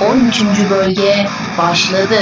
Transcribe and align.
13. 0.00 0.44
bölge 0.70 1.26
başladı. 1.58 2.14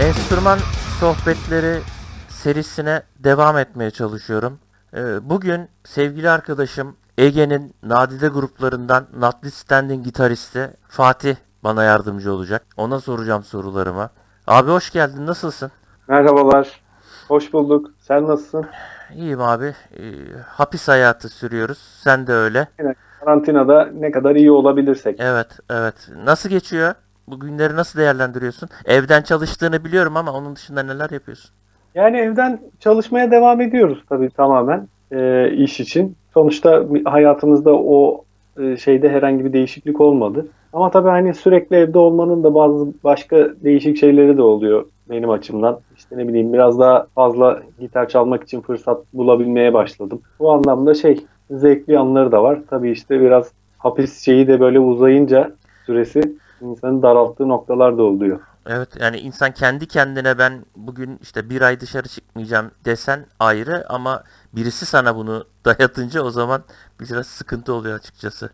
Enstrüman 0.00 0.58
sohbetleri 1.00 1.80
serisine 2.28 3.02
devam 3.18 3.58
etmeye 3.58 3.90
çalışıyorum. 3.90 4.58
Ee, 4.94 5.30
Bugün 5.30 5.68
sevgili 5.84 6.30
arkadaşım 6.30 6.96
Ege'nin 7.18 7.74
nadide 7.82 8.28
gruplarından 8.28 9.06
Natli 9.18 9.50
Standing 9.50 10.04
gitaristi 10.04 10.70
Fatih 10.88 11.36
bana 11.66 11.84
yardımcı 11.84 12.32
olacak. 12.32 12.66
Ona 12.76 13.00
soracağım 13.00 13.42
sorularımı. 13.42 14.10
Abi 14.46 14.70
hoş 14.70 14.90
geldin. 14.90 15.26
Nasılsın? 15.26 15.70
Merhabalar. 16.08 16.80
Hoş 17.28 17.52
bulduk. 17.52 17.90
Sen 17.98 18.26
nasılsın? 18.26 18.66
İyiyim 19.14 19.40
abi. 19.40 19.74
Ee, 19.98 20.02
hapis 20.46 20.88
hayatı 20.88 21.28
sürüyoruz. 21.28 21.78
Sen 21.78 22.26
de 22.26 22.32
öyle. 22.32 22.68
Yine 22.80 22.94
karantinada 23.20 23.88
ne 23.94 24.10
kadar 24.10 24.36
iyi 24.36 24.50
olabilirsek. 24.50 25.20
Evet, 25.20 25.58
evet. 25.70 25.94
Nasıl 26.24 26.48
geçiyor? 26.48 26.94
Bu 27.28 27.40
günleri 27.40 27.76
nasıl 27.76 27.98
değerlendiriyorsun? 27.98 28.68
Evden 28.84 29.22
çalıştığını 29.22 29.84
biliyorum 29.84 30.16
ama 30.16 30.32
onun 30.32 30.56
dışında 30.56 30.82
neler 30.82 31.10
yapıyorsun? 31.10 31.50
Yani 31.94 32.16
evden 32.16 32.60
çalışmaya 32.80 33.30
devam 33.30 33.60
ediyoruz 33.60 34.04
tabii 34.08 34.30
tamamen 34.30 34.88
e, 35.12 35.50
iş 35.50 35.80
için. 35.80 36.16
Sonuçta 36.34 36.84
hayatımızda 37.04 37.70
o 37.74 38.24
e, 38.58 38.76
şeyde 38.76 39.08
herhangi 39.08 39.44
bir 39.44 39.52
değişiklik 39.52 40.00
olmadı. 40.00 40.46
Ama 40.72 40.90
tabii 40.90 41.08
hani 41.08 41.34
sürekli 41.34 41.76
evde 41.76 41.98
olmanın 41.98 42.44
da 42.44 42.54
bazı 42.54 42.86
başka 43.04 43.36
değişik 43.64 43.98
şeyleri 43.98 44.36
de 44.36 44.42
oluyor 44.42 44.86
benim 45.10 45.30
açımdan. 45.30 45.80
İşte 45.96 46.18
ne 46.18 46.28
bileyim 46.28 46.52
biraz 46.52 46.78
daha 46.78 47.06
fazla 47.14 47.62
gitar 47.80 48.08
çalmak 48.08 48.42
için 48.42 48.60
fırsat 48.60 49.04
bulabilmeye 49.12 49.74
başladım. 49.74 50.20
Bu 50.38 50.52
anlamda 50.52 50.94
şey 50.94 51.24
zevkli 51.50 51.98
anları 51.98 52.32
da 52.32 52.42
var. 52.42 52.58
Tabii 52.70 52.90
işte 52.90 53.20
biraz 53.20 53.52
hapis 53.78 54.24
şeyi 54.24 54.48
de 54.48 54.60
böyle 54.60 54.80
uzayınca 54.80 55.52
süresi 55.86 56.20
insanı 56.60 57.02
daralttığı 57.02 57.48
noktalar 57.48 57.98
da 57.98 58.02
oluyor. 58.02 58.40
Evet 58.68 58.88
yani 59.00 59.18
insan 59.18 59.52
kendi 59.52 59.86
kendine 59.88 60.38
ben 60.38 60.64
bugün 60.76 61.18
işte 61.22 61.50
bir 61.50 61.60
ay 61.60 61.80
dışarı 61.80 62.08
çıkmayacağım 62.08 62.70
desen 62.84 63.26
ayrı 63.40 63.84
ama 63.88 64.22
birisi 64.56 64.86
sana 64.86 65.16
bunu 65.16 65.44
dayatınca 65.64 66.22
o 66.22 66.30
zaman 66.30 66.62
biraz 67.00 67.26
sıkıntı 67.26 67.72
oluyor 67.74 67.96
açıkçası. 67.98 68.50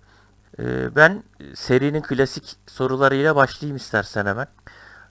Ee, 0.58 0.64
ben 0.96 1.22
serinin 1.54 2.00
klasik 2.00 2.56
sorularıyla 2.66 3.36
başlayayım 3.36 3.76
istersen 3.76 4.26
hemen. 4.26 4.46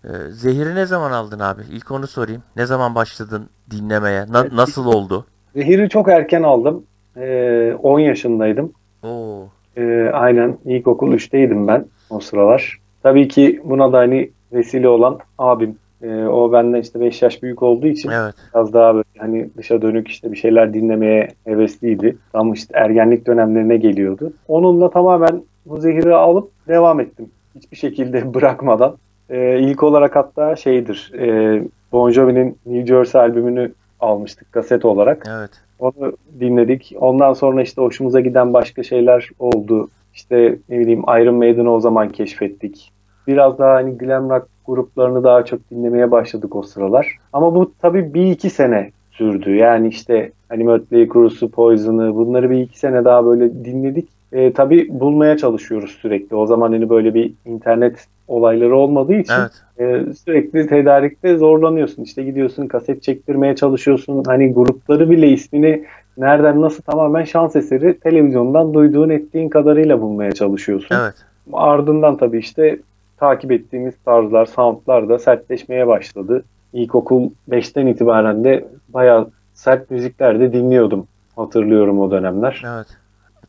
Ee, 0.06 0.10
Zehir'i 0.30 0.76
ne 0.76 0.86
zaman 0.86 1.12
aldın 1.12 1.40
abi? 1.40 1.62
İlk 1.72 1.92
onu 1.92 2.08
sorayım. 2.08 2.44
Ne 2.56 2.66
zaman 2.66 2.96
başladın 2.96 3.50
dinlemeye? 3.72 4.26
Na- 4.30 4.56
nasıl 4.56 4.86
oldu? 4.86 5.26
Zehir'i 5.56 5.90
çok 5.90 6.08
erken 6.10 6.44
aldım. 6.44 6.84
Ee, 7.18 7.74
10 7.84 8.00
yaşındaydım. 8.00 8.74
Oo. 9.04 9.48
Ee, 9.78 10.10
aynen 10.14 10.58
ilkokul 10.66 11.14
3'teydim 11.14 11.68
ben 11.68 11.86
o 12.10 12.20
sıralar. 12.20 12.80
Tabii 13.04 13.28
ki 13.28 13.62
buna 13.64 13.94
da 13.94 13.98
hani 13.98 14.32
vesile 14.54 14.88
olan 14.88 15.20
abim. 15.38 15.78
Ee, 16.04 16.26
o 16.26 16.52
benden 16.52 16.82
işte 16.82 17.00
5 17.00 17.22
yaş 17.22 17.44
büyük 17.44 17.64
olduğu 17.64 17.88
için 17.88 18.10
Evet. 18.10 18.36
biraz 18.54 18.74
daha 18.74 18.96
böyle 18.96 19.06
hani 19.18 19.50
dışa 19.58 19.82
dönük 19.82 20.08
işte 20.08 20.32
bir 20.32 20.38
şeyler 20.38 20.74
dinlemeye 20.74 21.28
hevesliydi. 21.46 22.18
Tam 22.32 22.54
işte 22.54 22.74
ergenlik 22.78 23.28
dönemlerine 23.28 23.78
geliyordu. 23.78 24.34
Onunla 24.48 24.90
tamamen 24.90 25.44
bu 25.66 25.78
zehiri 25.78 26.16
alıp 26.16 26.52
devam 26.68 27.00
ettim. 27.00 27.26
Hiçbir 27.56 27.78
şekilde 27.78 28.34
bırakmadan. 28.34 28.96
Ee, 29.30 29.60
ilk 29.60 29.84
olarak 29.84 30.16
hatta 30.16 30.56
şeydir. 30.56 31.12
E, 31.20 31.62
Bon 31.92 32.12
Jovi'nin 32.12 32.58
New 32.66 32.86
Jersey 32.86 33.22
albümünü 33.22 33.72
almıştık 34.00 34.52
kaset 34.52 34.86
olarak. 34.86 35.24
Evet. 35.40 35.52
Onu 35.80 36.14
dinledik. 36.40 36.94
Ondan 37.00 37.34
sonra 37.34 37.62
işte 37.62 37.82
hoşumuza 37.82 38.20
giden 38.20 38.54
başka 38.54 38.84
şeyler 38.84 39.30
oldu. 39.40 39.90
İşte 40.14 40.58
ne 40.70 40.80
bileyim 40.80 41.00
Iron 41.02 41.36
Maiden'ı 41.36 41.74
o 41.74 41.80
zaman 41.80 42.10
keşfettik. 42.10 42.92
Biraz 43.28 43.60
daha 43.60 43.74
hani 43.74 43.98
glam 43.98 44.30
rock 44.30 44.48
gruplarını 44.72 45.24
daha 45.24 45.46
çok 45.46 45.72
dinlemeye 45.72 46.12
başladık 46.12 46.56
o 46.56 46.64
sıralar. 46.64 47.18
Ama 47.34 47.56
bu 47.56 47.72
tabii 47.82 48.14
bir 48.14 48.32
iki 48.32 48.50
sene 48.50 48.92
sürdü. 49.12 49.56
Yani 49.56 49.88
işte 49.88 50.32
hani 50.50 50.64
Mötley 50.64 51.08
Crue'su, 51.08 51.52
Poison'ı 51.52 52.16
bunları 52.16 52.50
bir 52.50 52.60
iki 52.60 52.80
sene 52.80 53.06
daha 53.06 53.26
böyle 53.26 53.66
dinledik. 53.66 54.10
E, 54.32 54.54
tabii 54.54 54.88
bulmaya 54.90 55.38
çalışıyoruz 55.38 55.92
sürekli. 56.02 56.36
O 56.36 56.46
zaman 56.46 56.72
hani 56.72 56.90
böyle 56.90 57.14
bir 57.14 57.34
internet 57.46 58.08
olayları 58.28 58.76
olmadığı 58.76 59.14
için 59.14 59.34
Evet. 59.40 59.52
ee, 59.80 60.14
sürekli 60.14 60.68
tedarikte 60.68 61.38
zorlanıyorsun. 61.38 62.04
İşte 62.04 62.24
gidiyorsun 62.24 62.68
kaset 62.68 63.04
çektirmeye 63.04 63.56
çalışıyorsun. 63.56 64.24
Hani 64.24 64.54
grupları 64.54 65.10
bile 65.10 65.28
ismini 65.30 65.86
nereden 66.18 66.62
nasıl 66.62 66.84
tamamen 66.84 67.24
şans 67.24 67.56
eseri 67.56 68.00
televizyondan 68.00 68.74
duyduğun 68.74 69.10
ettiğin 69.10 69.50
kadarıyla 69.50 70.02
bulmaya 70.02 70.32
çalışıyorsun. 70.32 70.96
Evet. 70.96 71.16
Ardından 71.54 72.18
tabii 72.18 72.40
işte 72.40 72.80
takip 73.22 73.52
ettiğimiz 73.52 73.94
tarzlar, 74.06 74.46
soundlar 74.46 75.10
da 75.10 75.20
sertleşmeye 75.20 75.88
başladı. 75.88 76.44
İlkokul 76.74 77.30
5'ten 77.50 77.88
itibaren 77.88 78.44
de 78.44 78.68
bayağı 78.90 79.30
sert 79.54 79.92
müzikler 79.92 80.40
de 80.40 80.54
dinliyordum. 80.54 81.08
Hatırlıyorum 81.36 82.00
o 82.00 82.12
dönemler. 82.12 82.64
Evet. 82.76 82.88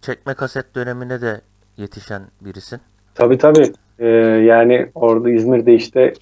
Çekme 0.00 0.34
kaset 0.34 0.75
dönemine 0.75 1.21
de 1.21 1.41
yetişen 1.77 2.22
birisin. 2.41 2.81
Tabii 3.15 3.38
tabii. 3.38 3.72
Ee, 3.99 4.06
yani 4.47 4.87
orada 4.94 5.31
İzmir'de 5.31 5.75
işte 5.75 6.12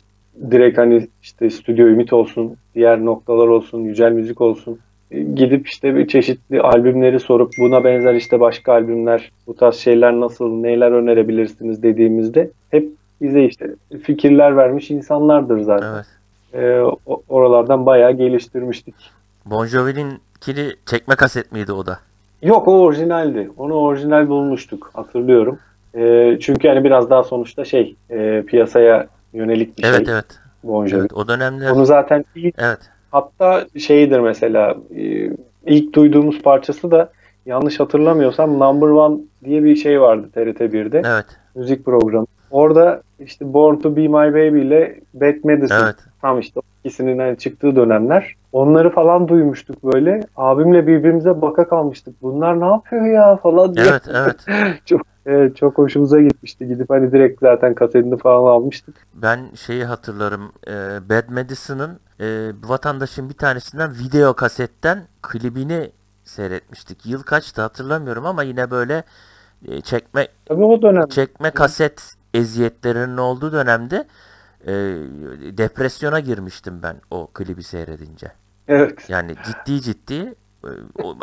direkt 0.51 0.79
hani 0.79 1.09
işte 1.23 1.51
Stüdyo 1.51 1.87
Ümit 1.87 2.13
olsun, 2.13 2.57
diğer 2.75 3.05
noktalar 3.05 3.47
olsun, 3.49 3.81
Yücel 3.81 4.13
Müzik 4.13 4.41
olsun. 4.41 4.79
e, 5.11 5.23
Gidip 5.23 5.69
işte 5.69 5.95
bir 5.97 6.09
çeşitli 6.09 6.61
albümleri 6.61 7.21
sorup 7.21 7.53
buna 7.59 7.85
benzer 7.85 8.15
işte 8.15 8.41
başka 8.41 8.73
albümler, 8.73 9.33
bu 9.47 9.57
tarz 9.57 9.75
şeyler 9.77 10.21
nasıl, 10.21 10.51
neler 10.53 10.93
önerebilirsiniz 10.93 11.83
dediğimizde 11.83 12.51
hep 12.71 13.00
bize 13.21 13.45
işte 13.45 13.75
fikirler 14.03 14.57
vermiş 14.57 14.91
insanlardır 14.91 15.61
zaten. 15.61 15.95
Evet. 15.95 16.07
O- 17.07 17.23
oralardan 17.29 17.87
bayağı 17.87 18.13
geliştirmiştik. 18.13 18.95
Bon 19.47 19.67
Jovi'ninkini 19.67 20.73
çekme 20.87 21.15
kaset 21.17 21.53
miydi 21.53 21.73
o 21.73 21.87
da? 21.87 21.99
Yok 22.43 22.69
o 22.69 22.81
orijinaldi. 22.81 23.51
Onu 23.57 23.75
orijinal 23.75 24.29
bulmuştuk 24.29 24.91
hatırlıyorum. 24.95 25.59
Ee, 25.95 26.39
çünkü 26.41 26.69
hani 26.69 26.85
biraz 26.85 27.11
daha 27.11 27.23
sonuçta 27.23 27.65
şey 27.65 27.97
e, 28.11 28.43
piyasaya 28.47 29.07
yönelik 29.33 29.79
bir 29.79 29.85
Evet 29.85 30.07
şey. 30.07 30.15
evet. 30.15 30.27
Bon 30.65 30.87
Jovi. 30.87 31.01
Evet 31.01 31.13
o 31.13 31.29
dönemler 31.29 31.71
Onu 31.71 31.87
zaten 31.87 32.25
ilk, 32.35 32.55
evet. 32.59 32.79
hatta 33.11 33.67
şeydir 33.79 34.21
mesela 34.21 34.77
e, 34.97 35.31
ilk 35.67 35.95
duyduğumuz 35.95 36.43
parçası 36.43 36.91
da 36.91 37.11
yanlış 37.47 37.81
hatırlamıyorsam 37.81 38.59
Number 38.59 38.87
One 38.87 39.21
diye 39.45 39.65
bir 39.65 39.77
şey 39.77 40.01
vardı 40.01 40.29
TRT 40.35 40.61
1'de. 40.61 41.03
Evet. 41.07 41.27
Müzik 41.55 41.85
programı. 41.85 42.27
Orada 42.51 43.03
işte 43.19 43.53
Born 43.53 43.77
to 43.77 43.97
Be 43.97 44.01
My 44.01 44.13
Baby 44.13 44.61
ile 44.63 45.01
Bad 45.15 45.35
Medicine 45.45 45.79
Evet. 45.83 45.97
tam 46.23 46.39
işte 46.41 46.61
ikisinin 46.85 47.19
hani 47.19 47.39
çıktığı 47.39 47.77
dönemler. 47.77 48.35
Onları 48.53 48.91
falan 48.91 49.29
duymuştuk 49.29 49.85
böyle. 49.85 50.21
Abimle 50.37 50.87
birbirimize 50.87 51.43
baka 51.43 51.69
kalmıştık. 51.69 52.23
Bunlar 52.23 52.61
ne 52.61 52.67
yapıyor 52.67 53.07
ya 53.07 53.37
falan 53.37 53.75
diye. 53.75 53.87
Evet 53.87 54.03
evet. 54.09 54.37
Evet, 55.27 55.57
çok 55.57 55.79
hoşumuza 55.79 56.21
gitmişti. 56.21 56.69
Gidip 56.69 56.91
hani 56.91 57.13
direkt 57.13 57.41
zaten 57.41 57.75
kasetini 57.75 58.17
falan 58.19 58.51
almıştık. 58.53 58.95
Ben 59.15 59.41
şeyi 59.55 59.85
hatırlarım. 59.85 60.53
e, 60.67 60.73
Bad 61.11 61.29
Medicine'ın 61.29 62.01
e, 62.21 62.51
vatandaşın 62.65 63.29
bir 63.29 63.35
tanesinden 63.35 63.91
video 63.91 64.35
kasetten 64.35 64.99
klibini 65.23 65.91
seyretmiştik. 66.25 67.07
Yıl 67.07 67.23
kaçtı 67.23 67.63
hatırlamıyorum 67.63 68.27
ama 68.27 68.43
yine 68.43 68.71
böyle 68.71 69.03
e, 69.69 69.81
çekme 69.81 70.29
Tabii 70.47 70.65
o 70.65 70.83
dönem. 70.83 71.09
çekme 71.09 71.51
kaset 71.51 72.13
eziyetlerinin 72.35 73.17
olduğu 73.17 73.53
dönemde 73.53 74.05
e, 74.67 74.73
depresyona 75.59 76.21
girmiştim 76.21 76.75
ben 76.83 76.97
o 77.11 77.27
klibi 77.27 77.63
seyredince. 77.63 78.27
Evet. 78.69 79.07
Yani 79.09 79.35
ciddi 79.47 79.81
ciddi 79.81 80.35
e, 80.65 80.71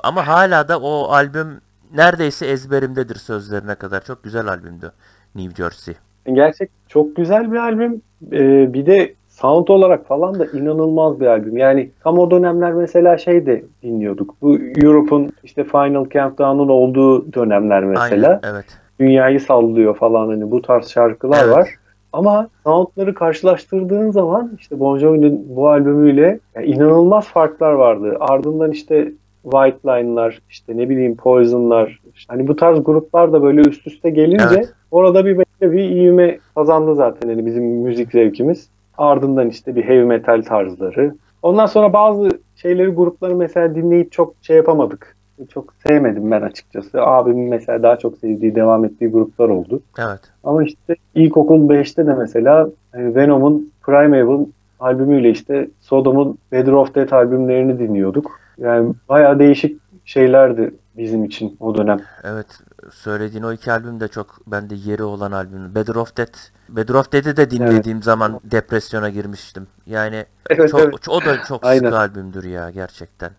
ama 0.03 0.27
hala 0.27 0.67
da 0.67 0.79
o 0.79 1.11
albüm 1.11 1.61
neredeyse 1.95 2.45
ezberimdedir 2.45 3.15
sözlerine 3.15 3.75
kadar. 3.75 4.03
Çok 4.03 4.23
güzel 4.23 4.47
albümdü 4.47 4.91
New 5.35 5.63
Jersey. 5.63 5.95
Gerçek 6.33 6.69
çok 6.87 7.15
güzel 7.15 7.51
bir 7.51 7.57
albüm. 7.57 8.01
Ee, 8.31 8.73
bir 8.73 8.85
de 8.85 9.13
sound 9.27 9.67
olarak 9.67 10.07
falan 10.07 10.39
da 10.39 10.45
inanılmaz 10.45 11.19
bir 11.19 11.25
albüm. 11.25 11.57
Yani 11.57 11.91
tam 12.03 12.19
o 12.19 12.31
dönemler 12.31 12.73
mesela 12.73 13.17
şey 13.17 13.45
de 13.45 13.63
dinliyorduk. 13.83 14.35
Bu 14.41 14.57
Europe'un 14.57 15.31
işte 15.43 15.63
Final 15.63 16.09
Countdown'un 16.09 16.69
olduğu 16.69 17.33
dönemler 17.33 17.83
mesela. 17.83 18.39
Aynen, 18.43 18.53
evet. 18.55 18.65
Dünyayı 18.99 19.39
sallıyor 19.39 19.95
falan 19.95 20.27
hani 20.27 20.51
bu 20.51 20.61
tarz 20.61 20.87
şarkılar 20.87 21.43
Evet. 21.45 21.55
var. 21.55 21.69
Ama 22.13 22.47
soundları 22.63 23.13
karşılaştırdığın 23.13 24.11
zaman 24.11 24.51
işte 24.59 24.79
Bon 24.79 24.97
Jovi'nin 24.97 25.45
bu 25.55 25.69
albümüyle 25.69 26.39
yani 26.55 26.65
inanılmaz 26.65 27.27
farklar 27.27 27.73
vardı. 27.73 28.17
Ardından 28.19 28.71
işte 28.71 29.11
White 29.43 29.77
Line'lar, 29.85 30.39
işte 30.49 30.77
ne 30.77 30.89
bileyim 30.89 31.15
Poison'lar, 31.15 31.99
hani 32.27 32.47
bu 32.47 32.55
tarz 32.55 32.83
gruplar 32.83 33.33
da 33.33 33.43
böyle 33.43 33.61
üst 33.61 33.87
üste 33.87 34.09
gelince 34.09 34.45
Evet. 34.51 34.73
Orada 34.91 35.25
bir 35.25 35.37
böyle 35.37 35.73
bir 35.73 35.89
ivme 35.89 36.39
kazandı 36.55 36.95
zaten 36.95 37.29
hani 37.29 37.45
bizim 37.45 37.63
müzik 37.63 38.11
zevkimiz. 38.11 38.69
Ardından 38.97 39.49
işte 39.49 39.75
bir 39.75 39.83
heavy 39.83 40.03
metal 40.03 40.41
tarzları. 40.41 41.15
Ondan 41.43 41.65
sonra 41.65 41.93
bazı 41.93 42.29
şeyleri 42.55 42.89
grupları 42.89 43.35
mesela 43.35 43.75
dinleyip 43.75 44.11
çok 44.11 44.33
şey 44.41 44.57
yapamadık. 44.57 45.16
Çok 45.49 45.73
sevmedim 45.87 46.31
ben 46.31 46.41
açıkçası. 46.41 47.01
Abimin 47.01 47.49
mesela 47.49 47.83
daha 47.83 47.99
çok 47.99 48.17
sevdiği, 48.17 48.55
devam 48.55 48.85
ettiği 48.85 49.07
gruplar 49.07 49.49
oldu. 49.49 49.81
Evet. 49.99 50.19
Ama 50.43 50.63
işte 50.63 50.95
ilkokul 51.15 51.69
5'te 51.69 52.07
de 52.07 52.13
mesela 52.13 52.69
e, 52.93 53.15
Venom'un 53.15 53.71
Primeval 53.81 54.45
albümüyle 54.79 55.29
işte 55.29 55.69
Sodom'un 55.79 56.37
Better 56.51 56.71
of 56.71 56.95
Death 56.95 57.13
albümlerini 57.13 57.79
dinliyorduk. 57.79 58.39
Yani 58.57 58.93
bayağı 59.09 59.39
değişik 59.39 59.81
şeylerdi 60.05 60.73
bizim 60.97 61.23
için 61.23 61.57
o 61.59 61.77
dönem. 61.77 61.99
Evet. 62.23 62.47
Söylediğin 62.91 63.43
o 63.43 63.53
iki 63.53 63.71
albüm 63.71 63.99
de 63.99 64.07
çok 64.07 64.39
bende 64.47 64.75
yeri 64.75 65.03
olan 65.03 65.31
albüm. 65.31 65.75
Better 65.75 65.95
of 65.95 66.17
Death. 66.17 66.37
Better 66.69 66.93
of 66.93 67.11
Death'i 67.11 67.37
de 67.37 67.51
dinlediğim 67.51 68.03
zaman 68.03 68.39
depresyona 68.43 69.09
girmiştim. 69.09 69.67
Yani 69.85 70.25
Evet, 70.49 70.69
çok, 70.69 70.81
evet. 70.81 71.09
o 71.09 71.21
da 71.21 71.43
çok 71.47 71.65
Aynen. 71.65 71.83
sıkı 71.83 71.97
albümdür 71.97 72.43
ya 72.43 72.69
gerçekten. 72.69 73.31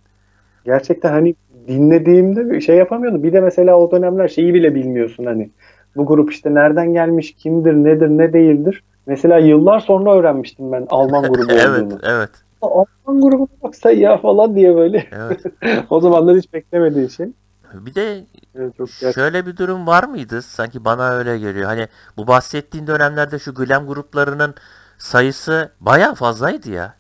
Gerçekten 0.65 1.13
hani 1.13 1.35
dinlediğimde 1.69 2.51
bir 2.51 2.61
şey 2.61 2.77
yapamıyordum. 2.77 3.23
Bir 3.23 3.33
de 3.33 3.41
mesela 3.41 3.79
o 3.79 3.91
dönemler 3.91 4.29
şeyi 4.29 4.55
bile 4.55 4.75
bilmiyorsun 4.75 5.25
hani. 5.27 5.51
Bu 5.97 6.07
grup 6.07 6.33
işte 6.33 6.55
nereden 6.55 6.93
gelmiş, 6.93 7.35
kimdir, 7.35 7.73
nedir, 7.75 8.09
ne 8.09 8.33
değildir. 8.33 8.85
Mesela 9.07 9.39
yıllar 9.39 9.81
sonra 9.81 10.15
öğrenmiştim 10.15 10.73
ben 10.73 10.87
Alman 10.91 11.25
grubu 11.33 11.53
evet, 11.53 11.83
olduğunu. 11.83 11.99
evet, 12.03 12.31
Alman 12.63 13.21
grubuna 13.21 13.49
baksa 13.63 13.91
ya 13.91 14.19
falan 14.19 14.57
diye 14.57 14.77
böyle. 14.77 15.07
evet. 15.13 15.41
o 15.91 16.01
zamanlar 16.01 16.37
hiç 16.37 16.53
beklemediği 16.53 17.11
şey. 17.11 17.27
Bir 17.75 17.95
de 17.95 18.25
Evet, 18.55 18.77
çok. 18.77 18.89
Şöyle 18.91 19.47
bir 19.47 19.57
durum 19.57 19.87
var 19.87 20.05
mıydı? 20.05 20.43
Sanki 20.43 20.85
bana 20.85 21.11
öyle 21.11 21.39
geliyor. 21.39 21.67
Hani 21.67 21.89
bu 22.17 22.27
bahsettiğin 22.27 22.87
dönemlerde 22.87 23.39
şu 23.39 23.55
glam 23.55 23.87
gruplarının 23.87 24.55
sayısı 24.99 25.73
bayağı 25.81 26.15
fazlaydı 26.15 26.71
ya. 26.71 26.95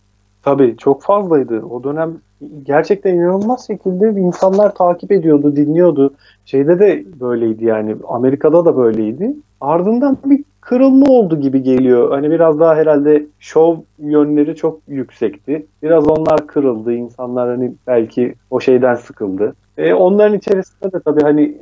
Tabii 0.48 0.76
çok 0.76 1.02
fazlaydı. 1.02 1.62
O 1.62 1.84
dönem 1.84 2.12
gerçekten 2.62 3.14
inanılmaz 3.14 3.66
şekilde 3.66 4.20
insanlar 4.20 4.74
takip 4.74 5.12
ediyordu, 5.12 5.56
dinliyordu. 5.56 6.14
Şeyde 6.44 6.78
de 6.78 7.04
böyleydi 7.20 7.64
yani. 7.64 7.96
Amerika'da 8.08 8.64
da 8.64 8.76
böyleydi. 8.76 9.34
Ardından 9.60 10.18
bir 10.24 10.44
kırılma 10.60 11.06
oldu 11.06 11.40
gibi 11.40 11.62
geliyor. 11.62 12.10
Hani 12.10 12.30
biraz 12.30 12.60
daha 12.60 12.76
herhalde 12.76 13.26
şov 13.38 13.76
yönleri 13.98 14.56
çok 14.56 14.80
yüksekti. 14.88 15.66
Biraz 15.82 16.08
onlar 16.08 16.46
kırıldı. 16.46 16.92
İnsanlar 16.92 17.48
hani 17.48 17.72
belki 17.86 18.34
o 18.50 18.60
şeyden 18.60 18.94
sıkıldı. 18.94 19.54
E, 19.78 19.94
onların 19.94 20.36
içerisinde 20.36 20.92
de 20.92 21.00
tabii 21.00 21.22
hani 21.22 21.58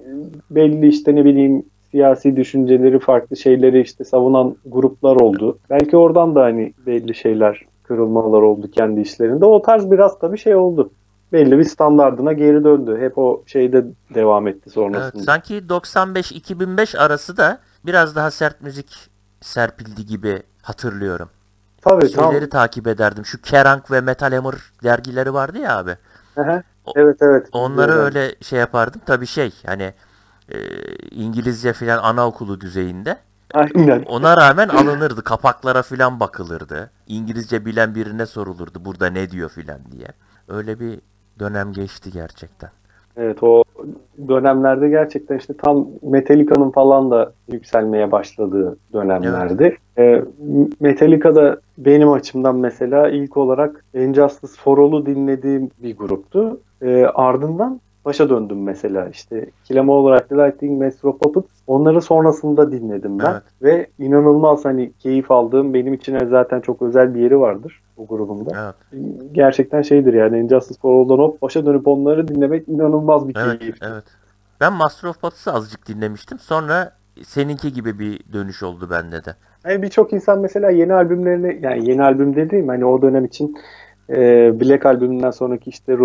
belli 0.51 0.89
işte 0.89 1.15
ne 1.15 1.25
bileyim 1.25 1.63
siyasi 1.91 2.37
düşünceleri 2.37 2.99
farklı 2.99 3.37
şeyleri 3.37 3.81
işte 3.81 4.05
savunan 4.05 4.57
gruplar 4.67 5.17
oldu. 5.17 5.59
Belki 5.71 5.97
oradan 5.97 6.35
da 6.35 6.43
hani 6.43 6.73
belli 6.87 7.15
şeyler 7.15 7.67
kırılmalar 7.89 8.43
oldu 8.43 8.71
kendi 8.71 9.01
işlerinde. 9.01 9.45
O 9.45 9.63
tarz 9.63 9.91
biraz 9.91 10.19
tabii 10.19 10.39
şey 10.39 10.55
oldu. 10.57 10.91
Belli 11.33 11.59
bir 11.59 11.65
standardına 11.65 12.33
geri 12.33 12.65
döndü. 12.65 12.97
Hep 13.01 13.19
o 13.19 13.43
şeyde 13.47 13.85
devam 14.15 14.47
etti 14.49 14.71
Evet, 14.75 14.75
sonrasında. 14.75 15.23
sanki 15.23 15.69
95-2005 15.69 16.99
arası 16.99 17.37
da 17.37 17.61
biraz 17.87 18.17
daha 18.17 18.31
sert 18.31 18.61
müzik 18.63 19.11
serpildi 19.41 20.07
gibi 20.07 20.43
hatırlıyorum. 20.63 21.31
tabii 21.83 22.13
tam. 22.13 22.33
Şeyleri 22.33 22.49
takip 22.49 22.87
ederdim. 22.87 23.25
Şu 23.27 23.43
Kerrang 23.43 23.91
ve 23.91 24.01
Metal 24.01 24.33
Hammer 24.33 24.55
dergileri 24.85 25.35
vardı 25.35 25.59
ya 25.59 25.79
abi. 25.79 25.97
Hı. 26.35 26.63
evet 26.97 27.17
evet. 27.23 27.49
Onları 27.53 27.93
Evet. 27.93 28.03
öyle 28.05 28.35
şey 28.43 28.59
yapardım. 28.59 29.01
Tabii 29.07 29.27
şey 29.27 29.55
hani 29.67 29.95
e, 30.49 30.59
İngilizce 31.11 31.73
filan 31.73 31.99
anaokulu 32.03 32.61
düzeyinde. 32.61 33.19
Aynen. 33.55 34.03
Ona 34.03 34.37
rağmen 34.37 34.69
alınırdı. 34.69 35.23
Kapaklara 35.23 35.83
filan 35.83 36.21
bakılırdı. 36.21 36.91
İngilizce 37.07 37.67
bilen 37.67 37.95
birine 37.95 38.27
sorulurdu. 38.27 38.85
Burada 38.85 39.07
ne 39.07 39.31
diyor 39.31 39.49
filan 39.49 39.79
diye. 39.93 40.09
Öyle 40.49 40.81
bir 40.81 41.01
dönem 41.39 41.73
geçti 41.73 42.11
gerçekten. 42.13 42.71
Evet 43.17 43.43
o 43.43 43.65
dönemlerde 44.29 44.89
gerçekten 44.89 45.39
işte 45.39 45.55
tam 45.57 45.87
Metallica'nın 46.03 46.71
falan 46.71 47.11
da 47.11 47.33
yükselmeye 47.53 48.13
başladığı 48.13 48.77
dönemlerdi. 48.93 49.79
Ee, 49.99 50.23
Metallica'da 50.81 51.61
benim 51.79 52.13
açımdan 52.13 52.57
mesela 52.57 53.09
ilk 53.09 53.37
olarak 53.37 53.85
Injustice 53.95 54.53
for 54.65 54.79
All'u 54.79 55.07
dinlediğim 55.07 55.71
bir 55.83 55.97
gruptu. 55.97 56.61
Ee, 56.83 57.05
ardından 57.15 57.81
başa 58.07 58.31
döndüm 58.31 58.63
mesela 58.63 59.09
işte 59.09 59.51
All 59.71 60.15
Like 60.15 60.27
the 60.29 60.35
Lightning, 60.35 60.83
Master 60.83 61.09
of 61.09 61.21
Puppets 61.21 61.47
onları 61.67 62.03
sonrasında 62.03 62.73
dinledim 62.73 63.19
ben. 63.19 63.33
Evet. 63.33 63.43
Ve 63.63 63.87
inanılmaz 63.99 64.65
hani 64.65 64.93
keyif 64.99 65.31
aldığım 65.31 65.75
benim 65.75 65.95
için 65.95 66.19
zaten 66.31 66.61
çok 66.61 66.83
özel 66.83 67.15
bir 67.15 67.21
yeri 67.21 67.41
vardır 67.41 67.83
bu 67.97 68.07
grubumda. 68.07 68.75
Evet. 68.93 69.03
Gerçekten 69.33 69.83
şeydir 69.83 70.15
yani 70.15 70.39
Injustice 70.39 70.81
for 70.81 71.05
All'dan 71.05 71.19
hop 71.19 71.43
başa 71.43 71.67
dönüp 71.67 71.89
onları 71.89 72.29
dinlemek 72.29 72.69
inanılmaz 72.69 73.29
bir 73.29 73.37
Evet, 73.39 73.59
keyif. 73.59 73.77
evet. 73.83 74.05
Ben 74.61 74.73
Master 74.73 75.09
of 75.09 75.21
Puppets'ı 75.21 75.53
azıcık 75.53 75.89
dinlemiştim. 75.89 76.39
Sonra 76.39 76.93
seninki 77.23 77.73
gibi 77.73 77.99
bir 77.99 78.21
dönüş 78.33 78.63
oldu 78.63 78.89
bende 78.91 79.25
de. 79.25 79.35
Yani 79.67 79.83
birçok 79.83 80.13
insan 80.13 80.41
mesela 80.41 80.71
yeni 80.71 80.95
albümlerini 80.95 81.59
yani 81.63 81.91
yeni 81.91 82.03
albüm 82.03 82.37
dediğim 82.37 82.69
hani 82.69 82.85
o 82.85 83.03
dönem 83.03 83.25
için 83.25 83.57
e, 84.11 84.17
Black 84.61 84.87
albümünden 84.87 85.31
sonraki 85.31 85.71
işte 85.71 85.97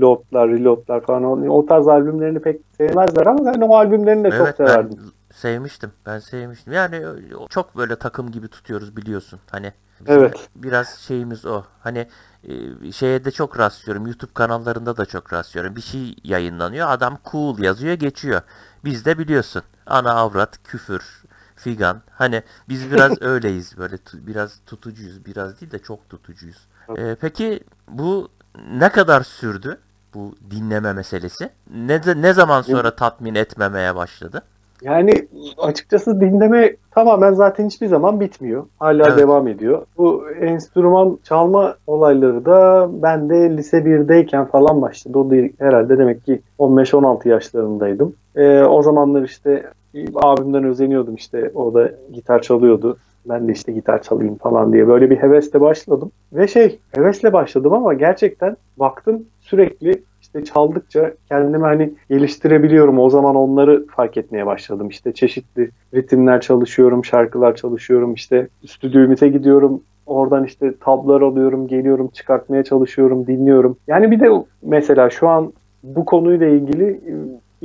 Load'lar, 0.00 0.48
Reload'lar 0.48 1.00
falan 1.00 1.24
o, 1.24 1.54
o 1.58 1.66
tarz 1.66 1.88
albümlerini 1.88 2.40
pek 2.40 2.60
sevmezler 2.76 3.26
ama 3.26 3.54
ben 3.54 3.60
o 3.60 3.74
albümlerini 3.76 4.24
de 4.24 4.30
çok 4.30 4.40
Evet 4.40 4.56
ben 4.58 4.66
severdim. 4.66 4.98
sevmiştim. 5.34 5.92
Ben 6.06 6.18
sevmiştim. 6.18 6.72
Yani 6.72 7.02
çok 7.50 7.76
böyle 7.76 7.96
takım 7.96 8.30
gibi 8.30 8.48
tutuyoruz 8.48 8.96
biliyorsun. 8.96 9.40
Hani 9.50 9.72
Evet. 10.06 10.48
biraz 10.56 10.88
şeyimiz 10.88 11.46
o. 11.46 11.62
Hani 11.80 12.06
e, 12.48 12.92
şeye 12.92 13.24
de 13.24 13.30
çok 13.30 13.58
rastlıyorum. 13.58 14.06
YouTube 14.06 14.32
kanallarında 14.34 14.96
da 14.96 15.06
çok 15.06 15.32
rastlıyorum. 15.32 15.76
Bir 15.76 15.80
şey 15.80 16.14
yayınlanıyor. 16.24 16.88
Adam 16.90 17.18
cool 17.30 17.58
yazıyor 17.58 17.94
geçiyor. 17.94 18.40
Biz 18.84 19.04
de 19.04 19.18
biliyorsun. 19.18 19.62
Ana 19.86 20.12
avrat, 20.14 20.58
küfür, 20.64 21.19
figan. 21.60 22.00
Hani 22.10 22.42
biz 22.68 22.92
biraz 22.92 23.22
öyleyiz 23.22 23.78
böyle 23.78 23.96
tu- 23.96 24.26
biraz 24.26 24.60
tutucuyuz. 24.66 25.26
Biraz 25.26 25.60
değil 25.60 25.72
de 25.72 25.78
çok 25.78 26.08
tutucuyuz. 26.08 26.66
E, 26.96 27.16
peki 27.20 27.60
bu 27.88 28.28
ne 28.72 28.88
kadar 28.88 29.20
sürdü? 29.22 29.78
Bu 30.14 30.34
dinleme 30.50 30.92
meselesi. 30.92 31.50
Ne, 31.74 32.00
ne 32.16 32.32
zaman 32.32 32.62
sonra 32.62 32.96
tatmin 32.96 33.34
etmemeye 33.34 33.94
başladı? 33.96 34.42
Yani 34.82 35.12
açıkçası 35.58 36.20
dinleme 36.20 36.76
tamamen 36.90 37.32
zaten 37.32 37.66
hiçbir 37.66 37.86
zaman 37.86 38.20
bitmiyor. 38.20 38.66
Hala 38.78 39.06
Evet. 39.08 39.18
devam 39.18 39.48
ediyor. 39.48 39.86
Bu 39.98 40.30
enstrüman 40.30 41.18
çalma 41.24 41.74
olayları 41.86 42.44
da 42.44 42.88
ben 43.02 43.28
de 43.30 43.56
lise 43.56 43.78
1'deyken 43.78 44.46
falan 44.46 44.82
başladı. 44.82 45.18
O 45.18 45.30
da 45.30 45.34
herhalde 45.58 45.98
demek 45.98 46.26
ki 46.26 46.42
15-16 46.58 47.28
yaşlarındaydım. 47.28 48.14
Ee, 48.36 48.62
o 48.62 48.82
zamanlar 48.82 49.22
işte 49.22 49.70
abimden 50.14 50.64
özeniyordum 50.64 51.14
işte 51.14 51.50
o 51.54 51.74
da 51.74 51.90
gitar 52.12 52.42
çalıyordu. 52.42 52.96
Ben 53.28 53.48
de 53.48 53.52
işte 53.52 53.72
gitar 53.72 54.02
çalayım 54.02 54.34
falan 54.34 54.72
diye 54.72 54.88
böyle 54.88 55.10
bir 55.10 55.16
hevesle 55.16 55.60
başladım. 55.60 56.12
Ve 56.32 56.48
şey 56.48 56.78
hevesle 56.94 57.32
başladım 57.32 57.72
ama 57.72 57.94
gerçekten 57.94 58.56
baktım 58.76 59.24
sürekli 59.40 60.02
işte 60.20 60.44
çaldıkça 60.44 61.12
kendimi 61.28 61.64
hani 61.64 61.92
geliştirebiliyorum. 62.10 62.98
O 62.98 63.10
zaman 63.10 63.36
onları 63.36 63.86
fark 63.86 64.16
etmeye 64.16 64.46
başladım. 64.46 64.88
İşte 64.88 65.12
çeşitli 65.12 65.70
ritimler 65.94 66.40
çalışıyorum, 66.40 67.04
şarkılar 67.04 67.56
çalışıyorum. 67.56 68.14
İşte 68.14 68.48
stüdyo 68.66 69.14
gidiyorum. 69.14 69.82
Oradan 70.06 70.44
işte 70.44 70.74
tablar 70.80 71.20
alıyorum, 71.20 71.66
geliyorum, 71.66 72.08
çıkartmaya 72.08 72.64
çalışıyorum, 72.64 73.26
dinliyorum. 73.26 73.76
Yani 73.86 74.10
bir 74.10 74.20
de 74.20 74.28
mesela 74.62 75.10
şu 75.10 75.28
an 75.28 75.52
bu 75.82 76.04
konuyla 76.04 76.46
ilgili 76.46 76.90
e, 76.90 77.12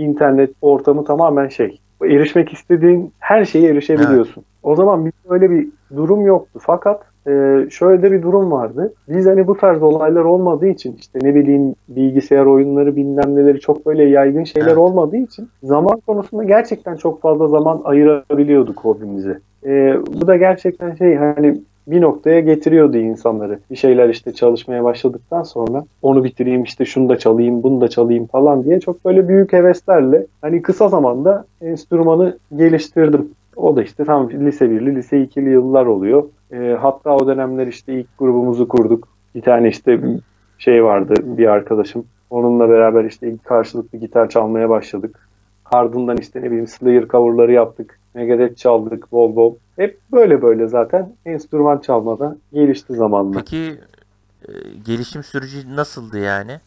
internet 0.04 0.52
ortamı 0.62 1.06
tamamen 1.06 1.48
şey. 1.48 1.80
Erişmek 2.06 2.54
istediğin 2.54 3.12
her 3.20 3.46
şeye 3.46 3.70
erişebiliyorsun. 3.70 4.44
O 4.64 4.76
zaman 4.76 5.06
bizde 5.06 5.16
öyle 5.30 5.50
bir 5.50 5.68
durum 5.96 6.26
yoktu. 6.26 6.60
Fakat 6.64 7.02
e, 7.28 7.66
şöyle 7.70 8.02
de 8.02 8.12
bir 8.12 8.22
durum 8.22 8.52
vardı. 8.52 8.94
Biz 9.10 9.26
hani 9.26 9.48
bu 9.48 9.58
tarz 9.58 9.84
olaylar 9.84 10.24
olmadığı 10.24 10.68
için 10.68 10.96
işte 11.00 11.20
ne 11.22 11.36
bileyim 11.36 11.76
bilgisayar 11.90 12.46
oyunları 12.46 12.96
bilmem 12.96 13.36
neleri 13.36 13.60
çok 13.60 13.86
böyle 13.86 14.04
yaygın 14.04 14.44
şeyler 14.44 14.68
Evet. 14.68 14.78
olmadığı 14.78 15.18
için 15.18 15.50
zaman 15.64 16.00
konusunda 16.08 16.44
gerçekten 16.44 16.96
çok 16.96 17.22
fazla 17.22 17.48
zaman 17.48 17.82
ayırabiliyorduk 17.84 18.80
hobimize. 18.80 19.40
E, 19.66 19.98
bu 20.22 20.28
da 20.28 20.38
gerçekten 20.38 20.96
şey 20.96 21.16
hani 21.16 21.62
bir 21.88 22.02
noktaya 22.02 22.40
getiriyordu 22.40 22.98
insanları. 22.98 23.60
Bir 23.72 23.76
şeyler 23.76 24.10
işte 24.10 24.34
çalışmaya 24.34 24.84
başladıktan 24.84 25.44
sonra 25.44 25.86
onu 26.02 26.24
bitireyim 26.24 26.64
işte 26.64 26.86
şunu 26.86 27.10
da 27.10 27.18
çalayım 27.18 27.64
bunu 27.64 27.82
da 27.82 27.88
çalayım 27.88 28.28
falan 28.28 28.64
diye 28.64 28.80
çok 28.80 29.06
böyle 29.06 29.28
büyük 29.28 29.54
heveslerle 29.54 30.26
hani 30.42 30.62
kısa 30.62 30.90
zamanda 30.90 31.46
enstrümanı 31.62 32.38
geliştirdim. 32.56 33.30
O 33.56 33.76
da 33.76 33.84
işte 33.84 34.06
tam 34.06 34.30
lise 34.30 34.66
1'li, 34.66 34.96
lise 34.96 35.18
2'li 35.18 35.50
yıllar 35.50 35.86
oluyor. 35.86 36.24
E, 36.52 36.78
hatta 36.82 37.16
o 37.16 37.28
dönemler 37.28 37.68
işte 37.68 37.94
ilk 37.94 38.18
grubumuzu 38.18 38.68
kurduk. 38.68 39.08
Bir 39.36 39.42
tane 39.42 39.68
işte 39.68 40.00
şey 40.58 40.84
vardı 40.84 41.14
bir 41.24 41.48
arkadaşım. 41.48 42.06
Onunla 42.30 42.70
beraber 42.70 43.04
işte 43.04 43.30
ilk 43.30 43.44
karşılıklı 43.44 43.98
gitar 43.98 44.30
çalmaya 44.30 44.70
başladık. 44.70 45.30
Ardından 45.72 46.18
işte 46.18 46.42
ne 46.42 46.46
bileyim 46.46 46.68
Slayer 46.68 47.08
coverları 47.08 47.52
yaptık. 47.52 48.00
Megadeth 48.16 48.56
çaldık 48.58 49.12
bol 49.12 49.36
bol. 49.36 49.56
Hep 49.76 50.00
böyle 50.12 50.42
böyle 50.42 50.68
zaten 50.68 51.14
enstrüman 51.26 51.78
çalmada 51.78 52.36
gelişti 52.54 52.94
zamanla. 52.94 53.38
Peki 53.38 53.80
e, 54.48 54.52
gelişim 54.86 55.24
süreci 55.24 55.76
nasıldı 55.76 56.20
yani? 56.20 56.60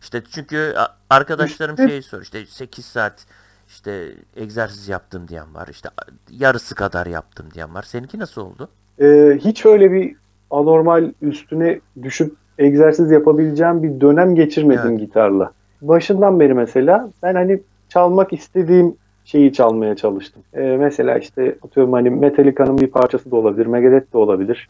İşte 0.00 0.22
çünkü 0.30 0.74
arkadaşlarım 1.10 1.74
İşte- 1.74 1.88
şey 1.88 2.02
soruyor 2.02 2.24
işte 2.24 2.46
8 2.46 2.84
saat 2.84 3.26
işte 3.68 4.12
egzersiz 4.36 4.88
yaptım 4.88 5.28
diyen 5.28 5.54
var. 5.54 5.68
işte 5.70 5.88
yarısı 6.30 6.74
kadar 6.74 7.06
yaptım 7.06 7.46
diyen 7.54 7.74
var. 7.74 7.82
Seninki 7.82 8.18
nasıl 8.18 8.42
oldu? 8.42 8.68
Ee, 9.00 9.38
hiç 9.40 9.66
öyle 9.66 9.92
bir 9.92 10.16
anormal 10.50 11.12
üstüne 11.22 11.80
düşüp 12.02 12.34
egzersiz 12.58 13.10
yapabileceğim 13.10 13.82
bir 13.82 14.00
dönem 14.00 14.34
geçirmedim 14.34 14.90
Evet. 14.90 15.00
gitarla. 15.00 15.52
Başından 15.82 16.40
beri 16.40 16.54
mesela 16.54 17.10
ben 17.22 17.34
hani 17.34 17.60
çalmak 17.88 18.32
istediğim 18.32 18.96
şeyi 19.26 19.52
çalmaya 19.52 19.96
çalıştım. 19.96 20.42
Ee, 20.54 20.60
mesela 20.60 21.18
işte 21.18 21.56
atıyorum 21.62 21.92
hani 21.92 22.10
Metallica'nın 22.10 22.78
bir 22.78 22.86
parçası 22.86 23.30
da 23.30 23.36
olabilir, 23.36 23.66
Megadeth 23.66 24.12
de 24.12 24.18
olabilir. 24.18 24.68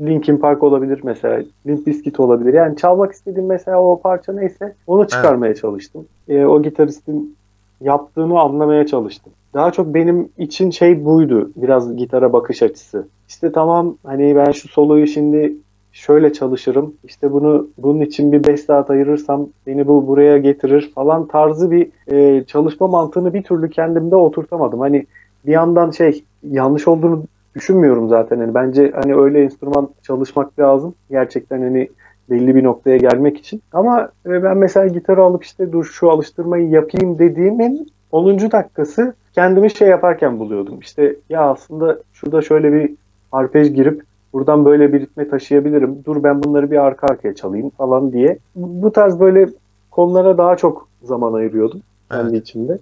Linkin 0.00 0.36
Park 0.36 0.62
olabilir 0.62 1.00
mesela, 1.02 1.42
Limp 1.66 1.86
Bizkit 1.86 2.20
olabilir. 2.20 2.54
Yani 2.54 2.76
çalmak 2.76 3.12
istediğim 3.12 3.48
mesela 3.48 3.82
o 3.82 4.00
parça 4.00 4.32
neyse 4.32 4.74
onu 4.86 5.08
çıkarmaya 5.08 5.54
çalıştım. 5.54 6.06
Ee, 6.28 6.44
o 6.44 6.62
gitaristin 6.62 7.36
yaptığını 7.80 8.40
anlamaya 8.40 8.86
çalıştım. 8.86 9.32
Daha 9.54 9.70
çok 9.70 9.94
benim 9.94 10.28
için 10.38 10.70
şey 10.70 11.04
buydu. 11.04 11.50
Biraz 11.56 11.96
gitara 11.96 12.32
bakış 12.32 12.62
açısı. 12.62 13.08
İşte 13.28 13.52
tamam 13.52 13.96
hani 14.04 14.36
ben 14.36 14.50
şu 14.50 14.68
soloyu 14.68 15.06
şimdi 15.06 15.52
şöyle 15.92 16.32
çalışırım. 16.32 16.94
İşte 17.04 17.32
bunu 17.32 17.68
bunun 17.78 18.00
için 18.00 18.32
bir 18.32 18.44
5 18.44 18.60
saat 18.60 18.90
ayırırsam 18.90 19.48
beni 19.66 19.86
bu 19.86 20.06
buraya 20.06 20.38
getirir 20.38 20.92
falan 20.94 21.26
tarzı 21.26 21.70
bir 21.70 21.90
e, 22.06 22.44
çalışma 22.44 22.86
mantığını 22.86 23.34
bir 23.34 23.42
türlü 23.42 23.70
kendimde 23.70 24.16
oturtamadım. 24.16 24.80
Hani 24.80 25.06
bir 25.46 25.52
yandan 25.52 25.90
şey 25.90 26.24
yanlış 26.50 26.88
olduğunu 26.88 27.24
düşünmüyorum 27.54 28.08
zaten. 28.08 28.40
Yani 28.40 28.54
bence 28.54 28.92
hani 28.94 29.14
öyle 29.14 29.42
enstrüman 29.42 29.88
çalışmak 30.02 30.58
lazım. 30.58 30.94
Gerçekten 31.10 31.62
hani 31.62 31.88
belli 32.30 32.54
bir 32.54 32.64
noktaya 32.64 32.96
gelmek 32.96 33.38
için. 33.38 33.62
Ama 33.72 34.10
e, 34.26 34.42
ben 34.42 34.56
mesela 34.56 34.86
gitarı 34.86 35.22
alıp 35.22 35.44
işte 35.44 35.72
dur 35.72 35.84
şu 35.84 36.10
alıştırmayı 36.10 36.68
yapayım 36.68 37.18
dediğimin 37.18 37.88
10. 38.12 38.38
dakikası 38.38 39.14
kendimi 39.34 39.70
şey 39.70 39.88
yaparken 39.88 40.38
buluyordum. 40.38 40.78
İşte 40.80 41.16
ya 41.28 41.50
aslında 41.50 41.98
şurada 42.12 42.42
şöyle 42.42 42.72
bir 42.72 42.94
arpej 43.32 43.74
girip 43.74 44.02
buradan 44.32 44.64
böyle 44.64 44.92
bir 44.92 45.00
ritme 45.00 45.28
taşıyabilirim. 45.28 46.04
Dur 46.04 46.22
ben 46.22 46.42
bunları 46.42 46.70
bir 46.70 46.76
arka 46.76 47.06
arkaya 47.06 47.34
çalayım 47.34 47.70
falan 47.70 48.12
diye. 48.12 48.38
Bu 48.56 48.92
tarz 48.92 49.20
böyle 49.20 49.48
konulara 49.90 50.38
daha 50.38 50.56
çok 50.56 50.88
zaman 51.02 51.32
ayırıyordum 51.32 51.80
kendi 52.10 52.30
Evet. 52.34 52.42
içimde. 52.42 52.78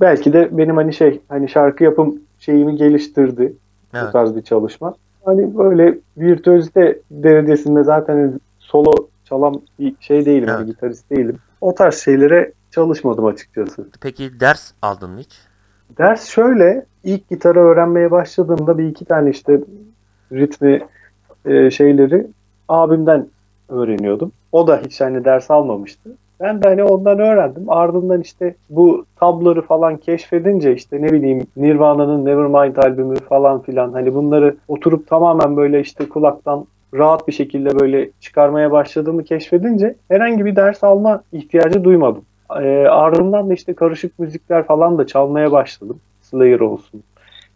Belki 0.00 0.32
de 0.32 0.48
benim 0.58 0.76
hani 0.76 0.92
şey 0.92 1.20
hani 1.28 1.48
şarkı 1.48 1.84
yapım 1.84 2.14
şeyimi 2.38 2.76
geliştirdi 2.76 3.52
bu 3.92 3.98
Evet. 3.98 4.12
tarz 4.12 4.36
bir 4.36 4.42
çalışma. 4.42 4.94
Hani 5.24 5.58
böyle 5.58 5.98
virtüözite 6.18 6.98
derecesinde 7.10 7.84
zaten 7.84 8.40
solo 8.58 8.92
çalan 9.24 9.62
bir 9.78 9.94
şey 10.00 10.26
değilim. 10.26 10.48
Evet. 10.56 10.66
gitarist 10.66 11.10
değilim. 11.10 11.36
O 11.60 11.74
tarz 11.74 11.94
şeylere 11.94 12.52
çalışmadım 12.70 13.26
açıkçası. 13.26 13.86
Peki 14.00 14.40
ders 14.40 14.72
aldın 14.82 15.10
mı 15.10 15.20
hiç? 15.20 15.38
Ders 15.98 16.24
şöyle, 16.28 16.86
ilk 17.04 17.28
gitarı 17.28 17.60
öğrenmeye 17.60 18.10
başladığımda 18.10 18.78
bir 18.78 18.84
iki 18.84 19.04
tane 19.04 19.30
işte 19.30 19.60
ritmi 20.32 20.80
e, 21.46 21.70
şeyleri 21.70 22.26
abimden 22.68 23.26
öğreniyordum. 23.68 24.32
O 24.52 24.66
da 24.66 24.80
hiç 24.84 25.00
hani 25.00 25.24
ders 25.24 25.50
almamıştı. 25.50 26.10
Ben 26.40 26.62
de 26.62 26.68
hani 26.68 26.84
ondan 26.84 27.18
öğrendim. 27.18 27.64
Ardından 27.68 28.20
işte 28.20 28.54
bu 28.70 29.04
tabloları 29.16 29.62
falan 29.62 29.96
keşfedince 29.96 30.74
işte 30.74 31.02
ne 31.02 31.12
bileyim 31.12 31.46
Nirvana'nın 31.56 32.24
Nevermind 32.24 32.76
albümü 32.76 33.16
falan 33.16 33.62
filan 33.62 33.92
hani 33.92 34.14
bunları 34.14 34.56
oturup 34.68 35.08
tamamen 35.08 35.56
böyle 35.56 35.80
işte 35.80 36.08
kulaktan 36.08 36.66
rahat 36.94 37.28
bir 37.28 37.32
şekilde 37.32 37.80
böyle 37.80 38.10
çıkarmaya 38.20 38.70
başladığımı 38.70 39.24
keşfedince 39.24 39.94
herhangi 40.08 40.44
bir 40.44 40.56
ders 40.56 40.84
alma 40.84 41.22
ihtiyacı 41.32 41.84
duymadım. 41.84 42.22
Ee, 42.60 42.86
ardından 42.86 43.50
da 43.50 43.54
işte 43.54 43.74
karışık 43.74 44.18
müzikler 44.18 44.66
falan 44.66 44.98
da 44.98 45.06
çalmaya 45.06 45.52
başladım. 45.52 46.00
Slayer 46.22 46.60
olsun, 46.60 47.02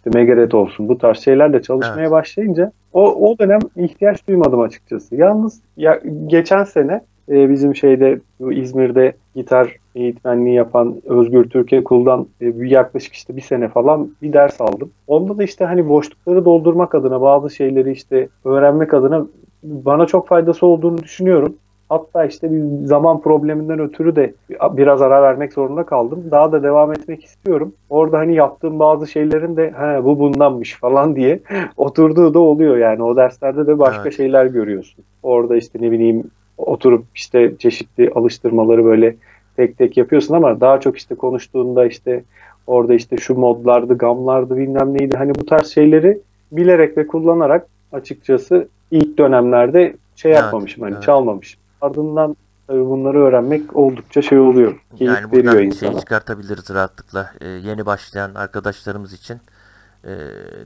işte 0.04 0.18
Megadeth 0.18 0.54
olsun 0.54 0.88
bu 0.88 0.98
tarz 0.98 1.18
şeylerle 1.18 1.62
çalışmaya 1.62 2.00
Evet. 2.00 2.10
başlayınca 2.10 2.72
o, 2.92 3.30
o 3.30 3.38
dönem 3.38 3.60
ihtiyaç 3.76 4.28
duymadım 4.28 4.60
açıkçası. 4.60 5.14
Yalnız 5.14 5.60
ya, 5.76 6.00
geçen 6.26 6.64
sene 6.64 7.00
e, 7.28 7.50
bizim 7.50 7.76
şeyde 7.76 8.20
İzmir'de 8.50 9.12
gitar 9.34 9.76
eğitmenliği 9.94 10.54
yapan 10.54 10.94
Özgür 11.04 11.44
Türkiye 11.44 11.84
Kul'dan 11.84 12.26
e, 12.40 12.52
yaklaşık 12.56 13.14
işte 13.14 13.36
bir 13.36 13.40
sene 13.40 13.68
falan 13.68 14.10
bir 14.22 14.32
ders 14.32 14.60
aldım. 14.60 14.90
Onda 15.06 15.38
da 15.38 15.44
işte 15.44 15.64
hani 15.64 15.88
boşlukları 15.88 16.44
doldurmak 16.44 16.94
adına 16.94 17.20
bazı 17.20 17.50
şeyleri 17.50 17.92
işte 17.92 18.28
öğrenmek 18.44 18.94
adına 18.94 19.26
bana 19.62 20.06
çok 20.06 20.28
faydası 20.28 20.66
olduğunu 20.66 20.98
düşünüyorum. 20.98 21.56
Hatta 21.94 22.24
işte 22.24 22.52
bir 22.52 22.86
zaman 22.86 23.20
probleminden 23.20 23.78
ötürü 23.78 24.16
de 24.16 24.34
biraz 24.72 25.02
ara 25.02 25.22
vermek 25.22 25.52
zorunda 25.52 25.82
kaldım. 25.82 26.24
Daha 26.30 26.52
da 26.52 26.62
devam 26.62 26.92
etmek 26.92 27.24
istiyorum. 27.24 27.72
Orada 27.90 28.18
hani 28.18 28.34
yaptığım 28.34 28.78
bazı 28.78 29.06
şeylerin 29.06 29.56
de 29.56 29.74
He, 29.78 30.04
bu 30.04 30.18
bundanmış 30.18 30.74
falan 30.74 31.16
diye 31.16 31.40
oturduğu 31.76 32.34
da 32.34 32.38
oluyor 32.38 32.76
yani. 32.76 33.02
O 33.02 33.16
derslerde 33.16 33.66
de 33.66 33.78
başka 33.78 34.02
Evet. 34.02 34.16
şeyler 34.16 34.46
görüyorsun. 34.46 35.04
Orada 35.22 35.56
işte 35.56 35.78
ne 35.82 35.90
bileyim 35.90 36.24
oturup 36.58 37.04
işte 37.14 37.52
çeşitli 37.58 38.10
alıştırmaları 38.14 38.84
böyle 38.84 39.16
tek 39.56 39.78
tek 39.78 39.96
yapıyorsun 39.96 40.34
ama 40.34 40.60
daha 40.60 40.80
çok 40.80 40.96
işte 40.96 41.14
konuştuğunda 41.14 41.86
işte 41.86 42.24
orada 42.66 42.94
işte 42.94 43.16
şu 43.16 43.34
modlardı, 43.34 43.98
gamlardı 43.98 44.56
bilmem 44.56 44.98
neydi. 44.98 45.16
Hani 45.16 45.34
bu 45.34 45.46
tarz 45.46 45.66
şeyleri 45.66 46.18
bilerek 46.52 46.98
ve 46.98 47.06
kullanarak 47.06 47.66
açıkçası 47.92 48.68
ilk 48.90 49.18
dönemlerde 49.18 49.94
şey 50.16 50.32
Evet, 50.32 50.42
yapmamışım 50.42 50.82
hani 50.82 50.94
evet. 50.94 51.02
çalmamışım. 51.02 51.60
Ardından 51.84 52.36
tabii 52.66 52.86
bunları 52.86 53.18
öğrenmek 53.18 53.76
oldukça 53.76 54.22
şey 54.22 54.38
oluyor. 54.38 54.80
Keyif 54.98 55.14
Yani 55.14 55.32
veriyor 55.32 55.44
buradan 55.44 55.52
şey 55.58 55.66
insana. 55.66 56.00
çıkartabiliriz 56.00 56.74
rahatlıkla. 56.74 57.30
Ee, 57.40 57.48
yeni 57.48 57.86
başlayan 57.86 58.34
arkadaşlarımız 58.34 59.12
için 59.12 59.38
e, 60.04 60.12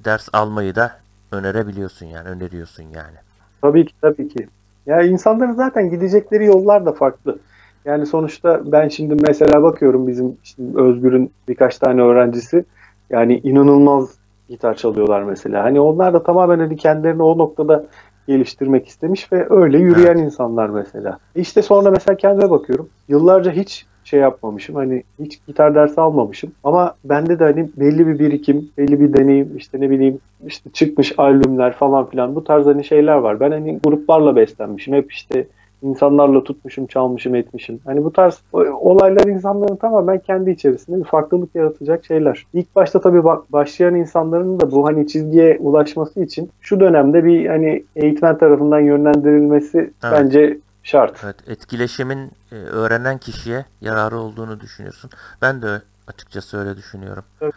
ders 0.04 0.28
almayı 0.32 0.74
da 0.74 0.92
önerebiliyorsun 1.32 2.06
yani, 2.06 2.28
öneriyorsun 2.28 2.82
yani. 2.82 3.16
Tabii 3.62 3.86
ki 3.86 3.92
tabii 4.00 4.28
ki. 4.28 4.48
Ya 4.86 5.02
insanların 5.02 5.52
zaten 5.52 5.90
gidecekleri 5.90 6.44
yollar 6.44 6.86
da 6.86 6.92
farklı. 6.92 7.38
Yani 7.84 8.06
sonuçta 8.06 8.72
ben 8.72 8.88
şimdi 8.88 9.14
mesela 9.28 9.62
bakıyorum 9.62 10.06
bizim 10.08 10.36
işte 10.44 10.62
Özgür'ün 10.74 11.30
birkaç 11.48 11.78
tane 11.78 12.02
öğrencisi 12.02 12.64
yani 13.10 13.38
inanılmaz 13.38 14.10
gitar 14.48 14.74
çalıyorlar 14.74 15.22
mesela. 15.22 15.64
Hani 15.64 15.80
onlar 15.80 16.14
da 16.14 16.22
tamamen 16.22 16.58
hani 16.58 16.76
kendilerini 16.76 17.22
o 17.22 17.38
noktada 17.38 17.86
geliştirmek 18.28 18.88
istemiş 18.88 19.32
ve 19.32 19.46
öyle 19.50 19.78
yürüyen 19.78 20.06
Evet. 20.16 20.24
insanlar 20.24 20.68
mesela. 20.68 21.18
İşte 21.34 21.62
sonra 21.62 21.90
mesela 21.90 22.16
kendime 22.16 22.50
bakıyorum. 22.50 22.88
Yıllarca 23.08 23.52
hiç 23.52 23.86
şey 24.04 24.20
yapmamışım. 24.20 24.74
Hani 24.76 25.02
hiç 25.20 25.46
gitar 25.46 25.74
dersi 25.74 26.00
almamışım. 26.00 26.52
Ama 26.64 26.94
bende 27.04 27.38
de 27.38 27.44
hani 27.44 27.68
belli 27.76 28.06
bir 28.06 28.18
birikim, 28.18 28.70
belli 28.78 29.00
bir 29.00 29.12
deneyim, 29.12 29.56
işte 29.56 29.80
ne 29.80 29.90
bileyim 29.90 30.18
işte 30.46 30.70
çıkmış 30.70 31.14
albümler 31.18 31.72
falan 31.72 32.06
filan 32.10 32.34
bu 32.34 32.44
tarz 32.44 32.66
hani 32.66 32.84
şeyler 32.84 33.16
var. 33.16 33.40
Ben 33.40 33.50
hani 33.50 33.78
gruplarla 33.84 34.36
beslenmişim. 34.36 34.94
Hep 34.94 35.12
işte 35.12 35.46
insanlarla 35.82 36.44
tutmuşum, 36.44 36.86
çalmışım, 36.86 37.34
etmişim. 37.34 37.80
Hani 37.84 38.04
bu 38.04 38.12
tarz 38.12 38.42
olaylar 38.52 39.24
insanların 39.24 39.76
tamamen 39.76 40.18
kendi 40.18 40.50
içerisinde 40.50 40.98
bir 40.98 41.04
farklılık 41.04 41.54
yaratacak 41.54 42.04
şeyler. 42.04 42.46
İlk 42.52 42.76
başta 42.76 43.00
tabii 43.00 43.24
başlayan 43.24 43.94
insanların 43.94 44.60
da 44.60 44.70
bu 44.70 44.86
hani 44.86 45.06
çizgiye 45.06 45.58
ulaşması 45.60 46.20
için 46.20 46.50
şu 46.60 46.80
dönemde 46.80 47.24
bir 47.24 47.46
hani 47.46 47.84
eğitmen 47.96 48.38
tarafından 48.38 48.80
yönlendirilmesi 48.80 49.90
bence 50.02 50.58
şart. 50.82 51.20
Evet, 51.24 51.36
etkileşimin 51.48 52.30
e, 52.52 52.54
öğrenen 52.54 53.18
kişiye 53.18 53.64
yararı 53.80 54.18
olduğunu 54.18 54.60
düşünüyorsun. 54.60 55.10
Ben 55.42 55.62
de 55.62 55.82
açıkçası 56.06 56.58
öyle 56.58 56.76
düşünüyorum. 56.76 57.24
Evet. 57.40 57.54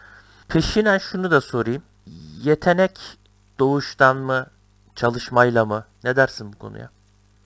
Peşinen 0.48 0.98
şunu 0.98 1.30
da 1.30 1.40
sorayım. 1.40 1.82
Yetenek 2.42 3.00
doğuştan 3.58 4.16
mı, 4.16 4.46
çalışmayla 4.94 5.64
mı? 5.64 5.84
Ne 6.04 6.16
dersin 6.16 6.52
bu 6.52 6.58
konuya? 6.58 6.90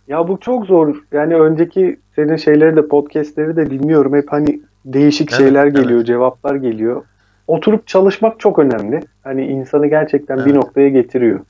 Ya 0.08 0.28
bu 0.28 0.40
çok 0.40 0.66
zor. 0.66 0.96
Yani 1.12 1.34
önceki 1.36 1.96
senin 2.16 2.36
şeyleri 2.36 2.76
de 2.76 2.88
podcastleri 2.88 3.56
de 3.56 3.70
dinliyorum. 3.70 4.14
Hep 4.14 4.32
hani 4.32 4.60
değişik 4.84 5.30
Evet, 5.32 5.40
şeyler 5.40 5.66
geliyor, 5.66 5.90
evet. 5.98 6.06
cevaplar 6.06 6.54
geliyor. 6.54 7.02
Oturup 7.46 7.86
çalışmak 7.86 8.40
çok 8.40 8.58
önemli. 8.58 9.00
Hani 9.24 9.46
insanı 9.46 9.86
gerçekten 9.86 10.36
bir 10.36 10.42
Evet. 10.42 10.54
noktaya 10.54 10.88
getiriyor. 10.88 11.40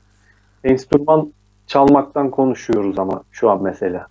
Enstrüman 0.63 1.33
çalmaktan 1.67 2.29
konuşuyoruz 2.29 2.99
ama 2.99 3.23
şu 3.31 3.49
an 3.49 3.63
mesela. 3.63 4.07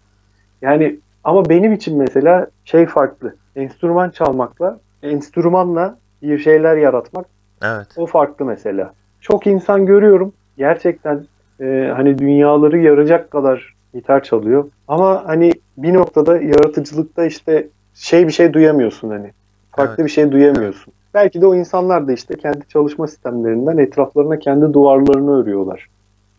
Yani 0.63 0.97
ama 1.25 1.49
benim 1.49 1.73
için 1.73 1.99
mesela 1.99 2.47
şey 2.65 2.87
farklı. 2.87 3.35
Enstrüman 3.57 4.11
çalmakla, 4.11 4.79
enstrümanla 5.03 5.99
bir 6.23 6.39
şeyler 6.39 6.77
yaratmak 6.77 7.27
Evet. 7.65 7.87
o 7.97 8.07
farklı 8.07 8.45
mesela. 8.45 8.93
Çok 9.21 9.47
insan 9.47 9.87
görüyorum. 9.87 10.33
Gerçekten 10.59 11.25
e, 11.61 11.93
hani 11.97 12.19
dünyaları 12.19 12.79
yarayacak 12.79 13.31
kadar 13.31 13.76
gitar 13.97 14.23
çalıyor. 14.23 14.65
Ama 14.89 15.23
hani 15.27 15.53
bir 15.79 15.95
noktada 15.95 16.37
yaratıcılıkta 16.39 17.25
işte 17.25 17.69
şey 17.95 18.27
bir 18.27 18.33
şey 18.33 18.53
duyamıyorsun 18.53 19.11
hani. 19.11 19.31
Farklı 19.71 19.95
Evet. 19.99 20.07
bir 20.07 20.11
şey 20.13 20.33
duyamıyorsun. 20.33 20.93
belki 21.15 21.41
de 21.41 21.47
o 21.47 21.55
insanlar 21.55 22.09
da 22.09 22.13
işte 22.13 22.35
kendi 22.37 22.69
çalışma 22.69 23.07
sistemlerinden 23.07 23.79
etraflarına 23.79 24.39
kendi 24.39 24.73
duvarlarını 24.73 25.43
örüyorlar. 25.43 25.89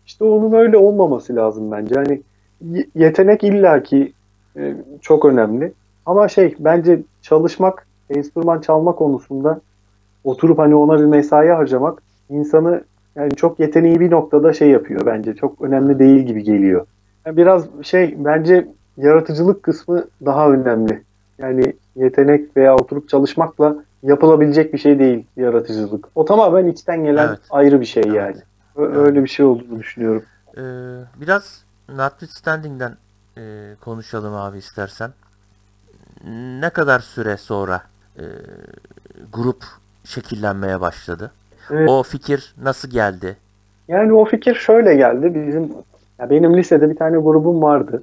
İşte 0.06 0.24
onun 0.24 0.52
öyle 0.52 0.76
olmaması 0.76 1.36
lazım 1.36 1.70
bence. 1.70 1.94
Hani 1.94 2.22
yetenek 2.94 3.44
illaki 3.44 4.12
e, 4.56 4.74
çok 5.02 5.24
önemli. 5.24 5.72
Ama 6.06 6.28
şey 6.28 6.54
bence 6.58 7.00
çalışmak, 7.22 7.86
enstrüman 8.10 8.60
çalma 8.60 8.92
konusunda 8.94 9.60
oturup 10.24 10.58
hani 10.58 10.74
ona 10.74 10.98
bir 10.98 11.04
mesai 11.04 11.48
harcamak 11.48 12.02
insanı 12.30 12.82
yani 13.16 13.30
çok 13.34 13.60
yeteneği 13.60 14.00
bir 14.00 14.10
noktada 14.10 14.52
şey 14.52 14.70
yapıyor 14.70 15.06
bence. 15.06 15.34
Çok 15.34 15.60
önemli 15.62 15.98
değil 15.98 16.20
gibi 16.20 16.42
geliyor. 16.42 16.86
Biraz 17.36 17.66
şey 17.82 18.14
bence 18.18 18.68
yaratıcılık 18.96 19.62
kısmı 19.62 20.04
daha 20.24 20.50
önemli. 20.50 21.02
Yani 21.38 21.72
yetenek 21.96 22.56
veya 22.56 22.76
oturup 22.76 23.08
çalışmakla 23.08 23.76
yapılabilecek 24.02 24.72
bir 24.72 24.78
şey 24.78 24.98
değil 24.98 25.26
yaratıcılık. 25.36 26.08
O 26.14 26.24
tamamen 26.24 26.66
içten 26.66 27.04
gelen 27.04 27.28
evet. 27.28 27.38
ayrı 27.50 27.80
bir 27.80 27.86
şey 27.86 28.02
evet. 28.06 28.16
yani. 28.16 28.36
Öyle 28.96 29.22
bir 29.22 29.28
şey 29.28 29.46
olduğunu 29.46 29.78
düşünüyorum. 29.78 30.22
Ee, 30.56 30.60
biraz 31.20 31.64
notwithstanding'den 31.88 32.96
e, 33.38 33.74
konuşalım 33.80 34.34
abi 34.34 34.58
istersen. 34.58 35.10
Ne 36.60 36.70
kadar 36.70 37.00
süre 37.00 37.36
sonra 37.36 37.82
e, 38.16 38.24
grup 39.32 39.64
şekillenmeye 40.04 40.80
başladı? 40.80 41.32
Evet. 41.70 41.88
O 41.88 42.02
fikir 42.02 42.54
nasıl 42.62 42.90
geldi? 42.90 43.36
Yani 43.88 44.12
o 44.12 44.24
fikir 44.24 44.54
şöyle 44.54 44.94
geldi. 44.94 45.34
Bizim 45.34 45.72
ya 46.20 46.30
benim 46.30 46.56
lisede 46.56 46.90
bir 46.90 46.96
tane 46.96 47.18
grubum 47.18 47.62
vardı. 47.62 48.02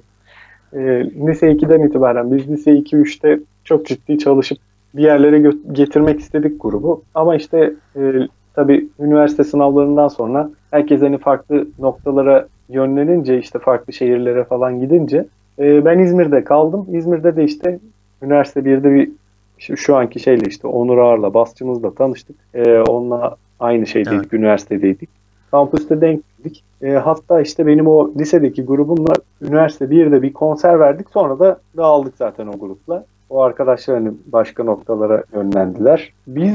E, 0.72 0.78
lise 1.26 1.52
2'den 1.52 1.88
itibaren 1.88 2.36
biz 2.36 2.48
lise 2.48 2.72
2-3'te 2.72 3.40
çok 3.64 3.86
ciddi 3.86 4.18
çalışıp 4.18 4.58
bir 4.94 5.02
yerlere 5.02 5.52
getirmek 5.72 6.20
istedik 6.20 6.62
grubu. 6.62 7.02
Ama 7.14 7.36
işte 7.36 7.72
e, 7.96 8.12
tabii 8.54 8.88
üniversite 9.00 9.44
sınavlarından 9.44 10.08
sonra 10.08 10.50
herkes 10.70 11.02
hani 11.02 11.18
farklı 11.18 11.68
noktalara 11.78 12.46
yönlenince 12.68 13.38
işte 13.38 13.58
farklı 13.58 13.92
şehirlere 13.92 14.44
falan 14.44 14.80
gidince 14.80 15.26
e, 15.58 15.84
ben 15.84 15.98
İzmir'de 15.98 16.44
kaldım. 16.44 16.86
İzmir'de 16.92 17.36
de 17.36 17.44
işte 17.44 17.78
üniversite 18.22 18.60
1'de 18.60 18.94
bir 18.94 19.10
şu, 19.58 19.96
anki 19.96 20.20
şeyle 20.20 20.44
işte 20.48 20.68
Onur 20.68 20.98
Ağar'la 20.98 21.34
basçımızla 21.34 21.94
tanıştık. 21.94 22.36
E, 22.54 22.78
onunla 22.78 23.36
aynı 23.60 23.86
şeydeydik, 23.86 24.20
evet. 24.20 24.32
üniversitedeydik. 24.32 25.10
Kampüste 25.56 26.00
denk 26.00 26.22
geldik. 26.38 26.64
E, 26.82 26.90
hatta 26.90 27.40
işte 27.40 27.66
benim 27.66 27.86
o 27.86 28.10
lisedeki 28.18 28.64
grubumla 28.64 29.14
üniversite 29.42 29.84
1'de 29.84 30.22
bir 30.22 30.32
konser 30.32 30.80
verdik. 30.80 31.10
Sonra 31.10 31.38
da 31.38 31.58
dağıldık 31.76 32.14
zaten 32.16 32.46
o 32.46 32.58
grupla. 32.58 33.04
O 33.30 33.40
arkadaşlar 33.40 33.96
hani 33.98 34.12
başka 34.26 34.64
noktalara 34.64 35.22
yönlendiler. 35.34 36.12
Biz 36.26 36.54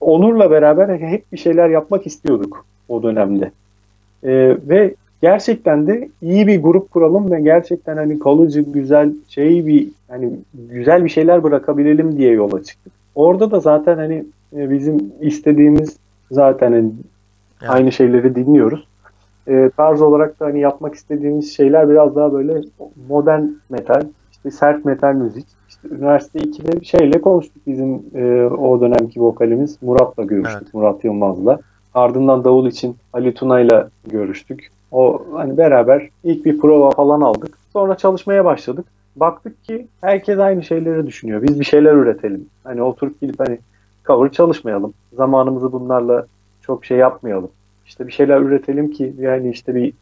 Onur'la 0.00 0.50
beraber 0.50 0.98
hep 0.98 1.32
bir 1.32 1.36
şeyler 1.36 1.68
yapmak 1.68 2.06
istiyorduk 2.06 2.64
o 2.88 3.02
dönemde. 3.02 3.50
E, 4.24 4.56
ve 4.68 4.94
gerçekten 5.22 5.86
de 5.86 6.08
iyi 6.22 6.46
bir 6.46 6.62
grup 6.62 6.90
kuralım 6.90 7.30
ve 7.30 7.40
gerçekten 7.40 7.96
hani 7.96 8.18
kalıcı 8.18 8.60
güzel 8.60 9.12
şey 9.28 9.66
bir 9.66 9.88
hani 10.08 10.30
güzel 10.54 11.04
bir 11.04 11.10
şeyler 11.10 11.42
bırakabilelim 11.42 12.18
diye 12.18 12.32
yola 12.32 12.62
çıktık. 12.62 12.92
Orada 13.14 13.50
da 13.50 13.60
zaten 13.60 13.96
hani 13.96 14.24
e, 14.56 14.70
bizim 14.70 15.12
istediğimiz 15.20 15.96
zaten 16.30 16.72
hani 16.72 16.90
evet. 17.64 17.74
aynı 17.74 17.92
şeyleri 17.92 18.34
dinliyoruz. 18.34 18.86
E, 19.48 19.70
tarz 19.76 20.02
olarak 20.02 20.40
da 20.40 20.46
hani 20.46 20.60
yapmak 20.60 20.94
istediğimiz 20.94 21.56
şeyler 21.56 21.88
biraz 21.90 22.16
daha 22.16 22.32
böyle 22.32 22.60
modern 23.08 23.42
metal, 23.70 24.02
işte 24.32 24.50
sert 24.50 24.84
metal 24.84 25.12
müzik. 25.14 25.46
İşte 25.68 25.88
üniversite 25.88 26.38
2'de 26.38 26.80
bir 26.80 26.86
şeyle 26.86 27.20
konuştuk 27.20 27.62
bizim 27.66 28.02
e, 28.14 28.44
o 28.44 28.80
dönemki 28.80 29.20
vokalimiz 29.20 29.82
Murat'la 29.82 30.22
görüştük, 30.22 30.62
evet. 30.62 30.74
Murat 30.74 31.04
Yılmaz'la. 31.04 31.58
Ardından 31.94 32.44
Davul 32.44 32.66
için 32.66 32.96
Ali 33.12 33.34
Tuna'yla 33.34 33.88
görüştük. 34.06 34.70
O 34.92 35.22
hani 35.32 35.56
beraber 35.56 36.08
ilk 36.24 36.44
bir 36.44 36.58
prova 36.58 36.90
falan 36.90 37.20
aldık. 37.20 37.58
Sonra 37.72 37.96
çalışmaya 37.96 38.44
başladık. 38.44 38.86
Baktık 39.16 39.64
ki 39.64 39.86
herkes 40.00 40.38
aynı 40.38 40.62
şeyleri 40.62 41.06
düşünüyor. 41.06 41.42
Biz 41.42 41.60
bir 41.60 41.64
şeyler 41.64 41.92
üretelim. 41.92 42.46
Hani 42.64 42.82
oturup 42.82 43.20
gidip 43.20 43.40
hani 43.40 43.58
cover 44.06 44.32
çalışmayalım. 44.32 44.94
Zamanımızı 45.12 45.72
bunlarla 45.72 46.26
çok 46.66 46.84
şey 46.84 46.98
yapmayalım. 46.98 47.50
İşte 47.86 48.06
bir 48.06 48.12
şeyler 48.12 48.40
üretelim 48.40 48.90
ki 48.90 49.14
yani 49.18 49.50
işte 49.50 49.74
bir 49.74 49.92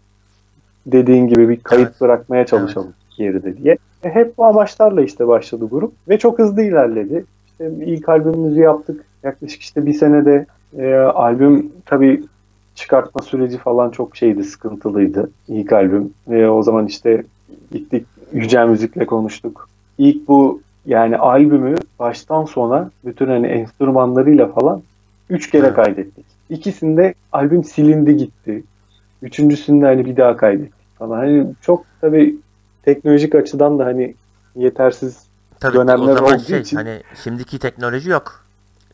dediğin 0.87 1.27
gibi 1.27 1.49
bir 1.49 1.57
kayıt 1.57 1.89
evet. 1.89 2.01
bırakmaya 2.01 2.47
çalışalım 2.47 2.95
evet. 2.97 3.17
geride 3.17 3.57
diye. 3.57 3.77
E 4.05 4.09
hep 4.09 4.39
bu 4.39 4.45
amaçlarla 4.45 5.03
işte 5.03 5.29
başladı 5.29 5.69
grup 5.71 5.93
ve 6.09 6.19
çok 6.19 6.39
hızlı 6.39 6.63
ilerledi. 6.63 7.25
İşte 7.47 7.71
ilk 7.85 8.09
albümümüzü 8.09 8.61
yaptık. 8.61 9.05
Yaklaşık 9.23 9.63
işte 9.63 9.87
bir 9.87 9.93
senede 9.93 10.47
e, 10.79 10.95
albüm 10.95 11.73
tabii 11.87 12.23
çıkartma 12.75 13.23
süreci 13.23 13.59
falan 13.59 13.91
çok 13.91 14.17
şeydi, 14.17 14.45
sıkıntılıydı. 14.45 15.31
İlk 15.49 15.73
albüm. 15.73 16.15
E, 16.31 16.47
o 16.47 16.63
zaman 16.63 16.87
işte 16.87 17.25
gittik 17.71 18.07
Yücel 18.33 18.69
Müzik'le 18.69 19.07
konuştuk. 19.07 19.69
İlk 19.99 20.29
bu 20.29 20.61
yani 20.87 21.17
albümü 21.17 21.75
baştan 21.99 22.45
sona 22.45 22.91
bütün 23.05 23.27
hani 23.27 23.47
enstrümanlarıyla 23.47 24.47
falan 24.47 24.83
üç 25.31 25.51
kere 25.51 25.73
kaydettik. 25.73 26.27
İkisinde 26.51 27.15
albüm 27.33 27.65
silindi 27.65 28.17
gitti. 28.17 28.65
Üçüncüsünde 29.23 29.87
hani 29.87 30.05
bir 30.05 30.17
daha 30.17 30.37
kaydettik 30.37 30.99
falan. 30.99 31.19
Hani 31.19 31.47
çok 31.61 31.85
tabii 32.01 32.37
teknolojik 32.83 33.35
açıdan 33.35 33.79
da 33.79 33.85
hani 33.85 34.15
yetersiz 34.57 35.27
tabii, 35.61 35.77
dönemler 35.77 36.21
o 36.21 36.25
olduğu 36.25 36.39
şey, 36.39 36.61
için. 36.61 36.77
Hani 36.77 37.01
şimdiki 37.25 37.59
teknoloji 37.59 38.11
yok. 38.11 38.45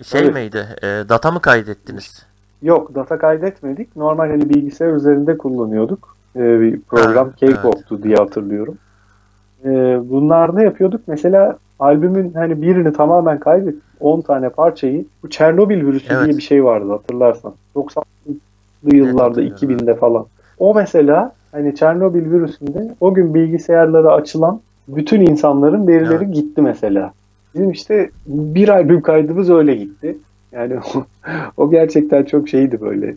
Şey 0.03 0.21
evet. 0.21 0.35
miydi? 0.35 0.67
E, 0.83 0.87
data 0.87 1.31
mı 1.31 1.41
kaydettiniz? 1.41 2.27
Yok 2.63 2.95
data 2.95 3.19
kaydetmedik. 3.19 3.97
Normal 3.97 4.29
hani 4.29 4.49
bilgisayar 4.49 4.93
üzerinde 4.93 5.39
kullanıyorduk. 5.39 6.17
Ee, 6.37 6.61
bir 6.61 6.81
program 6.81 7.33
Cakewalk'tu 7.41 7.95
evet. 7.95 8.05
diye 8.05 8.17
hatırlıyorum. 8.17 8.79
Ee, 9.65 9.69
bunlar 10.11 10.57
ne 10.57 10.65
yapıyorduk? 10.65 11.01
Mesela 11.07 11.59
albümün 11.79 12.33
hani 12.35 12.63
birini 12.63 12.93
tamamen 12.93 13.41
kaybettik. 13.41 13.83
10 14.01 14.21
tane 14.21 14.49
parçayı. 14.49 15.05
Bu 15.23 15.31
Çernobil 15.31 15.87
virüsü 15.87 16.15
evet. 16.15 16.25
diye 16.25 16.37
bir 16.37 16.43
şey 16.43 16.65
vardı 16.65 16.91
hatırlarsan. 16.91 17.55
90'lı 17.77 18.97
yıllarda 18.97 19.43
evet, 19.43 19.63
2000'de 19.63 19.95
falan. 19.95 20.27
O 20.59 20.75
mesela 20.75 21.33
hani 21.53 21.75
Çernobil 21.75 22.31
virüsünde 22.31 22.95
o 23.01 23.15
gün 23.15 23.35
bilgisayarlara 23.35 24.13
açılan 24.13 24.61
bütün 24.89 25.21
insanların 25.21 25.87
verileri 25.87 26.25
evet. 26.25 26.35
gitti 26.35 26.63
mesela. 26.63 27.13
Bizim 27.55 27.71
işte 27.71 28.11
bir 28.27 28.69
albüm 28.69 29.03
kaydımız 29.03 29.51
öyle 29.51 29.75
gitti. 29.75 30.19
Yani 30.53 30.75
o, 30.95 31.05
o 31.57 31.71
gerçekten 31.71 32.25
çok 32.25 32.49
şeydi 32.49 32.81
böyle. 32.81 33.15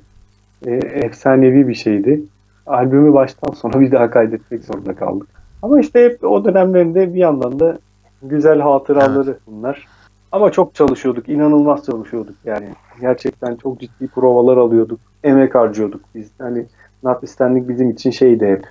E, 0.66 0.72
efsanevi 0.76 1.68
bir 1.68 1.76
şeydi. 1.76 2.24
Albümü 2.68 3.14
baştan 3.14 3.54
sona 3.54 3.80
bir 3.80 3.92
daha 3.92 4.10
kaydetmek 4.10 4.64
zorunda 4.64 4.96
kaldık. 4.96 5.28
Ama 5.62 5.80
işte 5.80 6.04
hep 6.04 6.24
o 6.24 6.46
dönemlerinde 6.46 7.14
bir 7.14 7.20
yandan 7.20 7.60
da 7.60 7.78
güzel 8.22 8.60
hatıraları 8.60 9.30
evet. 9.30 9.42
bunlar. 9.48 9.88
Ama 10.32 10.52
çok 10.52 10.76
çalışıyorduk. 10.76 11.30
inanılmaz 11.30 11.86
çalışıyorduk 11.86 12.36
yani. 12.46 12.70
Gerçekten 13.02 13.56
çok 13.56 13.80
ciddi 13.80 14.08
provalar 14.08 14.58
alıyorduk. 14.58 15.00
Emek 15.24 15.56
harcıyorduk 15.56 16.02
biz. 16.16 16.30
Hani 16.38 16.66
notwithstanding 17.04 17.70
bizim 17.70 17.90
için 17.90 18.12
şeydi 18.12 18.46
hep. 18.46 18.68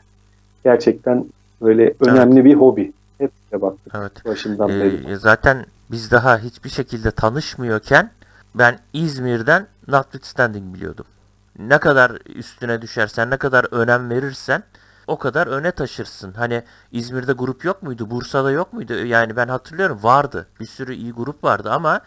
Gerçekten 0.65 1.25
böyle 1.63 1.95
önemli 2.01 2.35
evet. 2.35 2.45
bir 2.45 2.55
hobi. 2.55 2.93
Hep 3.19 3.31
de 3.53 3.63
baktık 3.63 3.95
evet. 3.97 4.25
başından 4.25 4.71
ee, 4.71 4.81
beri. 4.81 5.17
Zaten 5.17 5.67
biz 5.91 6.11
daha 6.11 6.39
hiçbir 6.39 6.71
şekilde 6.71 7.11
tanışmıyorken 7.11 8.11
ben 8.55 8.79
İzmir'den 8.93 9.67
notwithstanding 9.89 10.75
biliyordum. 10.75 11.07
Ne 11.59 11.79
kadar 11.79 12.11
üstüne 12.35 12.83
düşersen, 12.83 13.31
ne 13.31 13.37
kadar 13.37 13.67
önem 13.71 14.11
verirsen 14.11 14.63
o 15.11 15.19
kadar 15.19 15.47
öne 15.47 15.73
taşırsın. 15.73 16.33
Hani 16.33 16.63
İzmir'de 16.93 17.33
grup 17.33 17.65
yok 17.65 17.83
muydu? 17.83 18.11
Bursa'da 18.11 18.51
yok 18.51 18.73
muydu? 18.73 18.93
Yani 19.07 19.37
ben 19.37 19.49
hatırlıyorum 19.49 20.03
vardı. 20.03 20.47
Bir 20.61 20.67
sürü 20.67 20.95
iyi 20.95 21.13
grup 21.13 21.45
vardı 21.45 21.71
ama 21.71 22.01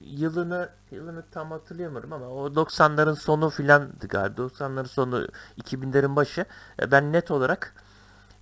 yılını 0.00 0.68
yılını 0.90 1.24
tam 1.30 1.50
hatırlayamıyorum 1.50 2.12
ama 2.12 2.28
o 2.28 2.46
90'ların 2.46 3.16
sonu 3.16 3.50
filandı 3.50 4.08
galiba. 4.08 4.42
90'ların 4.42 4.88
sonu 4.88 5.28
2000'lerin 5.62 6.16
başı. 6.16 6.44
E, 6.82 6.90
ben 6.90 7.12
net 7.12 7.30
olarak 7.30 7.74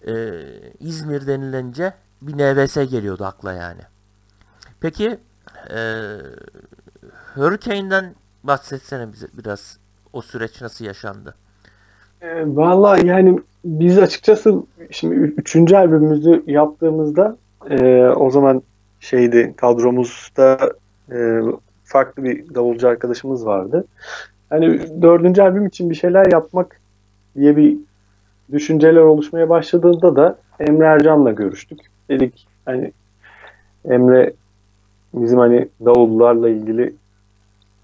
e, 0.07 0.42
İzmir 0.81 1.27
denilince 1.27 1.95
bir 2.23 2.35
NVS 2.35 2.75
geliyordu 2.75 3.25
akla 3.25 3.53
yani. 3.53 3.83
Peki 4.81 5.21
e, 5.71 5.79
Hurricane'den 7.35 8.14
bahsetsene 8.42 9.12
bize 9.12 9.27
biraz. 9.33 9.79
O 10.12 10.23
süreç 10.23 10.61
nasıl 10.62 10.85
yaşandı? 10.85 11.35
E, 12.23 12.57
Valla 12.57 12.99
yani 12.99 13.39
biz 13.65 13.99
açıkçası 13.99 14.63
şimdi 14.91 15.15
üçüncü 15.15 15.77
albümümüzü 15.77 16.43
yaptığımızda 16.47 17.37
e, 17.71 18.05
o 18.07 18.31
zaman 18.31 18.63
şeydi 19.01 19.55
kadromuzda 19.57 20.73
e, 21.13 21.41
farklı 21.85 22.25
bir 22.25 22.55
davulcu 22.55 22.89
arkadaşımız 22.89 23.47
vardı. 23.47 23.85
Hani 24.51 25.03
dördüncü 25.03 25.43
albüm 25.43 25.67
için 25.67 25.91
bir 25.91 25.95
şeyler 25.95 26.33
yapmak 26.33 26.81
diye 27.37 27.57
bir 27.57 27.77
düşünceler 28.53 29.01
oluşmaya 29.01 29.49
başladığında 29.49 30.17
da 30.17 30.39
Emre 30.61 30.87
Ercan'la 30.87 31.33
görüştük. 31.33 31.79
Dedik 32.11 32.47
hani 32.65 32.93
Emre 33.85 34.33
bizim 35.15 35.39
hani 35.39 35.69
davullarla 35.85 36.49
ilgili 36.49 36.95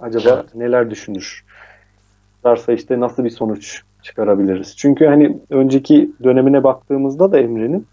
acaba 0.01 0.45
neler 0.55 0.91
düşünür? 0.91 1.45
Varsa 2.45 2.73
işte 2.73 3.01
nasıl 3.01 3.25
bir 3.25 3.31
sonuç 3.31 3.83
çıkarabiliriz? 4.03 4.77
Çünkü 4.77 5.07
hani 5.07 5.39
önceki 5.51 6.11
dönemine 6.25 6.65
baktığımızda 6.65 7.33
da 7.33 7.39
Emre'nin 7.39 7.87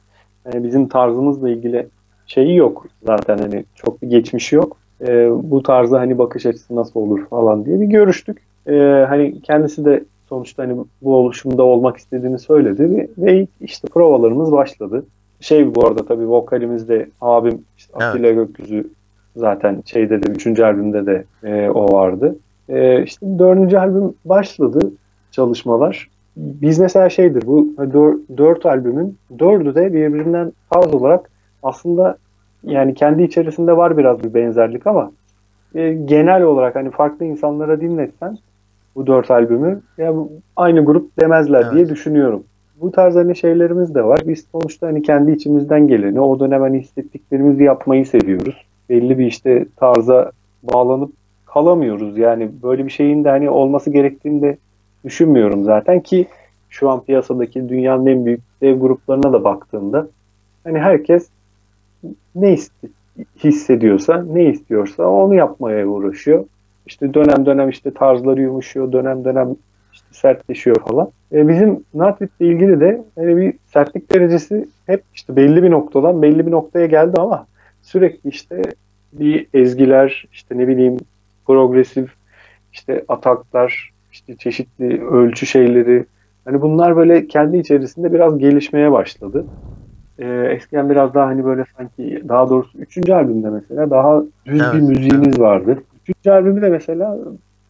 hani 0.43 0.63
bizim 0.63 0.87
tarzımızla 0.87 1.49
ilgili 1.49 1.87
şeyi 2.25 2.55
yok 2.55 2.85
zaten 3.03 3.37
hani 3.37 3.65
çok 3.75 4.01
bir 4.01 4.09
geçmişi 4.09 4.55
yok. 4.55 4.77
Ee, 5.07 5.29
bu 5.31 5.63
tarzda 5.63 5.99
hani 5.99 6.17
bakış 6.17 6.45
açısı 6.45 6.75
nasıl 6.75 6.99
olur 6.99 7.25
falan 7.27 7.65
diye 7.65 7.79
bir 7.79 7.85
görüştük. 7.85 8.37
Ee, 8.67 9.05
hani 9.09 9.41
kendisi 9.41 9.85
de 9.85 10.03
sonuçta 10.29 10.63
hani 10.63 10.77
bu 11.01 11.15
oluşumda 11.15 11.63
olmak 11.63 11.97
istediğini 11.97 12.39
söyledi 12.39 13.09
ve, 13.17 13.47
işte 13.61 13.87
provalarımız 13.87 14.51
başladı. 14.51 15.05
Şey 15.39 15.75
bu 15.75 15.87
arada 15.87 16.05
tabii 16.05 16.29
vokalimizde 16.29 17.09
abim 17.21 17.61
işte 17.77 17.93
Evet. 17.95 18.03
Atilla 18.03 18.31
Gökyüzü 18.31 18.89
zaten 19.35 19.83
şeyde 19.85 20.23
de 20.23 20.31
üçüncü 20.31 20.63
albümde 20.63 21.05
de 21.05 21.23
e, 21.43 21.69
o 21.69 21.93
vardı. 21.93 22.35
E, 22.69 23.03
işte 23.03 23.39
dördüncü 23.39 23.77
albüm 23.77 24.13
başladı 24.25 24.91
çalışmalar. 25.31 26.09
Biz 26.37 26.79
mesela 26.79 27.09
şeydir 27.09 27.47
bu 27.47 27.73
dör, 27.93 28.17
dört 28.37 28.65
albümün 28.65 29.17
dördü 29.39 29.75
de 29.75 29.93
birbirinden 29.93 30.53
tarz 30.69 30.93
olarak 30.93 31.29
aslında 31.63 32.17
yani 32.63 32.93
kendi 32.93 33.23
içerisinde 33.23 33.77
var 33.77 33.97
biraz 33.97 34.23
bir 34.23 34.33
benzerlik 34.33 34.87
ama 34.87 35.11
e, 35.75 35.93
genel 35.93 36.43
olarak 36.43 36.75
hani 36.75 36.91
farklı 36.91 37.25
insanlara 37.25 37.81
dinletsen 37.81 38.37
bu 38.95 39.07
dört 39.07 39.31
albümü 39.31 39.81
ya 39.97 40.13
aynı 40.55 40.85
grup 40.85 41.19
demezler 41.19 41.61
Evet. 41.63 41.73
diye 41.73 41.89
düşünüyorum. 41.89 42.43
Bu 42.81 42.91
tarz 42.91 43.15
hani 43.15 43.35
şeylerimiz 43.35 43.95
de 43.95 44.03
var. 44.03 44.19
Biz 44.27 44.45
sonuçta 44.51 44.87
hani 44.87 45.01
kendi 45.01 45.31
içimizden 45.31 45.87
geleni, 45.87 46.21
o 46.21 46.39
dönem 46.39 46.61
hani 46.61 46.79
hissettiklerimizi 46.79 47.63
yapmayı 47.63 48.05
seviyoruz. 48.05 48.65
Belli 48.89 49.19
bir 49.19 49.25
işte 49.25 49.65
tarza 49.75 50.31
bağlanıp 50.63 51.11
kalamıyoruz. 51.45 52.17
Yani 52.17 52.49
böyle 52.63 52.85
bir 52.85 52.91
şeyin 52.91 53.23
de 53.23 53.29
hani 53.29 53.49
olması 53.49 53.89
gerektiğini 53.89 54.41
de 54.41 54.57
düşünmüyorum 55.05 55.63
zaten 55.63 55.99
ki 55.99 56.27
şu 56.69 56.89
an 56.89 57.03
piyasadaki 57.03 57.69
dünyanın 57.69 58.05
en 58.05 58.25
büyük 58.25 58.41
dev 58.62 58.79
gruplarına 58.79 59.33
da 59.33 59.43
baktığımda 59.43 60.07
hani 60.63 60.79
herkes 60.79 61.29
ne 62.35 62.57
hissediyorsa, 63.43 64.23
ne 64.23 64.45
istiyorsa 64.45 65.07
onu 65.07 65.35
yapmaya 65.35 65.88
uğraşıyor. 65.88 66.45
İşte 66.85 67.13
dönem 67.13 67.45
dönem 67.45 67.69
işte 67.69 67.93
tarzları 67.93 68.41
yumuşuyor, 68.41 68.91
dönem 68.91 69.25
dönem 69.25 69.55
işte 69.93 70.07
sertleşiyor 70.12 70.75
falan. 70.88 71.12
E, 71.33 71.47
bizim 71.47 71.83
Nutrit'le 71.93 72.41
ilgili 72.41 72.79
de 72.79 73.03
hani 73.15 73.38
bir 73.38 73.53
sertlik 73.65 74.12
derecesi 74.12 74.67
hep 74.85 75.03
işte 75.13 75.35
belli 75.35 75.63
bir 75.63 75.71
noktadan 75.71 76.21
belli 76.21 76.47
bir 76.47 76.51
noktaya 76.51 76.85
geldi 76.85 77.21
ama 77.21 77.45
sürekli 77.81 78.29
işte 78.29 78.62
bir 79.13 79.47
ezgiler, 79.53 80.25
işte 80.31 80.57
ne 80.57 80.67
bileyim 80.67 80.97
progresif 81.45 82.13
işte 82.73 83.05
ataklar, 83.07 83.91
işte 84.11 84.35
çeşitli 84.35 85.03
ölçü 85.03 85.45
şeyleri. 85.45 86.05
Hani 86.45 86.61
bunlar 86.61 86.95
böyle 86.95 87.27
kendi 87.27 87.57
içerisinde 87.57 88.13
biraz 88.13 88.37
gelişmeye 88.37 88.91
başladı. 88.91 89.45
Ee, 90.19 90.47
eskiden 90.55 90.89
biraz 90.89 91.13
daha 91.13 91.25
hani 91.25 91.45
böyle 91.45 91.63
sanki 91.77 92.23
daha 92.29 92.49
doğrusu 92.49 92.77
3. 92.77 93.09
albümde 93.09 93.49
mesela 93.49 93.89
daha 93.89 94.23
düz 94.45 94.61
Evet, 94.61 94.73
bir 94.73 94.79
müziğimiz 94.79 95.39
vardı. 95.39 95.83
3. 96.07 96.27
albümü 96.27 96.61
de 96.61 96.69
mesela 96.69 97.17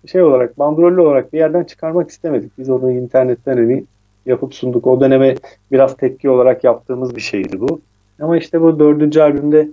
şey 0.05 0.23
olarak 0.23 0.59
bandrollü 0.59 1.01
olarak 1.01 1.33
bir 1.33 1.37
yerden 1.37 1.63
çıkarmak 1.63 2.09
istemedik. 2.09 2.57
Biz 2.57 2.69
onu 2.69 2.91
internetten 2.91 3.57
hani 3.57 3.83
yapıp 4.25 4.53
sunduk. 4.53 4.87
O 4.87 5.01
döneme 5.01 5.35
biraz 5.71 5.97
tepki 5.97 6.29
olarak 6.29 6.63
yaptığımız 6.63 7.15
bir 7.15 7.21
şeydi 7.21 7.61
bu. 7.61 7.81
Ama 8.21 8.37
işte 8.37 8.61
bu 8.61 8.79
dördüncü 8.79 9.21
albümde 9.21 9.69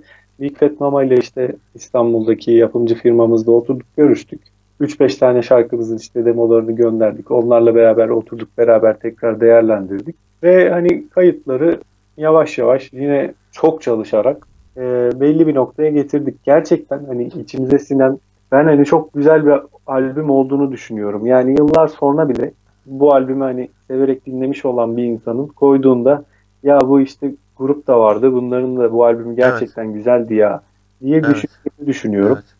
Fat 0.54 0.80
Mama 0.80 1.04
ile 1.04 1.16
işte 1.16 1.56
İstanbul'daki 1.74 2.52
yapımcı 2.52 2.94
firmamızda 2.94 3.52
oturduk 3.52 3.86
görüştük. 3.96 4.40
3-5 4.80 5.18
tane 5.18 5.42
şarkımızın 5.42 5.96
işte 5.96 6.24
demolarını 6.24 6.72
gönderdik. 6.72 7.30
Onlarla 7.30 7.74
beraber 7.74 8.08
oturduk 8.08 8.58
beraber 8.58 8.98
tekrar 8.98 9.40
değerlendirdik. 9.40 10.16
Ve 10.42 10.70
hani 10.70 11.08
kayıtları 11.08 11.80
yavaş 12.16 12.58
yavaş 12.58 12.92
yine 12.92 13.34
çok 13.52 13.82
çalışarak 13.82 14.46
e, 14.76 15.10
belli 15.20 15.46
bir 15.46 15.54
noktaya 15.54 15.90
getirdik. 15.90 16.44
Gerçekten 16.44 17.04
hani 17.04 17.24
içimize 17.24 17.78
sinen 17.78 18.18
ben 18.52 18.64
hani 18.64 18.84
çok 18.84 19.12
güzel 19.12 19.46
bir 19.46 19.54
albüm 19.86 20.30
olduğunu 20.30 20.72
düşünüyorum. 20.72 21.26
Yani 21.26 21.50
yıllar 21.58 21.88
sonra 21.88 22.28
bile 22.28 22.52
bu 22.86 23.14
albümü 23.14 23.44
hani 23.44 23.68
severek 23.88 24.26
dinlemiş 24.26 24.64
olan 24.64 24.96
bir 24.96 25.04
insanın 25.04 25.46
koyduğunda 25.46 26.24
ya 26.62 26.80
bu 26.80 27.00
işte 27.00 27.32
grup 27.56 27.86
da 27.86 28.00
vardı 28.00 28.32
bunların 28.32 28.76
da 28.76 28.92
bu 28.92 29.04
albümü 29.04 29.36
gerçekten 29.36 29.92
güzeldi 29.92 30.34
ya 30.34 30.60
diye 31.00 31.22
Evet. 31.26 31.44
düşünüyorum. 31.86 32.38
Evet. 32.38 32.55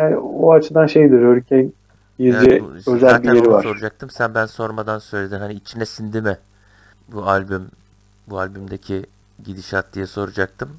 Yani 0.00 0.16
o 0.16 0.52
açıdan 0.52 0.86
şeydir 0.86 1.22
Hurricane 1.22 1.68
İzce 2.18 2.38
Evet, 2.38 2.62
bu- 2.86 2.92
özel 2.92 3.22
bir 3.22 3.32
yeri 3.34 3.50
var. 3.50 3.62
soracaktım. 3.62 4.10
Sen 4.10 4.34
ben 4.34 4.46
sormadan 4.46 4.98
söyledin. 4.98 5.38
Hani 5.38 5.52
içine 5.52 5.86
sindi 5.86 6.20
mi 6.22 6.38
bu 7.08 7.22
albüm, 7.26 7.68
bu 8.26 8.38
albümdeki 8.38 9.06
gidişat 9.44 9.92
diye 9.92 10.06
soracaktım. 10.06 10.70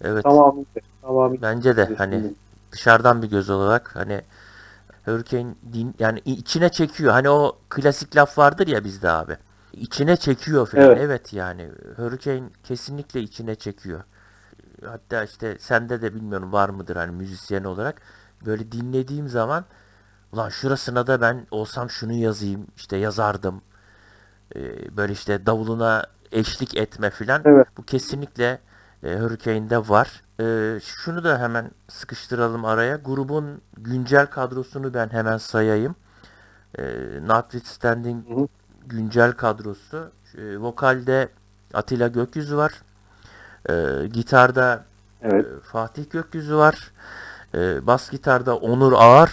Evet. 0.00 0.22
Tamamıyla. 0.22 0.66
Tamamıyla. 1.02 1.42
Bence 1.42 1.76
de 1.76 1.94
hani 1.98 2.32
dışarıdan 2.72 3.22
bir 3.22 3.30
göz 3.30 3.50
olarak 3.50 3.96
hani 3.96 4.20
Hurricane 5.04 5.54
din, 5.72 5.94
yani 5.98 6.20
içine 6.24 6.68
çekiyor. 6.68 7.12
Hani 7.12 7.30
o 7.30 7.56
klasik 7.68 8.16
laf 8.16 8.38
vardır 8.38 8.66
ya 8.66 8.84
bizde 8.84 9.10
abi. 9.10 9.36
İçine 9.72 10.16
çekiyor 10.16 10.66
falan. 10.66 10.84
Evet. 10.84 10.98
Evet, 11.00 11.32
yani 11.32 11.68
Hurricane 11.96 12.42
kesinlikle 12.64 13.20
içine 13.20 13.54
çekiyor. 13.54 14.00
Hatta 14.86 15.24
işte 15.24 15.56
sende 15.58 16.02
de 16.02 16.14
bilmiyorum 16.14 16.52
var 16.52 16.68
mıdır 16.68 16.96
hani 16.96 17.12
müzisyen 17.12 17.64
olarak 17.64 18.02
böyle 18.46 18.72
dinlediğim 18.72 19.28
zaman 19.28 19.64
ulan 20.32 20.48
şurasına 20.48 21.06
da 21.06 21.20
ben 21.20 21.46
olsam 21.50 21.90
şunu 21.90 22.12
yazayım 22.12 22.66
işte 22.76 22.96
yazardım. 22.96 23.62
Ee, 24.56 24.96
böyle 24.96 25.12
işte 25.12 25.46
davuluna 25.46 26.04
eşlik 26.32 26.76
etme 26.76 27.10
filan. 27.10 27.42
Evet. 27.44 27.66
Bu 27.76 27.82
kesinlikle 27.82 28.58
e, 29.02 29.16
Hurricane'de 29.18 29.78
var. 29.78 30.22
E, 30.40 30.80
şunu 30.80 31.24
da 31.24 31.38
hemen 31.40 31.70
sıkıştıralım 31.88 32.64
araya. 32.64 32.96
Grubun 32.96 33.60
güncel 33.76 34.26
kadrosunu 34.26 34.94
ben 34.94 35.08
hemen 35.08 35.36
sayayım. 35.36 35.96
E, 36.78 36.82
Notwithstanding 37.26 38.28
Hı 38.28 38.34
hı. 38.34 38.48
güncel 38.86 39.32
kadrosu. 39.32 40.10
E, 40.38 40.58
vokalde 40.58 41.28
Atilla 41.74 42.08
Gökyüzü 42.08 42.56
var. 42.56 42.72
E, 43.70 44.06
gitarda 44.06 44.84
Evet. 45.22 45.46
e, 45.46 45.60
Fatih 45.60 46.10
Gökyüzü 46.10 46.56
var. 46.56 46.90
E, 47.54 47.86
bas 47.86 48.10
gitarda 48.10 48.56
Onur 48.56 48.92
Ağar 48.96 49.30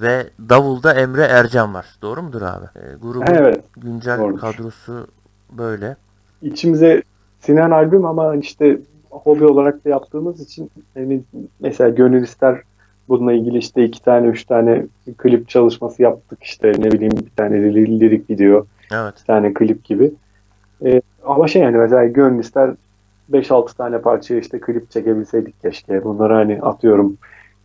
ve 0.00 0.26
davulda 0.48 0.94
Emre 0.94 1.22
Ercan 1.22 1.74
var. 1.74 1.86
Doğru 2.02 2.22
mudur 2.22 2.42
abi? 2.42 2.64
E, 2.76 2.82
grubun 3.02 3.26
Evet. 3.28 3.64
güncel 3.76 4.18
doğrudur. 4.18 4.40
kadrosu 4.40 5.06
böyle. 5.52 5.96
İçimize 6.42 7.02
sinen 7.40 7.70
albüm 7.70 8.04
ama 8.04 8.36
işte 8.36 8.78
hobi 9.10 9.44
olarak 9.46 9.84
da 9.84 9.88
yaptığımız 9.88 10.40
için 10.40 10.70
yani 10.96 11.22
mesela 11.60 11.90
gönül 11.90 12.22
ister 12.22 12.60
bununla 13.08 13.32
ilgili 13.32 13.58
işte 13.58 13.84
iki 13.84 14.02
tane 14.02 14.26
üç 14.26 14.44
tane 14.44 14.86
klip 15.18 15.48
çalışması 15.48 16.02
yaptık 16.02 16.42
işte 16.42 16.72
ne 16.78 16.92
bileyim 16.92 17.12
bir 17.12 17.30
tane 17.36 17.62
li- 17.62 18.00
lirik 18.00 18.30
video 18.30 18.66
Evet. 18.92 19.14
bir 19.20 19.24
tane 19.26 19.54
klip 19.54 19.84
gibi. 19.84 20.12
Ee, 20.84 21.02
ama 21.26 21.48
şey 21.48 21.62
yani 21.62 21.76
mesela 21.76 22.04
gönül 22.04 22.38
ister 22.40 22.70
5-6 23.32 23.76
tane 23.76 23.98
parçaya 23.98 24.40
işte 24.40 24.60
klip 24.60 24.90
çekebilseydik 24.90 25.62
keşke. 25.62 26.04
Bunları 26.04 26.34
hani 26.34 26.62
atıyorum 26.62 27.16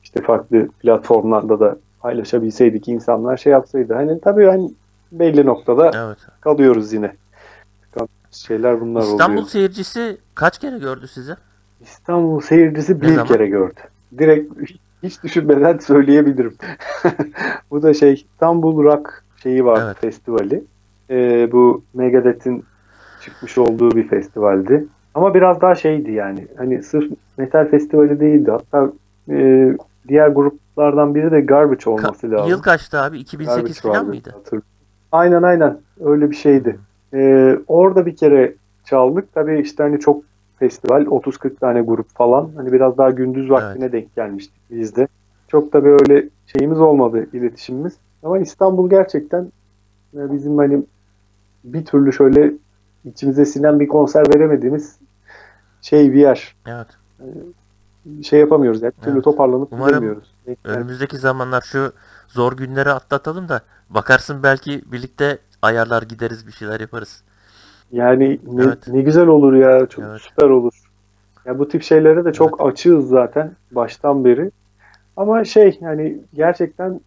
işte 0.03 0.21
farklı 0.21 0.67
platformlarda 0.79 1.59
da 1.59 1.77
paylaşabilseydik 1.99 2.87
insanlar 2.87 3.37
şey 3.37 3.51
yapsaydı. 3.53 3.93
Hani 3.93 4.21
tabii 4.21 4.45
hani 4.45 4.71
belli 5.11 5.45
noktada 5.45 5.91
Evet. 5.95 6.17
kalıyoruz 6.41 6.93
yine. 6.93 7.11
Şeyler 8.31 8.81
bunlar 8.81 9.01
İstanbul 9.01 9.33
oluyor. 9.33 9.47
seyircisi 9.47 10.17
kaç 10.35 10.59
kere 10.59 10.77
gördü 10.77 11.07
sizi? 11.07 11.33
İstanbul 11.81 12.41
seyircisi 12.41 13.01
bir 13.01 13.07
zaman? 13.07 13.25
kere 13.25 13.47
gördü. 13.47 13.79
Direkt 14.17 14.53
hiç 15.03 15.23
düşünmeden 15.23 15.77
söyleyebilirim. 15.77 16.55
Bu 17.71 17.81
da 17.83 17.93
şey 17.93 18.13
İstanbul 18.13 18.83
Rock 18.83 19.23
şeyi 19.43 19.65
var 19.65 19.81
Evet. 19.85 19.97
festivali. 20.01 20.63
Ee, 21.09 21.49
bu 21.51 21.83
Megadeth'in 21.93 22.65
çıkmış 23.21 23.57
olduğu 23.57 23.91
bir 23.91 24.07
festivaldi. 24.07 24.85
Ama 25.13 25.33
biraz 25.33 25.61
daha 25.61 25.75
şeydi 25.75 26.11
yani. 26.11 26.47
Hani 26.57 26.83
sırf 26.83 27.11
metal 27.37 27.69
festivali 27.69 28.19
değildi. 28.19 28.51
Hatta 28.51 28.91
e, 29.29 29.67
diğer 30.09 30.27
gruplardan 30.27 31.15
biri 31.15 31.31
de 31.31 31.41
Garbage 31.41 31.89
olması 31.89 32.27
Ka- 32.27 32.31
lazım. 32.31 32.49
Yıl 32.49 32.61
kaçtı 32.61 32.99
abi? 32.99 33.17
2008 33.17 33.55
Garbage 33.55 33.73
falan 33.73 33.95
vardı, 33.95 34.07
mıydı? 34.07 34.35
Aynen 35.11 35.43
aynen. 35.43 35.77
Öyle 35.99 36.31
bir 36.31 36.35
şeydi. 36.35 36.79
Ee, 37.13 37.59
orada 37.67 38.05
bir 38.05 38.15
kere 38.15 38.53
çaldık. 38.85 39.33
Tabii 39.33 39.59
işte 39.59 39.83
hani 39.83 39.99
çok 39.99 40.23
festival. 40.59 41.01
30-40 41.01 41.55
tane 41.55 41.81
grup 41.81 42.09
falan. 42.15 42.51
Hani 42.55 42.71
biraz 42.71 42.97
daha 42.97 43.09
gündüz 43.09 43.49
vaktine 43.49 43.91
denk 43.91 44.15
gelmiştik 44.15 44.61
biz 44.69 44.95
de. 44.95 45.07
Çok 45.47 45.73
da 45.73 45.83
böyle 45.83 46.29
şeyimiz 46.45 46.79
olmadı 46.79 47.27
iletişimimiz. 47.33 47.93
Ama 48.23 48.39
İstanbul 48.39 48.89
gerçekten 48.89 49.51
e, 50.13 50.31
bizim 50.31 50.57
hani 50.57 50.83
bir 51.63 51.85
türlü 51.85 52.13
şöyle 52.13 52.51
içimize 53.05 53.45
sinen 53.45 53.79
bir 53.79 53.87
konser 53.87 54.35
veremediğimiz 54.35 54.99
şey 55.81 56.13
bir 56.13 56.19
yer. 56.19 56.55
Evet. 56.67 56.87
Şey 58.23 58.39
yapamıyoruz. 58.39 58.81
Yani 58.81 58.93
türlü 59.01 59.13
Evet. 59.13 59.23
toparlanıp 59.23 59.73
Umarım- 59.73 59.87
gidemiyoruz. 59.89 60.33
Önümüzdeki 60.63 61.17
zamanlar 61.17 61.61
şu 61.61 61.91
zor 62.27 62.57
günleri 62.57 62.89
atlatalım 62.89 63.49
da 63.49 63.61
bakarsın 63.89 64.43
belki 64.43 64.81
birlikte 64.91 65.37
ayarlar 65.61 66.01
gideriz 66.03 66.47
bir 66.47 66.51
şeyler 66.51 66.79
yaparız. 66.79 67.23
Yani 67.91 68.39
ne, 68.47 68.63
Evet. 68.63 68.87
ne 68.87 69.01
güzel 69.01 69.27
olur 69.27 69.53
ya. 69.53 69.85
Çok 69.85 70.05
Evet. 70.05 70.21
süper 70.21 70.49
olur. 70.49 70.73
Ya 71.45 71.59
bu 71.59 71.67
tip 71.67 71.83
şeylere 71.83 72.25
de 72.25 72.33
çok 72.33 72.67
açığız 72.67 73.09
zaten 73.09 73.51
baştan 73.71 74.25
beri. 74.25 74.51
Ama 75.17 75.43
şey 75.43 75.77
yani 75.81 76.17
gerçekten 76.33 77.01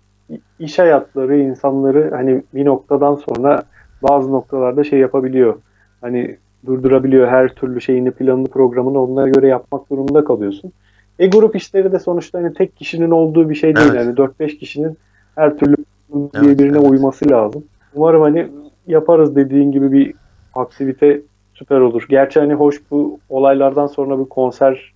iş 0.59 0.79
hayatları 0.79 1.37
insanları 1.38 2.11
hani 2.15 2.43
bir 2.55 2.65
noktadan 2.65 3.15
sonra 3.15 3.62
bazı 4.03 4.33
noktalarda 4.33 4.85
şey 4.85 4.99
yapabiliyor. 4.99 5.55
Hani 6.01 6.38
durdurabiliyor 6.67 7.29
her 7.29 7.49
türlü 7.55 7.81
şeyini 7.81 8.11
planını 8.11 8.49
programını 8.49 9.03
onlara 9.03 9.29
göre 9.29 9.49
yapmak 9.49 9.91
durumunda 9.91 10.25
kalıyorsun. 10.25 10.73
E 11.18 11.27
grup 11.27 11.57
işleri 11.57 11.92
de 11.92 11.98
sonuçta 11.98 12.38
hani 12.38 12.55
tek 12.55 12.77
kişinin 12.77 13.11
olduğu 13.11 13.51
bir 13.51 13.55
şey 13.55 13.77
değil. 13.77 13.88
Evet. 13.90 14.01
Yani 14.01 14.14
4-5 14.16 14.59
kişinin 14.59 14.98
her 15.35 15.57
türlü 15.59 15.77
Evet, 16.14 16.35
birbirine 16.42 16.79
evet. 16.79 16.90
uyması 16.90 17.31
lazım. 17.31 17.64
Umarım 17.94 18.22
hani 18.22 18.48
yaparız 18.87 19.37
dediğin 19.37 19.72
gibi 19.72 19.92
bir 19.92 20.14
aktivite 20.55 21.22
süper 21.55 21.81
olur. 21.81 22.07
Gerçi 22.09 22.40
hani 22.40 22.55
hoş 22.55 22.77
bu 22.90 23.18
olaylardan 23.29 23.87
sonra 23.87 24.18
bir 24.18 24.25
konser 24.29 24.92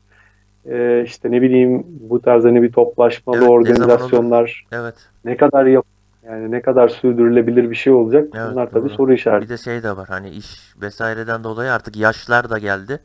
e, 0.70 1.02
işte 1.06 1.30
ne 1.30 1.42
bileyim 1.42 1.86
bu 2.00 2.22
tarz 2.22 2.44
hani 2.44 2.62
bir 2.62 2.72
toplaşmalı 2.72 3.36
Evet, 3.36 3.46
ne 3.48 3.52
organizasyonlar 3.52 4.66
Evet. 4.72 4.94
ne 5.24 5.36
kadar 5.36 5.66
yap 5.66 5.84
yani 6.26 6.50
ne 6.50 6.60
kadar 6.62 6.88
sürdürülebilir 6.88 7.70
bir 7.70 7.74
şey 7.76 7.92
olacak. 7.92 8.28
Evet, 8.34 8.46
Bunlar 8.52 8.70
tabii 8.70 8.88
doğru. 8.88 8.94
soru 8.96 9.10
Bir 9.10 9.16
işareti. 9.16 9.48
de 9.48 9.56
şey 9.56 9.82
de 9.82 9.96
var 9.96 10.08
hani 10.08 10.30
iş 10.30 10.74
vesaireden 10.82 11.44
dolayı 11.44 11.72
artık 11.72 11.96
yaşlar 11.96 12.50
da 12.50 12.58
geldi. 12.58 12.98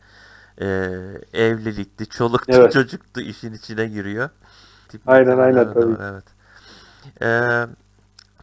Ee, 0.62 0.65
evlilikti, 1.34 2.06
çoluktu, 2.10 2.52
Evet. 2.56 2.71
çocuktu 2.74 3.21
işin 3.21 3.54
içine 3.54 3.88
giriyor. 3.88 4.30
Tip 4.89 5.02
Aynen, 5.08 5.38
aynen, 5.38 5.69
de 5.69 5.74
tabii. 5.74 5.95
evet. 6.12 6.24
Ee, 7.21 7.65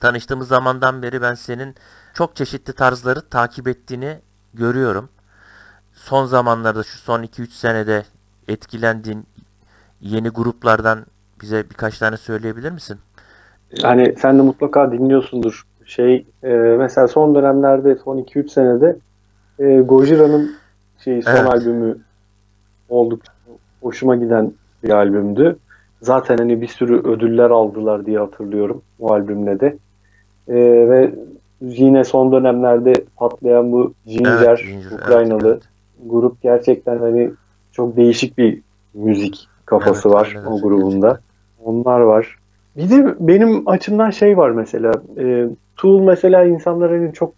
tanıştığımız 0.00 0.48
zamandan 0.48 1.02
beri 1.02 1.22
ben 1.22 1.34
senin 1.34 1.74
çok 2.14 2.36
çeşitli 2.36 2.72
tarzları 2.72 3.20
takip 3.28 3.68
ettiğini 3.68 4.18
görüyorum. 4.54 5.08
Son 5.92 6.26
zamanlarda 6.26 6.82
şu 6.82 6.98
son 6.98 7.22
2-3 7.22 7.50
senede 7.50 8.04
etkilendiğin 8.48 9.26
yeni 10.00 10.28
gruplardan 10.28 11.06
bize 11.42 11.70
birkaç 11.70 11.98
tane 11.98 12.16
söyleyebilir 12.16 12.70
misin? 12.70 12.98
Hani 13.82 14.14
sen 14.18 14.38
de 14.38 14.42
mutlaka 14.42 14.92
dinliyorsundur. 14.92 15.62
Şey 15.84 16.26
e, 16.42 16.48
mesela 16.78 17.08
son 17.08 17.34
dönemlerde 17.34 17.96
son 18.04 18.18
2-3 18.18 18.48
senede 18.48 18.98
e, 19.58 19.80
Gojira'nın 19.80 20.56
şey 21.04 21.22
son 21.22 21.30
Evet. 21.32 21.46
albümü 21.46 21.98
oldukça 22.88 23.32
hoşuma 23.82 24.16
giden 24.16 24.52
bir 24.84 24.90
albümdü. 24.90 25.56
Zaten 26.02 26.36
hani 26.38 26.60
bir 26.60 26.66
sürü 26.66 26.98
ödüller 26.98 27.50
aldılar 27.50 28.06
diye 28.06 28.18
hatırlıyorum 28.18 28.82
o 29.00 29.12
albümle 29.12 29.60
de. 29.60 29.76
E, 30.48 30.54
ve 30.88 31.14
yine 31.60 32.04
son 32.04 32.32
dönemlerde 32.32 33.04
patlayan 33.16 33.72
bu 33.72 33.92
Ginger, 34.06 34.46
Evet, 34.48 34.58
Ginger, 34.58 34.88
evet, 34.90 34.92
Ukraynalı 34.92 35.48
evet. 35.48 35.62
grup 36.06 36.42
gerçekten 36.42 36.98
hani 36.98 37.30
çok 37.72 37.96
değişik 37.96 38.38
bir 38.38 38.60
müzik 38.94 39.48
kafası 39.66 40.08
Evet, 40.08 40.14
var 40.16 40.28
öyleler 40.36 40.50
o 40.50 40.60
grubunda. 40.60 41.06
gerçekten. 41.06 41.28
Onlar 41.64 42.00
var. 42.00 42.38
Bir 42.76 42.90
de 42.90 43.14
benim 43.20 43.68
açımdan 43.68 44.10
şey 44.10 44.36
var 44.36 44.50
mesela. 44.50 44.92
E, 45.18 45.46
Tool 45.76 46.00
mesela 46.02 46.44
insanlar 46.44 46.90
hani 46.90 47.12
çok 47.12 47.34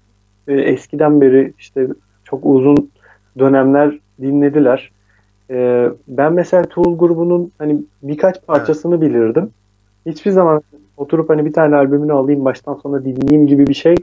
e, 0.49 0.53
eskiden 0.55 1.21
beri 1.21 1.53
işte 1.59 1.87
çok 2.25 2.41
uzun 2.47 2.91
dönemler 3.39 3.99
dinlediler. 4.21 4.91
E, 5.51 5.89
ben 6.09 6.33
mesela 6.33 6.63
Tool 6.65 6.99
grubunun 6.99 7.53
hani 7.59 7.79
birkaç 8.03 8.47
parçasını 8.47 9.01
bilirdim. 9.01 9.51
Hiçbir 10.07 10.31
zaman 10.31 10.63
oturup 10.97 11.31
hani 11.31 11.45
bir 11.45 11.53
tane 11.53 11.77
albümünü 11.77 12.13
alayım 12.13 12.45
baştan 12.45 12.75
sona 12.75 13.05
dinleyeyim 13.05 13.47
gibi 13.47 13.67
bir 13.67 13.75
şey 13.75 13.95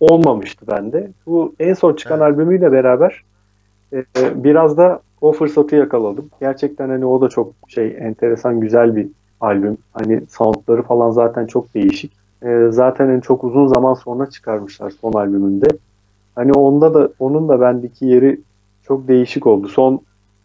olmamıştı 0.00 0.66
bende. 0.70 1.10
Bu 1.26 1.54
en 1.60 1.74
son 1.74 1.94
çıkan 1.94 2.20
Evet. 2.20 2.32
albümüyle 2.32 2.72
beraber 2.72 3.22
e, 3.92 4.04
biraz 4.34 4.76
da 4.76 5.00
o 5.20 5.32
fırsatı 5.32 5.76
yakaladım. 5.76 6.28
Gerçekten 6.40 6.88
hani 6.88 7.06
o 7.06 7.20
da 7.20 7.28
çok 7.28 7.52
şey 7.68 7.96
enteresan 8.00 8.60
güzel 8.60 8.96
bir 8.96 9.08
albüm. 9.40 9.78
Hani 9.92 10.22
soundları 10.30 10.82
falan 10.82 11.10
zaten 11.10 11.46
çok 11.46 11.74
değişik. 11.74 12.12
E, 12.42 12.66
zaten 12.70 13.08
en 13.08 13.20
çok 13.20 13.44
uzun 13.44 13.66
zaman 13.66 13.94
sonra 13.94 14.26
çıkarmışlar 14.26 14.92
son 15.00 15.12
albümünde. 15.12 15.66
Hani 16.34 16.52
onda 16.52 16.94
da 16.94 17.08
onun 17.18 17.48
da 17.48 17.60
bendeki 17.60 18.06
yeri 18.06 18.40
çok 18.82 19.08
değişik 19.08 19.46
oldu. 19.46 19.68
Son 19.68 20.00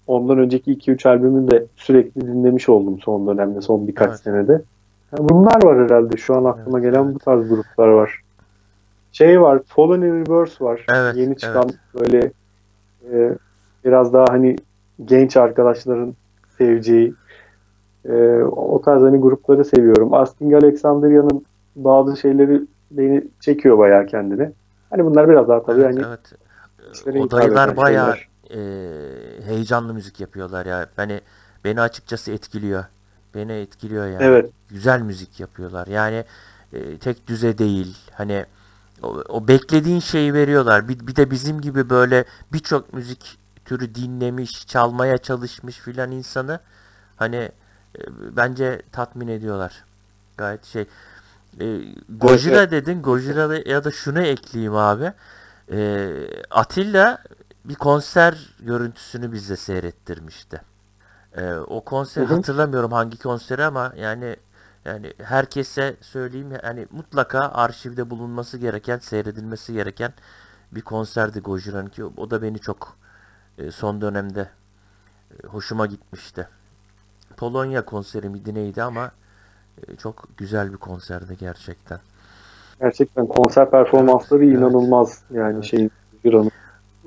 ondan 0.07 0.37
önceki 0.37 0.73
2-3 0.73 1.09
albümünü 1.09 1.51
de 1.51 1.65
sürekli 1.75 2.21
dinlemiş 2.21 2.69
oldum 2.69 2.99
son 2.99 3.27
dönemde, 3.27 3.61
son 3.61 3.87
birkaç 3.87 4.09
Evet. 4.09 4.19
senede. 4.19 4.51
Yani 5.17 5.29
bunlar 5.29 5.63
var 5.63 5.85
herhalde 5.85 6.17
şu 6.17 6.35
an 6.35 6.43
aklıma 6.45 6.79
Evet, 6.79 6.91
gelen 6.91 7.05
evet. 7.05 7.15
bu 7.15 7.19
tarz 7.19 7.49
gruplar 7.49 7.87
var. 7.87 8.21
Şey 9.11 9.41
var, 9.41 9.59
Fallen 9.67 10.01
in 10.01 10.25
Reverse 10.25 10.65
var. 10.65 10.85
Evet, 10.93 11.15
Yeni 11.15 11.37
çıkan 11.37 11.69
evet. 11.69 12.01
böyle 12.03 12.31
e, 13.13 13.35
biraz 13.85 14.13
daha 14.13 14.25
hani 14.29 14.55
genç 15.05 15.37
arkadaşların 15.37 16.13
seveceği 16.57 17.13
e, 18.05 18.13
o 18.43 18.81
tarz 18.81 19.01
hani 19.01 19.17
grupları 19.17 19.65
seviyorum. 19.65 20.13
Asking 20.13 20.53
Alexandria'nın 20.53 21.45
bazı 21.75 22.17
şeyleri 22.17 22.61
beni 22.91 23.23
çekiyor 23.39 23.77
bayağı 23.77 24.05
kendine. 24.05 24.51
Hani 24.89 25.05
bunlar 25.05 25.29
biraz 25.29 25.47
daha 25.47 25.63
tabii 25.63 25.81
Evet, 25.81 25.95
hani 25.95 26.05
evet. 26.07 26.33
işlere 26.93 27.19
O 27.19 27.25
hitap 27.25 27.41
dayılar 27.41 27.67
eden 27.67 27.77
bayağı 27.77 28.15
şeyler. 28.15 28.29
e, 28.49 29.16
heyecanlı 29.47 29.93
müzik 29.93 30.19
yapıyorlar 30.19 30.65
ya. 30.65 30.89
Hani 30.95 31.21
beni 31.63 31.81
açıkçası 31.81 32.31
etkiliyor. 32.31 32.85
Beni 33.35 33.51
etkiliyor 33.51 34.05
yani. 34.05 34.23
Evet. 34.23 34.51
Güzel 34.69 35.01
müzik 35.01 35.39
yapıyorlar. 35.39 35.87
Yani 35.87 36.25
e, 36.73 36.97
tek 36.97 37.27
düze 37.27 37.57
değil. 37.57 37.97
Hani 38.11 38.45
o, 39.03 39.07
o 39.29 39.47
beklediğin 39.47 39.99
şeyi 39.99 40.33
veriyorlar. 40.33 40.89
Bir, 40.89 41.07
bir 41.07 41.15
de 41.15 41.31
bizim 41.31 41.61
gibi 41.61 41.89
böyle 41.89 42.25
birçok 42.53 42.93
müzik 42.93 43.37
türü 43.65 43.95
dinlemiş, 43.95 44.67
çalmaya 44.67 45.17
çalışmış 45.17 45.77
filan 45.77 46.11
insanı 46.11 46.59
hani 47.15 47.51
e, 47.97 48.01
bence 48.37 48.81
tatmin 48.91 49.27
ediyorlar. 49.27 49.83
Gayet 50.37 50.65
şey. 50.65 50.85
E, 51.59 51.79
Gojira 52.09 52.57
evet. 52.57 52.71
dedin. 52.71 53.01
Gojira 53.01 53.69
ya 53.69 53.83
da 53.83 53.91
şunu 53.91 54.21
ekleyeyim 54.21 54.75
abi. 54.75 55.13
E, 55.71 56.09
Atilla 56.49 57.23
bir 57.69 57.75
konser 57.75 58.55
görüntüsünü 58.59 59.31
bize 59.31 59.55
seyrettirmişti. 59.55 60.61
E, 61.37 61.53
o 61.53 61.83
konser 61.85 62.23
Hı 62.23 62.29
hı. 62.29 62.33
hatırlamıyorum 62.35 62.91
hangi 62.91 63.17
konseri 63.19 63.65
ama 63.65 63.93
yani 63.97 64.35
yani 64.85 65.13
herkese 65.23 65.95
söyleyeyim 66.01 66.49
yani 66.63 66.87
mutlaka 66.91 67.39
arşivde 67.39 68.09
bulunması 68.09 68.57
gereken, 68.57 68.97
seyredilmesi 68.99 69.73
gereken 69.73 70.13
bir 70.71 70.81
konserdi 70.81 71.39
Gojira'nınki. 71.39 72.05
O 72.05 72.31
da 72.31 72.41
beni 72.41 72.59
çok 72.59 72.97
e, 73.57 73.71
son 73.71 74.01
dönemde 74.01 74.49
e, 75.31 75.47
hoşuma 75.47 75.85
gitmişti. 75.85 76.47
Polonya 77.37 77.85
konseri 77.85 78.29
miydi 78.29 78.53
neydi 78.55 78.83
ama 78.83 79.11
e, 79.87 79.95
çok 79.95 80.27
güzel 80.37 80.71
bir 80.73 80.77
konserdi 80.77 81.37
gerçekten. 81.37 81.99
Gerçekten 82.79 83.27
konser 83.27 83.69
performansları 83.69 84.45
Evet, 84.45 84.57
inanılmaz 84.57 85.23
yani 85.31 85.53
evet. 85.55 85.63
şey 85.65 85.89
Gojira'nın. 86.23 86.51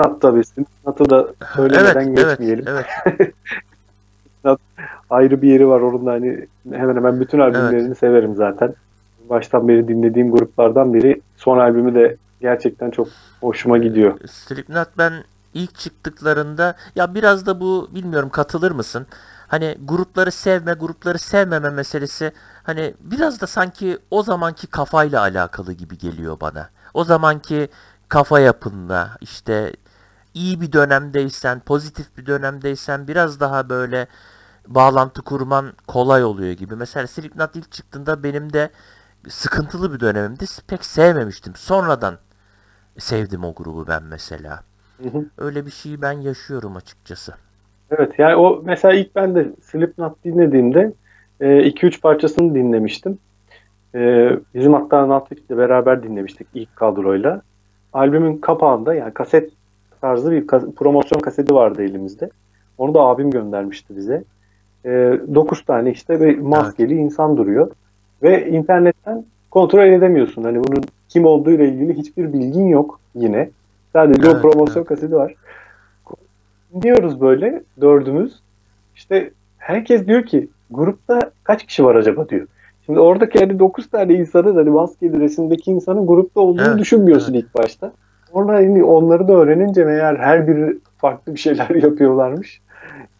Nat 0.01 0.21
tabii. 0.21 0.43
Nat'ı 0.87 1.11
da 1.11 1.27
söylemeden 1.55 2.07
evet, 2.09 2.19
evet, 2.19 2.39
geçmeyelim. 2.39 2.65
evet. 2.69 2.87
Ayrı 5.11 5.43
bir 5.43 5.49
yeri 5.49 5.69
var 5.69 5.81
onun 5.81 6.07
da 6.07 6.11
hani 6.11 6.47
hemen 6.71 6.97
hemen 6.97 7.21
bütün 7.21 7.39
albümlerini 7.39 7.95
severim 7.95 8.35
zaten. 8.37 8.75
Baştan 9.31 9.69
beri 9.69 9.89
dinlediğim 9.89 10.31
gruplardan 10.31 10.95
biri. 10.95 11.21
Son 11.37 11.59
albümü 11.59 11.95
de 11.95 12.17
gerçekten 12.41 12.91
çok 12.91 13.09
hoşuma 13.41 13.79
gidiyor. 13.79 14.19
Slipknot 14.27 14.89
ben 14.99 15.13
ilk 15.55 15.75
çıktıklarında 15.75 16.75
ya 16.97 17.15
biraz 17.15 17.47
da 17.47 17.61
bu 17.61 17.89
bilmiyorum 17.95 18.29
katılır 18.31 18.71
mısın? 18.71 19.07
Hani 19.49 19.77
grupları 19.85 20.33
sevme, 20.33 20.73
grupları 20.73 21.19
sevmeme 21.19 21.71
meselesi 21.71 22.33
hani 22.63 22.95
biraz 23.01 23.41
da 23.41 23.47
sanki 23.47 23.99
o 24.11 24.23
zamanki 24.23 24.67
kafayla 24.67 25.21
alakalı 25.21 25.73
gibi 25.73 25.99
geliyor 25.99 26.41
bana. 26.41 26.69
O 26.95 27.05
zamanki 27.05 27.69
kafa 28.09 28.41
yapınla 28.41 29.11
işte 29.21 29.73
iyi 30.35 30.61
bir 30.61 30.73
dönemdeysen, 30.73 31.61
pozitif 31.61 32.17
bir 32.19 32.27
dönemdeysen 32.27 33.09
biraz 33.09 33.41
daha 33.41 33.69
böyle 33.69 34.07
bağlantı 34.69 35.23
kurman 35.23 35.73
kolay 35.87 36.25
oluyor 36.25 36.53
gibi. 36.53 36.77
Mesela 36.77 37.07
Slipknot 37.07 37.57
ilk 37.57 37.73
çıktığında 37.73 38.23
benim 38.23 38.53
de 38.53 38.71
sıkıntılı 39.29 39.95
bir 39.95 40.01
dönemimdi. 40.01 40.45
Pek 40.69 40.85
sevmemiştim. 40.85 41.55
Sonradan 41.57 42.15
sevdim 42.99 43.45
o 43.45 43.55
grubu 43.55 43.87
ben 43.89 44.03
mesela. 44.03 44.61
Hı 45.03 45.09
hı. 45.09 45.25
Öyle 45.39 45.67
bir 45.67 45.71
şeyi 45.71 46.03
ben 46.03 46.13
yaşıyorum 46.13 46.77
açıkçası. 46.77 47.35
Evet 47.91 48.19
yani 48.19 48.37
o 48.37 48.63
mesela 48.65 48.95
ilk 48.95 49.17
ben 49.17 49.35
de 49.35 49.53
Slipknot 49.63 50.25
dinlediğimde 50.25 50.93
2-3 51.41 52.01
parçasını 52.01 52.55
dinlemiştim. 52.55 53.19
E, 53.95 54.31
bizim 54.55 54.75
hatta 54.75 55.09
Natlik'le 55.09 55.51
beraber 55.51 56.03
dinlemiştik 56.03 56.47
ilk 56.55 56.77
kadroyla. 56.77 57.43
Albümün 57.93 58.39
kapağında 58.39 58.95
yani 58.95 59.15
kaset 59.15 59.53
tarzı 60.01 60.31
bir 60.31 60.47
kas- 60.47 60.71
promosyon 60.77 61.21
kaseti 61.21 61.55
vardı 61.55 61.83
elimizde. 61.83 62.31
Onu 62.79 62.95
da 62.95 63.01
abim 63.01 63.31
göndermişti 63.31 63.97
bize. 63.97 64.25
9 64.85 65.65
tane 65.65 65.91
işte 65.91 66.21
bir 66.21 66.39
maskeli 66.39 66.95
insan 66.95 67.37
duruyor. 67.37 67.71
Ve 68.23 68.51
internetten 68.51 69.25
kontrol 69.51 69.87
edemiyorsun. 69.87 70.43
Hani 70.45 70.65
bunun 70.65 70.85
kim 71.09 71.25
olduğu 71.25 71.51
ile 71.51 71.69
ilgili 71.69 71.97
hiçbir 71.97 72.33
bilgin 72.33 72.67
yok 72.69 73.01
yine. 73.15 73.51
Sadece 73.93 74.29
o 74.29 74.33
Evet, 74.33 74.43
promosyon 74.43 74.77
evet. 74.77 74.89
kaseti 74.89 75.15
var. 75.15 75.35
Diyoruz 76.83 77.21
böyle 77.21 77.63
dördümüz. 77.81 78.41
İşte 78.97 79.31
herkes 79.59 80.07
diyor 80.07 80.23
ki 80.23 80.49
grupta 80.71 81.21
kaç 81.45 81.67
kişi 81.67 81.85
var 81.85 81.95
acaba 81.95 82.29
diyor. 82.29 82.47
Şimdi 82.87 83.01
oradaki 83.01 83.39
hani 83.39 83.59
9 83.59 83.91
tane 83.91 84.15
insanın 84.15 84.55
hani 84.55 84.71
maskeli 84.71 85.21
resimdeki 85.21 85.71
insanın 85.71 86.07
grupta 86.07 86.41
olduğunu 86.41 86.67
Evet, 86.69 86.79
düşünmüyorsun 86.79 87.35
ilk 87.35 87.55
başta. 87.55 87.93
Sonra 88.33 88.55
hani 88.55 88.85
onları 88.85 89.29
da 89.29 89.33
öğrenince 89.33 89.85
meğer 89.85 90.17
her 90.17 90.49
biri 90.49 90.79
farklı 90.99 91.35
bir 91.35 91.41
şeyler 91.41 91.71
yapıyorlarmış. 91.83 92.61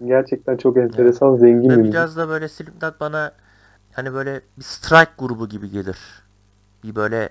Gerçekten 0.07 0.57
çok 0.57 0.77
enteresan, 0.77 1.37
zengin 1.37 1.71
bir 1.71 1.85
biraz 1.85 2.17
da 2.17 2.29
böyle 2.29 2.49
Slipknot 2.49 3.01
bana 3.01 3.33
hani 3.93 4.15
böyle 4.15 4.41
bir 4.59 4.65
strike 4.65 5.11
grubu 5.19 5.49
gibi 5.49 5.71
gelir. 5.71 5.99
Bir 6.85 6.95
böyle 6.95 7.29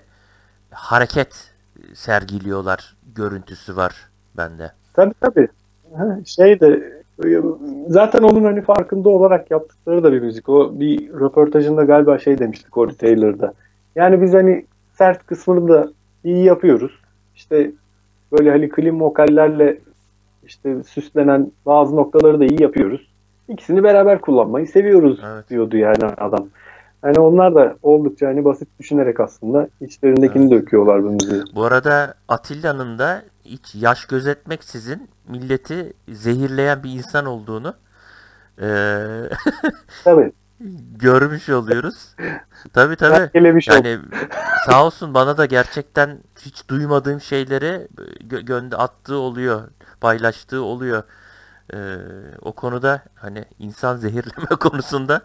hareket 0.70 1.50
sergiliyorlar 1.94 2.96
görüntüsü 3.16 3.76
var 3.76 3.94
bende. 4.36 4.72
Tabii 4.94 5.14
tabii. 5.20 5.48
Şey 6.24 6.60
de 6.60 7.00
zaten 7.88 8.22
onun 8.22 8.44
hani 8.44 8.62
farkında 8.62 9.08
olarak 9.08 9.50
yaptıkları 9.50 10.04
da 10.04 10.12
bir 10.12 10.20
müzik. 10.20 10.48
O 10.48 10.80
bir 10.80 11.12
röportajında 11.12 11.84
galiba 11.84 12.18
şey 12.18 12.38
demişti 12.38 12.70
Corey 12.72 12.94
Taylor'da. 12.94 13.54
Yani 13.96 14.22
biz 14.22 14.34
hani 14.34 14.66
sert 14.98 15.26
kısmını 15.26 15.68
da 15.68 15.92
iyi 16.24 16.44
yapıyoruz. 16.44 16.99
İşte 17.40 17.70
böyle 18.32 18.50
hani 18.50 18.70
clean 18.76 19.00
vokallerle 19.00 19.78
işte 20.46 20.82
süslenen 20.82 21.52
bazı 21.66 21.96
noktaları 21.96 22.40
da 22.40 22.44
iyi 22.44 22.62
yapıyoruz. 22.62 23.10
İkisini 23.48 23.82
beraber 23.82 24.20
kullanmayı 24.20 24.66
seviyoruz 24.66 25.20
Evet. 25.24 25.50
diyordu 25.50 25.76
yani 25.76 26.04
adam. 26.04 26.48
Hani 27.02 27.18
onlar 27.18 27.54
da 27.54 27.76
oldukça 27.82 28.26
hani 28.26 28.44
basit 28.44 28.68
düşünerek 28.78 29.20
aslında 29.20 29.68
içlerindekini 29.80 30.50
döküyorlar 30.50 31.04
bu 31.04 31.10
müziği. 31.10 31.42
Bu 31.54 31.64
arada 31.64 32.14
Atilla'nın 32.28 32.98
da 32.98 33.22
hiç 33.44 33.74
yaş 33.74 34.04
gözetmeksizin 34.04 35.08
milleti 35.28 35.92
zehirleyen 36.08 36.82
bir 36.82 36.90
insan 36.90 37.26
olduğunu 37.26 37.74
eee, 38.62 39.28
Tabii. 40.04 40.32
Görmüş 41.00 41.48
oluyoruz. 41.48 42.14
Şey 43.60 43.74
yok. 43.74 43.86
Yani 43.86 43.98
sağ 44.66 44.86
olsun 44.86 45.14
bana 45.14 45.36
da 45.38 45.46
gerçekten 45.46 46.18
hiç 46.40 46.68
duymadığım 46.68 47.20
şeyleri 47.20 47.88
gö- 48.28 48.44
gönde 48.44 48.76
attığı 48.76 49.16
oluyor, 49.16 49.62
paylaştığı 50.00 50.62
oluyor. 50.62 51.02
Ee, 51.74 51.96
o 52.42 52.52
konuda 52.52 53.02
hani 53.14 53.44
insan 53.58 53.96
zehirleme 53.96 54.46
konusunda 54.60 55.22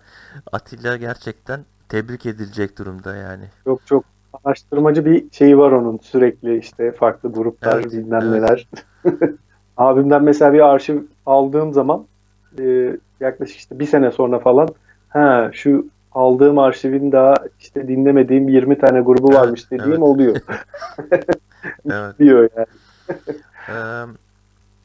Atilla 0.52 0.98
gerçekten 0.98 1.66
tebrik 1.90 2.26
edilecek 2.26 2.78
durumda 2.78 3.16
yani. 3.16 3.46
Çok 3.66 3.88
çok 3.88 4.06
araştırmacı 4.44 5.06
bir 5.06 5.26
şeyi 5.32 5.58
var 5.58 5.72
onun 5.72 5.98
sürekli 5.98 6.58
işte 6.58 6.92
farklı 6.92 7.32
gruplar 7.32 7.80
Evet, 7.80 7.92
bilmem 7.92 8.22
evet. 8.24 8.32
neler. 8.32 8.68
Abimden 9.78 10.24
mesela 10.24 10.54
bir 10.54 10.60
arşiv 10.60 11.02
aldığım 11.26 11.74
zaman 11.74 12.06
e, 12.60 12.98
yaklaşık 13.20 13.58
işte 13.58 13.80
bir 13.80 13.86
sene 13.86 14.12
sonra 14.12 14.40
falan 14.40 14.70
ha 15.10 15.50
şu 15.54 15.88
aldığım 16.12 16.60
arşivin 16.60 17.12
daha 17.12 17.36
işte 17.60 17.88
dinlemediğim 17.88 18.50
20 18.50 18.78
tane 18.78 19.02
grubu 19.02 19.34
varmış 19.34 19.72
dediğim 19.72 19.92
evet. 19.92 20.02
oluyor 20.02 20.36
Evet. 21.92 22.20
diyor 22.20 22.50
yani. 22.58 22.68
Ee, 23.70 24.06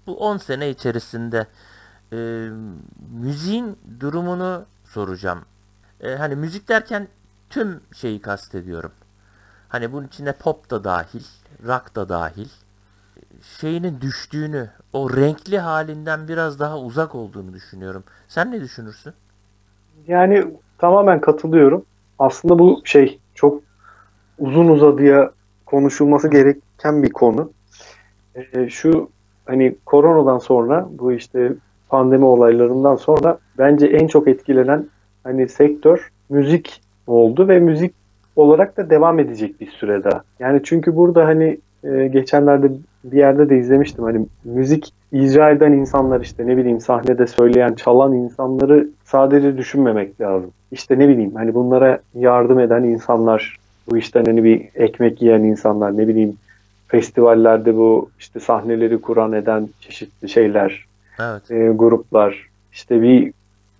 bu 0.07 0.17
10 0.17 0.37
sene 0.37 0.71
içerisinde 0.71 1.47
e, 2.13 2.49
müziğin 3.13 3.79
durumunu 4.01 4.65
soracağım. 4.85 5.39
E, 6.01 6.15
hani 6.15 6.37
müzik 6.37 6.69
derken 6.69 7.09
tüm 7.51 7.81
şeyi 7.95 8.21
kastediyorum. 8.21 8.93
Hani 9.69 9.93
bunun 9.93 10.07
içine 10.07 10.33
pop 10.33 10.71
da 10.71 10.85
dahil, 10.85 11.25
rock 11.67 11.95
da 11.95 12.09
dahil. 12.09 12.49
Şeyinin 13.61 14.01
düştüğünü, 14.01 14.71
o 14.93 15.17
renkli 15.17 15.59
halinden 15.59 16.29
biraz 16.29 16.61
daha 16.61 16.79
uzak 16.79 17.15
olduğunu 17.15 17.53
düşünüyorum. 17.53 18.05
Sen 18.29 18.53
ne 18.53 18.61
düşünürsün? 18.61 19.15
Yani 20.09 20.45
tamamen 20.79 21.21
katılıyorum. 21.21 21.85
Aslında 22.19 22.59
bu 22.59 22.81
şey 22.85 23.19
çok 23.35 23.63
uzun 24.39 24.69
uzadıya 24.69 25.31
konuşulması 25.67 26.31
gereken 26.31 27.03
bir 27.03 27.11
konu. 27.11 27.51
Ee, 28.35 28.69
şu 28.69 29.11
hani 29.47 29.77
koronadan 29.87 30.39
sonra 30.39 30.89
bu 30.99 31.13
işte 31.13 31.53
pandemi 31.89 32.25
olaylarından 32.25 32.97
sonra 32.97 33.39
bence 33.59 33.87
en 33.87 34.07
çok 34.07 34.29
etkilenen 34.29 34.89
hani 35.25 35.49
sektör 35.49 36.11
müzik 36.29 36.83
oldu 37.07 37.49
ve 37.49 37.61
müzik 37.61 37.95
olarak 38.37 38.77
da 38.77 38.91
devam 38.91 39.19
edecek 39.19 39.61
bir 39.61 39.71
süre 39.71 40.05
daha. 40.05 40.23
Yani 40.39 40.61
çünkü 40.65 40.97
burada 40.97 41.27
hani 41.27 41.59
e, 41.85 42.07
geçenlerde 42.07 42.71
bir 43.05 43.19
yerde 43.19 43.51
de 43.51 43.59
izlemiştim 43.59 44.05
hani 44.05 44.27
müzik 44.45 44.93
icra 45.13 45.51
eden 45.51 45.73
insanlar 45.73 46.21
işte 46.21 46.47
ne 46.47 46.57
bileyim 46.57 46.81
sahnede 46.81 47.27
söyleyen, 47.27 47.75
çalan 47.75 48.13
insanları 48.13 48.89
sadece 49.05 49.59
düşünmemek 49.59 50.21
lazım. 50.21 50.51
İşte 50.73 50.99
ne 50.99 51.09
bileyim 51.09 51.35
hani 51.35 51.55
bunlara 51.55 51.99
yardım 52.15 52.59
eden 52.59 52.83
insanlar, 52.83 53.57
bu 53.91 53.97
işten 53.99 54.25
hani 54.25 54.45
bir 54.45 54.69
ekmek 54.75 55.23
yiyen 55.23 55.43
insanlar, 55.43 55.97
ne 55.97 56.09
bileyim 56.09 56.37
festivallerde 56.89 57.77
bu 57.77 58.11
işte 58.19 58.41
sahneleri 58.41 59.01
kuran 59.01 59.33
eden 59.33 59.69
çeşitli 59.81 60.29
şeyler, 60.29 60.85
Evet. 61.21 61.51
e, 61.51 61.69
gruplar, 61.69 62.49
işte 62.73 63.03
bir 63.03 63.33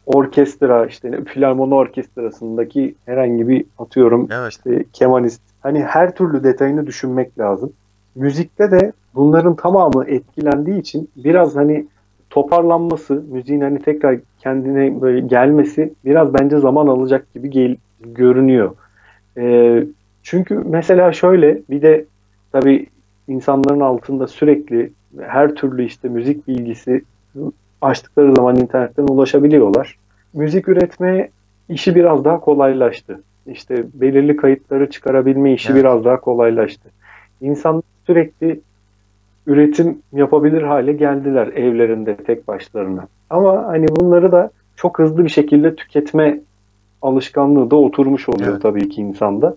orkestra, 0.07 0.87
işte 0.87 1.25
filarmoni 1.25 1.75
orkestrasındaki 1.75 2.95
herhangi 3.07 3.49
bir 3.49 3.65
atıyorum 3.79 4.29
Evet. 4.31 4.53
işte 4.53 4.85
kemanist. 4.93 5.41
Hani 5.61 5.83
her 5.83 6.15
türlü 6.15 6.45
detayını 6.45 6.87
düşünmek 6.87 7.39
lazım. 7.39 7.73
Müzikte 8.15 8.71
de 8.71 8.93
bunların 9.15 9.57
tamamı 9.57 10.05
etkilendiği 10.05 10.81
için 10.81 11.11
biraz 11.17 11.57
hani 11.57 11.87
toparlanması, 12.31 13.23
müziğin 13.31 13.61
hani 13.61 13.79
tekrar 13.79 14.19
kendine 14.39 15.01
böyle 15.01 15.21
gelmesi 15.21 15.93
biraz 16.05 16.35
bence 16.35 16.59
zaman 16.59 16.87
alacak 16.87 17.35
gibi 17.35 17.51
gel- 17.51 17.77
görünüyor. 18.01 18.71
Ee, 19.39 19.85
çünkü 20.23 20.55
mesela 20.55 21.13
şöyle 21.13 21.59
bir 21.71 21.83
de 21.83 22.05
tabii 22.53 22.87
insanların 23.29 23.81
altında 23.81 24.27
sürekli 24.27 24.93
her 25.21 25.55
türlü 25.55 25.85
işte 25.85 26.09
müzik 26.09 26.49
bilgisi 26.49 27.03
açtıkları 27.81 28.35
zaman 28.37 28.57
internetten 28.57 29.03
ulaşabiliyorlar. 29.03 29.99
Müzik 30.35 30.69
üretme 30.69 31.29
işi 31.69 31.95
biraz 31.95 32.25
daha 32.25 32.41
kolaylaştı. 32.41 33.23
İşte 33.47 33.85
belirli 33.95 34.37
kayıtları 34.37 34.91
çıkarabilme 34.91 35.53
işi 35.53 35.73
Evet. 35.73 35.81
biraz 35.81 36.05
daha 36.05 36.21
kolaylaştı. 36.21 36.89
İnsan 37.41 37.83
sürekli 38.11 38.61
üretim 39.47 39.99
yapabilir 40.13 40.63
hale 40.63 40.93
geldiler 40.93 41.47
evlerinde 41.47 42.17
tek 42.17 42.49
başlarına. 42.49 43.07
Ama 43.31 43.65
hani 43.67 43.89
bunları 43.89 44.33
da 44.33 44.51
çok 44.77 44.99
hızlı 44.99 45.25
bir 45.25 45.29
şekilde 45.29 45.75
tüketme 45.75 46.41
alışkanlığı 47.03 47.71
da 47.71 47.77
oturmuş 47.77 48.29
oluyor 48.29 48.51
Evet. 48.53 48.63
tabii 48.63 48.89
ki 48.89 49.01
insanda. 49.01 49.57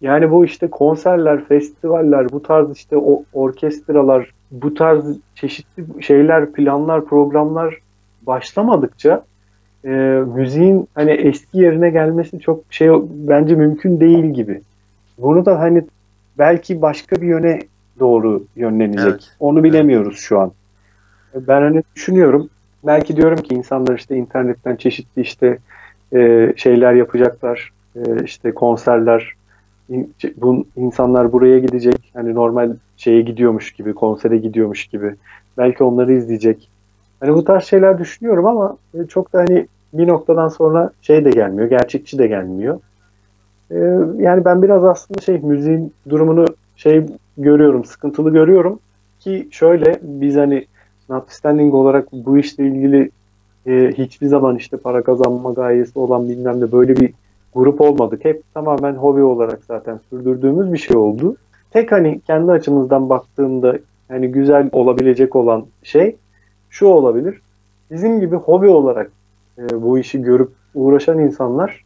Yani 0.00 0.30
bu 0.30 0.44
işte 0.44 0.66
konserler, 0.66 1.44
festivaller, 1.44 2.32
bu 2.32 2.42
tarz 2.42 2.76
işte 2.76 2.96
o 2.96 3.22
orkestralar, 3.32 4.30
bu 4.50 4.74
tarz 4.74 5.18
çeşitli 5.34 6.02
şeyler, 6.02 6.52
planlar, 6.52 7.04
programlar 7.04 7.78
başlamadıkça 8.26 9.24
e, 9.84 9.88
müziğin 10.34 10.88
hani 10.94 11.10
eski 11.10 11.58
yerine 11.58 11.90
gelmesi 11.90 12.40
çok 12.40 12.60
şey 12.70 12.88
bence 13.28 13.54
mümkün 13.54 14.00
değil 14.00 14.24
gibi. 14.24 14.60
Bunu 15.18 15.46
da 15.46 15.60
hani 15.60 15.82
belki 16.38 16.82
başka 16.82 17.16
bir 17.16 17.26
yöne 17.26 17.58
doğru 18.00 18.44
yönlenecek. 18.56 19.10
Evet. 19.10 19.36
Onu 19.40 19.64
bilemiyoruz 19.64 20.18
şu 20.18 20.40
an. 20.40 20.52
Ben 21.34 21.62
hani 21.62 21.82
düşünüyorum. 21.96 22.48
Belki 22.86 23.16
diyorum 23.16 23.38
ki 23.38 23.54
insanlar 23.54 23.98
işte 23.98 24.16
internetten 24.16 24.76
çeşitli 24.76 25.22
işte 25.22 25.58
e, 26.14 26.52
şeyler 26.56 26.92
yapacaklar. 26.92 27.72
E, 27.96 28.00
işte 28.24 28.54
konserler. 28.54 29.32
İn- 29.90 30.14
bu 30.36 30.66
insanlar 30.76 31.32
buraya 31.32 31.58
gidecek. 31.58 32.10
Hani 32.14 32.34
normal 32.34 32.72
şeye 32.96 33.20
gidiyormuş 33.20 33.72
gibi, 33.72 33.94
konsere 33.94 34.36
gidiyormuş 34.36 34.86
gibi. 34.86 35.14
Belki 35.58 35.84
onları 35.84 36.12
izleyecek. 36.12 36.70
Hani 37.20 37.34
bu 37.34 37.44
tarz 37.44 37.64
şeyler 37.64 37.98
düşünüyorum 37.98 38.46
ama 38.46 38.76
e, 38.94 39.06
çok 39.06 39.32
da 39.32 39.38
hani 39.38 39.66
bir 39.92 40.06
noktadan 40.08 40.48
sonra 40.48 40.90
şey 41.02 41.24
de 41.24 41.30
gelmiyor, 41.30 41.68
gerçekçi 41.68 42.18
de 42.18 42.26
gelmiyor. 42.26 42.80
E, 43.70 43.76
yani 44.18 44.44
ben 44.44 44.62
biraz 44.62 44.84
aslında 44.84 45.20
şey 45.20 45.38
müziğin 45.38 45.92
durumunu 46.08 46.46
şey 46.76 47.06
görüyorum, 47.38 47.84
sıkıntılı 47.84 48.32
görüyorum 48.32 48.78
ki 49.20 49.48
şöyle 49.50 49.98
biz 50.02 50.36
hani 50.36 50.66
Notwithstanding 51.08 51.74
olarak 51.74 52.12
bu 52.12 52.38
işle 52.38 52.66
ilgili 52.66 53.10
e, 53.66 53.92
hiçbir 53.98 54.26
zaman 54.26 54.56
işte 54.56 54.76
para 54.76 55.02
kazanma 55.02 55.52
gayesi 55.52 55.98
olan 55.98 56.28
bilmem 56.28 56.60
de 56.60 56.72
böyle 56.72 56.96
bir 56.96 57.12
grup 57.54 57.80
olmadık. 57.80 58.24
Hep 58.24 58.42
tamamen 58.54 58.94
hobi 58.94 59.22
olarak 59.22 59.60
zaten 59.68 60.00
sürdürdüğümüz 60.10 60.72
bir 60.72 60.78
şey 60.78 60.96
oldu. 60.96 61.36
Tek 61.70 61.92
hani 61.92 62.20
kendi 62.20 62.52
açımızdan 62.52 63.10
baktığımda 63.10 63.78
hani 64.08 64.28
güzel 64.32 64.68
olabilecek 64.72 65.36
olan 65.36 65.66
şey 65.82 66.16
şu 66.70 66.86
olabilir. 66.86 67.40
Bizim 67.90 68.20
gibi 68.20 68.36
hobi 68.36 68.68
olarak 68.68 69.10
e, 69.58 69.82
bu 69.82 69.98
işi 69.98 70.22
görüp 70.22 70.50
uğraşan 70.74 71.18
insanlar 71.18 71.84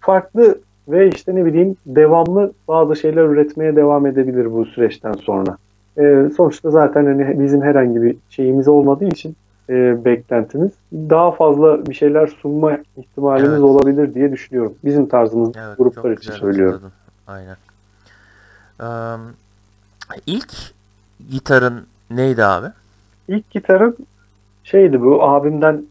farklı 0.00 0.58
ve 0.88 1.08
işte 1.08 1.34
ne 1.34 1.44
bileyim 1.44 1.76
devamlı 1.86 2.52
bazı 2.68 2.96
şeyler 2.96 3.24
üretmeye 3.24 3.76
devam 3.76 4.06
edebilir 4.06 4.52
bu 4.52 4.64
süreçten 4.66 5.12
sonra. 5.12 5.56
E, 5.98 6.30
sonuçta 6.36 6.70
zaten 6.70 7.04
hani 7.06 7.40
bizim 7.40 7.62
herhangi 7.62 8.02
bir 8.02 8.16
şeyimiz 8.30 8.68
olmadığı 8.68 9.04
için 9.04 9.36
e, 9.68 10.04
beklentimiz 10.04 10.70
daha 10.92 11.30
fazla 11.30 11.86
bir 11.86 11.94
şeyler 11.94 12.26
sunma 12.26 12.78
ihtimalimiz 12.96 13.50
Evet. 13.50 13.62
olabilir 13.62 14.14
diye 14.14 14.32
düşünüyorum. 14.32 14.74
Bizim 14.84 15.06
tarzımız 15.06 15.52
Evet, 15.56 15.78
gruplar 15.78 16.10
için 16.12 16.32
söylüyorum. 16.32 16.80
Aynen. 17.26 17.56
Eee, 18.80 18.86
ilk 20.26 20.52
gitarın 21.30 21.86
neydi 22.10 22.44
abi? 22.44 22.66
İlk 23.28 23.50
gitarım 23.50 23.96
şeydi 24.64 25.02
bu 25.02 25.22
abimden 25.22 25.82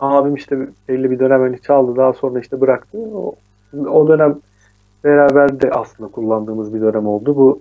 abim 0.00 0.34
işte 0.34 0.58
belli 0.88 1.10
bir 1.10 1.18
dönem 1.18 1.40
hani 1.40 1.60
çaldı 1.60 1.96
daha 1.96 2.12
sonra 2.12 2.40
işte 2.40 2.60
bıraktı. 2.60 2.98
O, 2.98 3.34
o 3.84 4.08
dönem 4.08 4.36
beraber 5.04 5.60
de 5.60 5.70
aslında 5.70 6.10
kullandığımız 6.10 6.74
bir 6.74 6.80
dönem 6.80 7.06
oldu. 7.06 7.36
Bu 7.36 7.60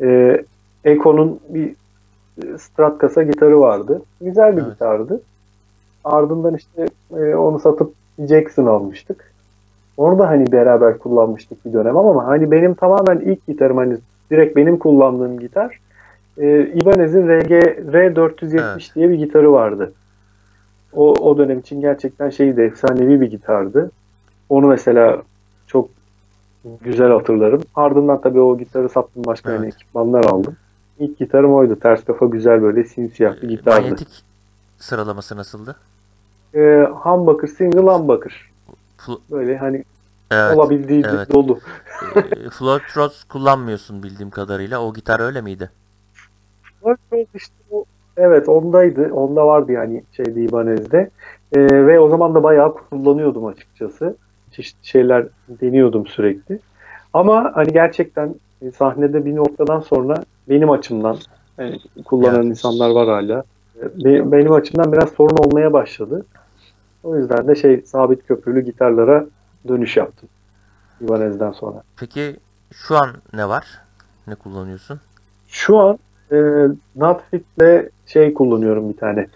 e, 0.00 0.42
Eko'nun 0.84 1.40
bir 1.48 1.74
e, 2.42 2.58
Strat 2.58 2.98
kasa 2.98 3.22
gitarı 3.22 3.60
vardı. 3.60 4.02
Güzel 4.20 4.56
bir 4.56 4.62
Evet. 4.62 4.72
gitardı. 4.72 5.20
Ardından 6.04 6.54
işte 6.54 6.86
e, 7.16 7.34
onu 7.34 7.58
satıp 7.58 7.92
Jackson 8.28 8.66
almıştık. 8.66 9.32
Onu 9.96 10.18
da 10.18 10.28
hani 10.28 10.52
beraber 10.52 10.98
kullanmıştık 10.98 11.64
bir 11.64 11.72
dönem 11.72 11.96
ama 11.96 12.26
hani 12.26 12.50
benim 12.50 12.74
tamamen 12.74 13.20
ilk 13.20 13.46
gitarım 13.46 13.76
hani 13.76 13.96
direkt 14.30 14.56
benim 14.56 14.78
kullandığım 14.78 15.38
gitar 15.38 15.78
e, 16.38 16.66
Ibanez'in 16.66 17.28
RG 17.28 17.50
R470 17.92 18.60
Evet. 18.60 18.90
diye 18.94 19.10
bir 19.10 19.14
gitarı 19.14 19.52
vardı. 19.52 19.92
O, 20.92 21.12
o 21.12 21.38
dönem 21.38 21.58
için 21.58 21.80
gerçekten 21.80 22.30
şeydi 22.30 22.60
efsanevi 22.60 23.20
bir 23.20 23.30
gitardı. 23.30 23.90
Onu 24.48 24.66
mesela 24.66 25.22
güzel 26.80 27.10
hatırlarım. 27.10 27.62
Ardından 27.74 28.20
tabii 28.20 28.40
o 28.40 28.58
gitarı 28.58 28.88
sattım 28.88 29.24
başka 29.26 29.50
Evet. 29.50 29.60
yani 29.60 29.68
ekipmanlar 29.68 30.24
aldım. 30.24 30.56
İlk 30.98 31.18
gitarım 31.18 31.54
oydu. 31.54 31.78
Ters 31.78 32.04
kafa 32.04 32.26
güzel 32.26 32.62
böyle 32.62 32.84
simsiyah 32.84 33.36
bir 33.36 33.48
Eee, 33.48 33.56
gitardı. 33.56 33.80
Manyetik 33.80 34.24
sıralaması 34.78 35.36
nasıldı? 35.36 35.76
Ee, 36.54 36.86
humbucker, 36.92 37.48
single 37.48 37.80
humbucker. 37.80 38.50
Böyle 39.30 39.58
hani 39.58 39.84
evet. 40.30 40.56
olabildiği 40.56 41.04
evet. 41.08 41.32
dolu. 41.32 41.58
Eee, 42.16 42.50
Floyd 42.50 42.96
Rose 42.96 43.28
kullanmıyorsun 43.28 44.02
bildiğim 44.02 44.30
kadarıyla. 44.30 44.82
O 44.82 44.94
gitar 44.94 45.20
öyle 45.20 45.40
miydi? 45.40 45.70
işte 47.34 47.54
o, 47.70 47.84
evet 48.16 48.48
ondaydı. 48.48 49.12
Onda 49.12 49.46
vardı 49.46 49.72
yani 49.72 50.04
şeyde 50.16 50.42
Ibanez'de. 50.42 51.10
Ee, 51.52 51.86
ve 51.86 52.00
o 52.00 52.08
zaman 52.08 52.34
da 52.34 52.42
bayağı 52.42 52.74
kullanıyordum 52.74 53.46
açıkçası. 53.46 54.16
Çeşitli 54.52 54.86
şeyler 54.86 55.26
deniyordum 55.48 56.06
sürekli. 56.06 56.58
Ama 57.12 57.50
hani 57.54 57.72
gerçekten 57.72 58.34
e, 58.62 58.70
sahnede 58.70 59.24
bir 59.24 59.36
noktadan 59.36 59.80
sonra 59.80 60.24
benim 60.48 60.70
açımdan 60.70 61.16
yani 61.58 61.78
kullanan 62.04 62.34
Evet. 62.36 62.44
insanlar 62.44 62.90
var 62.90 63.08
hala. 63.08 63.44
E, 63.80 64.04
be- 64.04 64.32
Benim 64.32 64.52
açımdan 64.52 64.92
biraz 64.92 65.08
sorun 65.10 65.36
olmaya 65.36 65.72
başladı. 65.72 66.26
O 67.04 67.16
yüzden 67.16 67.48
de 67.48 67.54
şey 67.54 67.82
sabit 67.86 68.26
köprülü 68.26 68.60
gitarlara 68.60 69.26
dönüş 69.68 69.96
yaptım. 69.96 70.28
Ibanez'den 71.00 71.52
sonra. 71.52 71.82
Peki 71.96 72.36
şu 72.72 72.96
an 72.96 73.10
ne 73.34 73.48
var? 73.48 73.66
Ne 74.26 74.34
kullanıyorsun? 74.34 75.00
Şu 75.48 75.78
an 75.78 75.98
e, 76.32 76.36
Notfit'le 76.96 77.90
şey 78.06 78.34
kullanıyorum 78.34 78.88
bir 78.92 78.96
tane. 78.96 79.26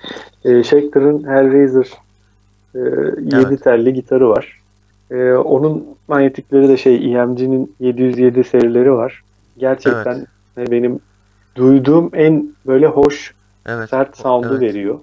E, 0.44 0.62
Schecter'ın 0.62 1.24
Hellraiser 1.28 1.88
e, 2.74 2.78
7 2.78 3.36
Evet. 3.46 3.64
telli 3.64 3.94
gitarı 3.94 4.28
var. 4.28 4.60
E, 5.10 5.32
onun 5.32 5.86
manyetikleri 6.08 6.68
de 6.68 6.76
şey 6.76 7.14
EMG'nin 7.14 7.74
707 7.80 8.44
serileri 8.44 8.92
var. 8.92 9.22
Gerçekten 9.58 10.26
e, 10.58 10.70
benim 10.70 11.00
duyduğum 11.56 12.10
en 12.12 12.48
böyle 12.66 12.86
hoş 12.86 13.34
Evet. 13.66 13.90
sert 13.90 14.16
sound'u 14.16 14.48
evet. 14.50 14.60
veriyor. 14.60 14.98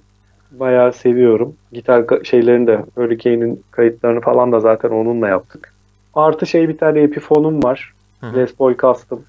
Bayağı 0.51 0.93
seviyorum. 0.93 1.53
Gitar 1.71 2.05
şeylerini 2.23 2.67
de 2.67 2.85
Hurricane'in 2.95 3.63
kayıtlarını 3.71 4.21
falan 4.21 4.51
da 4.51 4.59
zaten 4.59 4.89
onunla 4.89 5.27
yaptık. 5.27 5.73
Artı 6.13 6.45
şey 6.45 6.69
bir 6.69 6.77
tane 6.77 6.99
Epiphone'um 6.99 7.63
var. 7.63 7.93
Hı 8.21 8.27
hı. 8.27 8.35
Les 8.35 8.55
Paul 8.55 8.73
Custom. 8.77 9.21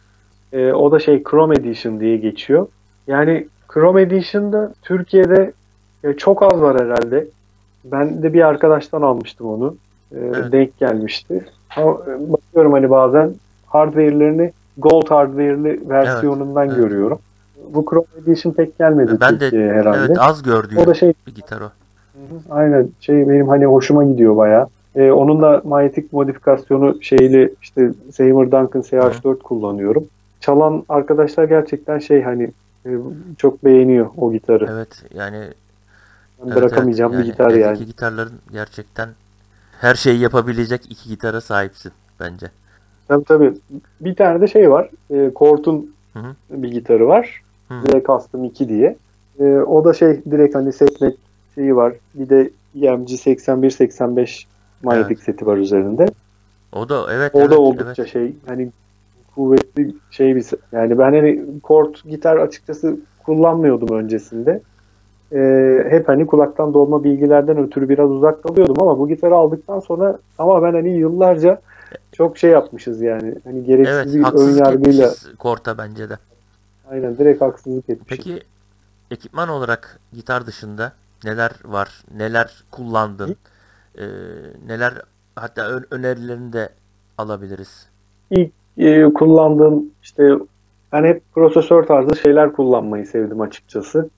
Ee, 0.53 0.72
o 0.72 0.93
da 0.93 0.99
şey 0.99 1.22
Chrome 1.31 1.55
Edition 1.55 2.01
diye 2.01 2.16
geçiyor. 2.16 2.66
Yani 3.07 3.47
Chrome 3.75 4.03
Edition'da 4.03 4.75
Türkiye'de 4.83 5.53
e, 6.05 6.12
çok 6.12 6.43
az 6.43 6.61
var 6.61 6.81
herhalde. 6.81 7.27
Ben 7.85 8.22
de 8.22 8.35
bir 8.35 8.47
arkadaştan 8.47 9.03
almıştım 9.03 9.47
onu. 9.47 9.77
Ee, 10.15 10.19
Evet. 10.35 10.53
Denk 10.53 10.79
gelmişti. 10.79 11.45
Ama 11.77 11.91
e, 11.93 12.33
bakıyorum 12.33 12.73
hani 12.73 12.91
bazen 12.91 13.35
hardware'lerini 13.67 14.53
Gold 14.79 15.11
hardware'li 15.11 15.89
versiyonundan 15.89 16.67
evet. 16.69 16.77
görüyorum. 16.77 17.19
Bu 17.75 17.85
Chrome 17.91 18.07
Edition 18.23 18.53
pek 18.53 18.79
gelmedi 18.79 19.17
Ben 19.21 19.41
de 19.41 19.51
herhalde. 19.51 19.99
evet 20.07 20.17
az 20.21 20.43
gördüğüm 20.43 20.79
o 20.79 20.87
da 20.87 20.95
şey 20.95 21.12
bir 21.27 21.35
gitar 21.35 21.61
o. 21.61 21.71
Aynen 22.51 22.89
şey 23.01 23.29
benim 23.29 23.49
hani 23.49 23.67
hoşuma 23.67 24.05
gidiyor 24.05 24.37
bayağı. 24.37 24.67
Ee, 24.97 25.11
onun 25.11 25.43
da 25.43 25.62
manyetik 25.65 26.12
modifikasyonu 26.12 27.03
şeyli 27.03 27.55
işte 27.62 27.91
Seymour 28.12 28.47
Duncan 28.47 28.83
CH4 28.83 29.39
kullanıyorum. 29.39 30.05
Çalan 30.41 30.85
arkadaşlar 30.89 31.45
gerçekten 31.45 31.99
şey 31.99 32.23
hani 32.23 32.51
e, 32.87 32.91
çok 33.39 33.65
beğeniyor 33.65 34.07
o 34.17 34.33
gitarı. 34.33 34.69
Evet 34.73 35.03
yani 35.15 35.37
Ben 36.41 36.47
evet, 36.47 36.57
bırakamayacağım 36.57 37.12
evet. 37.15 37.25
bir 37.25 37.31
gitar 37.31 37.51
yani. 37.51 37.87
gitarların 37.87 38.33
gerçekten 38.53 39.09
her 39.85 39.95
şeyi 39.95 40.20
yapabilecek 40.20 40.80
iki 40.91 41.09
gitara 41.09 41.41
sahipsin 41.41 41.93
bence. 42.20 42.47
Tabii 43.09 43.24
tabii. 43.24 43.55
Bir 44.01 44.14
tane 44.14 44.41
de 44.41 44.47
şey 44.47 44.70
var. 44.70 44.91
E, 45.11 45.35
Kort'un 45.35 45.95
bir 46.51 46.70
gitarı 46.70 47.09
var. 47.09 47.43
Hı. 47.68 47.74
Z 47.74 48.05
Custom 48.07 48.45
2 48.45 48.68
diye. 48.68 48.97
E, 49.41 49.45
o 49.45 49.85
da 49.85 49.93
şey 49.93 50.24
direkt 50.30 50.55
hani 50.55 50.72
setnek 50.72 51.14
şeyi 51.55 51.76
var. 51.76 51.93
Bir 52.14 52.28
de 52.28 52.51
EMG 52.74 53.09
81-85 53.09 54.45
manyetik 54.82 55.22
seti 55.22 55.47
var 55.47 55.57
üzerinde. 55.57 56.07
O 56.72 56.89
da 56.89 57.07
evet 57.12 57.35
O 57.35 57.41
evet, 57.41 57.51
da 57.51 57.59
oldukça 57.59 58.03
evet. 58.03 58.12
şey 58.12 58.37
hani 58.47 58.70
kuvvetli 59.35 59.95
şey 60.11 60.37
bir 60.37 60.47
yani 60.72 60.99
ben 60.99 61.12
hani 61.12 61.61
kort 61.62 62.05
gitar 62.05 62.37
açıkçası 62.37 62.97
kullanmıyordum 63.22 63.97
öncesinde. 63.97 64.61
Ee, 65.35 65.87
hep 65.91 66.09
hani 66.09 66.26
kulaktan 66.26 66.74
dolma 66.74 67.05
bilgilerden 67.05 67.59
ötürü 67.59 67.89
biraz 67.89 68.11
uzak 68.11 68.43
kalıyordum 68.43 68.76
ama 68.82 68.99
bu 68.99 69.09
gitarı 69.09 69.35
aldıktan 69.35 69.80
sonra 69.80 70.18
ama 70.39 70.62
ben 70.62 70.72
hani 70.72 70.91
yıllarca 70.97 71.61
çok 72.12 72.39
şey 72.39 72.51
yapmışız 72.51 73.01
yani. 73.03 73.35
Hani 73.45 73.64
gereksiz 73.64 74.16
Evet 74.16 74.35
bir 74.35 74.41
ön 74.41 74.57
yargıyla 74.57 75.11
Kort'a 75.39 75.78
bence 75.78 76.11
de. 76.11 76.18
aynen 76.91 77.18
direkt 77.18 77.41
haksızlık 77.41 77.91
etmişiz. 77.91 78.24
Peki 78.24 78.43
ekipman 79.11 79.49
olarak 79.49 79.99
gitar 80.12 80.47
dışında 80.47 80.93
neler 81.24 81.51
var? 81.64 82.05
Neler 82.16 82.64
kullandın? 82.70 83.37
Ee, 83.99 84.05
neler 84.66 84.93
hatta 85.37 85.68
ön- 85.68 85.87
önerilerini 85.91 86.53
de 86.53 86.68
alabiliriz. 87.18 87.89
İlk 88.30 88.53
e, 88.78 89.05
kullandığım 89.05 89.85
işte 90.03 90.32
ben 90.93 91.05
hep 91.05 91.22
prosesör 91.35 91.82
tarzı 91.82 92.16
şeyler 92.16 92.53
kullanmayı 92.53 93.07
sevdim 93.07 93.41
açıkçası. 93.41 94.11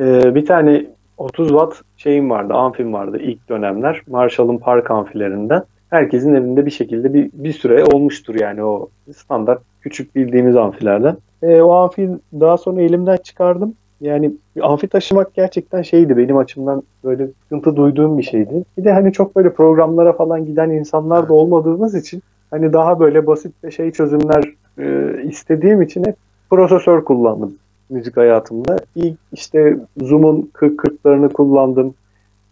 E, 0.00 0.34
bir 0.34 0.46
tane 0.46 0.86
30 1.18 1.48
watt 1.48 1.74
şeyim 1.96 2.30
vardı, 2.30 2.54
amfim 2.54 2.92
vardı 2.92 3.18
ilk 3.20 3.48
dönemler. 3.48 4.02
Marshall'ın 4.08 4.58
park 4.58 4.90
amfilerinden. 4.90 5.62
Herkesin 5.90 6.34
evinde 6.34 6.66
bir 6.66 6.70
şekilde 6.70 7.14
bir, 7.14 7.30
bir 7.32 7.52
süre 7.52 7.84
olmuştur 7.84 8.34
yani 8.34 8.64
o 8.64 8.88
standart 9.16 9.62
küçük 9.80 10.14
bildiğimiz 10.14 10.56
amfilerden. 10.56 11.16
E, 11.42 11.60
o 11.60 11.72
amfiyi 11.72 12.10
daha 12.40 12.58
sonra 12.58 12.82
elimden 12.82 13.16
çıkardım. 13.16 13.74
Yani 14.00 14.32
amfi 14.60 14.88
taşımak 14.88 15.34
gerçekten 15.34 15.82
şeydi 15.82 16.16
benim 16.16 16.36
açımdan 16.36 16.82
böyle 17.04 17.28
sıkıntı 17.42 17.76
duyduğum 17.76 18.18
bir 18.18 18.22
şeydi. 18.22 18.64
Bir 18.78 18.84
de 18.84 18.92
hani 18.92 19.12
çok 19.12 19.36
böyle 19.36 19.52
programlara 19.52 20.12
falan 20.12 20.46
giden 20.46 20.70
insanlar 20.70 21.28
da 21.28 21.34
olmadığımız 21.34 21.94
için 21.94 22.22
hani 22.50 22.72
daha 22.72 23.00
böyle 23.00 23.26
basit 23.26 23.52
ve 23.64 23.70
şey 23.70 23.90
çözümler 23.90 24.44
e, 24.78 25.14
istediğim 25.22 25.82
için 25.82 26.04
hep 26.04 26.16
prosesör 26.50 27.04
kullandım 27.04 27.54
müzik 27.90 28.16
hayatımda. 28.16 28.76
İlk 28.94 29.18
işte 29.32 29.76
Zoom'un 29.96 30.50
40-40'larını 30.54 31.32
kullandım. 31.32 31.94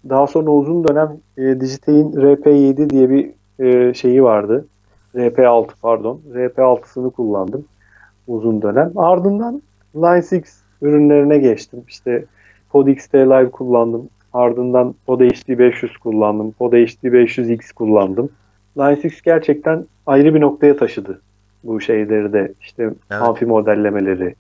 Daha 0.09 0.27
sonra 0.27 0.51
uzun 0.51 0.89
dönem 0.89 1.17
e, 1.39 1.61
Digitech'in 1.61 2.13
RP7 2.13 2.91
diye 2.91 3.11
bir 3.11 3.31
e, 3.59 3.95
şeyi 3.95 4.23
vardı. 4.23 4.67
RP6 5.15 5.69
pardon. 5.83 6.21
RP6'sını 6.35 7.11
kullandım 7.11 7.65
uzun 8.29 8.63
dönem. 8.63 8.93
Ardından 8.97 9.63
Line 9.97 10.07
6 10.07 10.43
ürünlerine 10.83 11.39
geçtim. 11.39 11.83
İşte 11.89 12.25
Pod 12.71 12.87
XT 12.87 13.15
Live 13.15 13.51
kullandım. 13.51 14.09
Ardından 14.33 14.95
Pod 15.07 15.21
HD 15.21 15.59
500 15.59 15.97
kullandım. 15.97 16.53
Pod 16.53 16.73
HD 16.73 17.05
500X 17.05 17.75
kullandım. 17.75 18.31
Line 18.77 18.87
6 18.87 19.09
gerçekten 19.25 19.85
ayrı 20.07 20.35
bir 20.35 20.41
noktaya 20.41 20.77
taşıdı 20.77 21.21
bu 21.65 21.81
şeyleri 21.81 22.33
de. 22.33 22.53
İşte 22.61 22.83
Evet. 22.83 23.23
amfi 23.23 23.47
modellemeleri, 23.47 24.35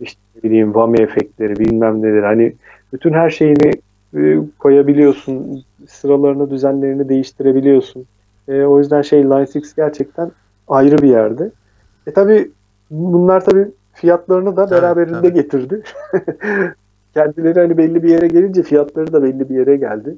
işte 0.00 0.20
ne 0.36 0.42
bileyim 0.42 0.66
Whammy 0.66 1.02
efektleri 1.02 1.56
bilmem 1.56 2.02
neler. 2.02 2.22
Hani 2.22 2.52
bütün 2.92 3.12
her 3.12 3.30
şeyini 3.30 3.70
e, 4.16 4.38
koyabiliyorsun. 4.58 5.64
Sıralarını, 5.88 6.50
düzenlerini 6.50 7.08
değiştirebiliyorsun. 7.08 8.06
E, 8.48 8.62
o 8.62 8.78
yüzden 8.78 9.02
şey 9.02 9.24
Line 9.24 9.34
6 9.34 9.60
gerçekten 9.76 10.30
ayrı 10.68 10.98
bir 10.98 11.08
yerde. 11.08 11.50
E 12.06 12.12
tabi 12.12 12.50
bunlar 12.90 13.44
tabi 13.44 13.68
fiyatlarını 13.92 14.56
da 14.56 14.66
Tabii, 14.66 14.82
beraberinde 14.82 15.20
tabii. 15.20 15.32
getirdi. 15.32 15.82
Kendileri 17.14 17.60
hani 17.60 17.78
belli 17.78 18.02
bir 18.02 18.08
yere 18.08 18.26
gelince 18.28 18.62
fiyatları 18.62 19.12
da 19.12 19.22
belli 19.22 19.48
bir 19.48 19.54
yere 19.54 19.76
geldi. 19.76 20.16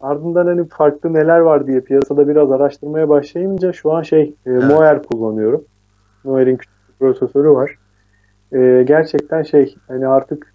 Ardından 0.00 0.46
hani 0.46 0.68
farklı 0.68 1.12
neler 1.14 1.38
var 1.38 1.66
diye 1.66 1.80
piyasada 1.80 2.28
biraz 2.28 2.52
araştırmaya 2.52 3.08
başlayınca 3.08 3.72
şu 3.72 3.92
an 3.92 4.02
şey 4.02 4.22
e, 4.22 4.34
Evet. 4.46 4.64
Moer 4.64 5.02
kullanıyorum. 5.02 5.64
Moer'in 6.24 6.56
küçük 6.56 6.74
bir 6.88 7.06
prosesörü 7.06 7.50
var. 7.50 7.74
E, 8.52 8.84
gerçekten 8.86 9.42
şey 9.42 9.74
hani 9.88 10.06
artık 10.06 10.52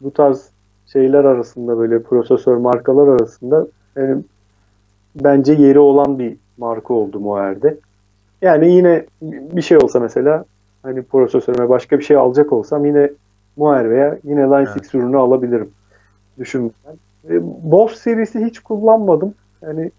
bu 0.00 0.10
tarz 0.10 0.50
şeyler 0.86 1.24
arasında 1.24 1.78
böyle 1.78 2.02
prosesör 2.02 2.56
markalar 2.56 3.08
arasında 3.08 3.66
yani 3.96 4.22
bence 5.16 5.52
yeri 5.52 5.78
olan 5.78 6.18
bir 6.18 6.36
marka 6.58 6.94
oldu 6.94 7.20
Moer'de. 7.20 7.78
Yani 8.42 8.72
yine 8.72 9.06
bir 9.22 9.62
şey 9.62 9.76
olsa 9.76 10.00
mesela 10.00 10.44
hani 10.82 11.02
prosesörüme 11.02 11.68
başka 11.68 11.98
bir 11.98 12.04
şey 12.04 12.16
alacak 12.16 12.52
olsam 12.52 12.84
yine 12.84 13.10
Moer 13.56 13.90
veya 13.90 14.18
yine 14.24 14.42
Line 14.42 14.56
Evet. 14.56 14.68
6 14.68 14.98
ürünü 14.98 15.16
alabilirim 15.16 15.70
düşünmeden. 16.38 16.96
E, 17.30 17.40
Boss 17.70 17.94
serisi 17.98 18.44
hiç 18.44 18.58
kullanmadım. 18.58 19.34
Yani 19.62 19.90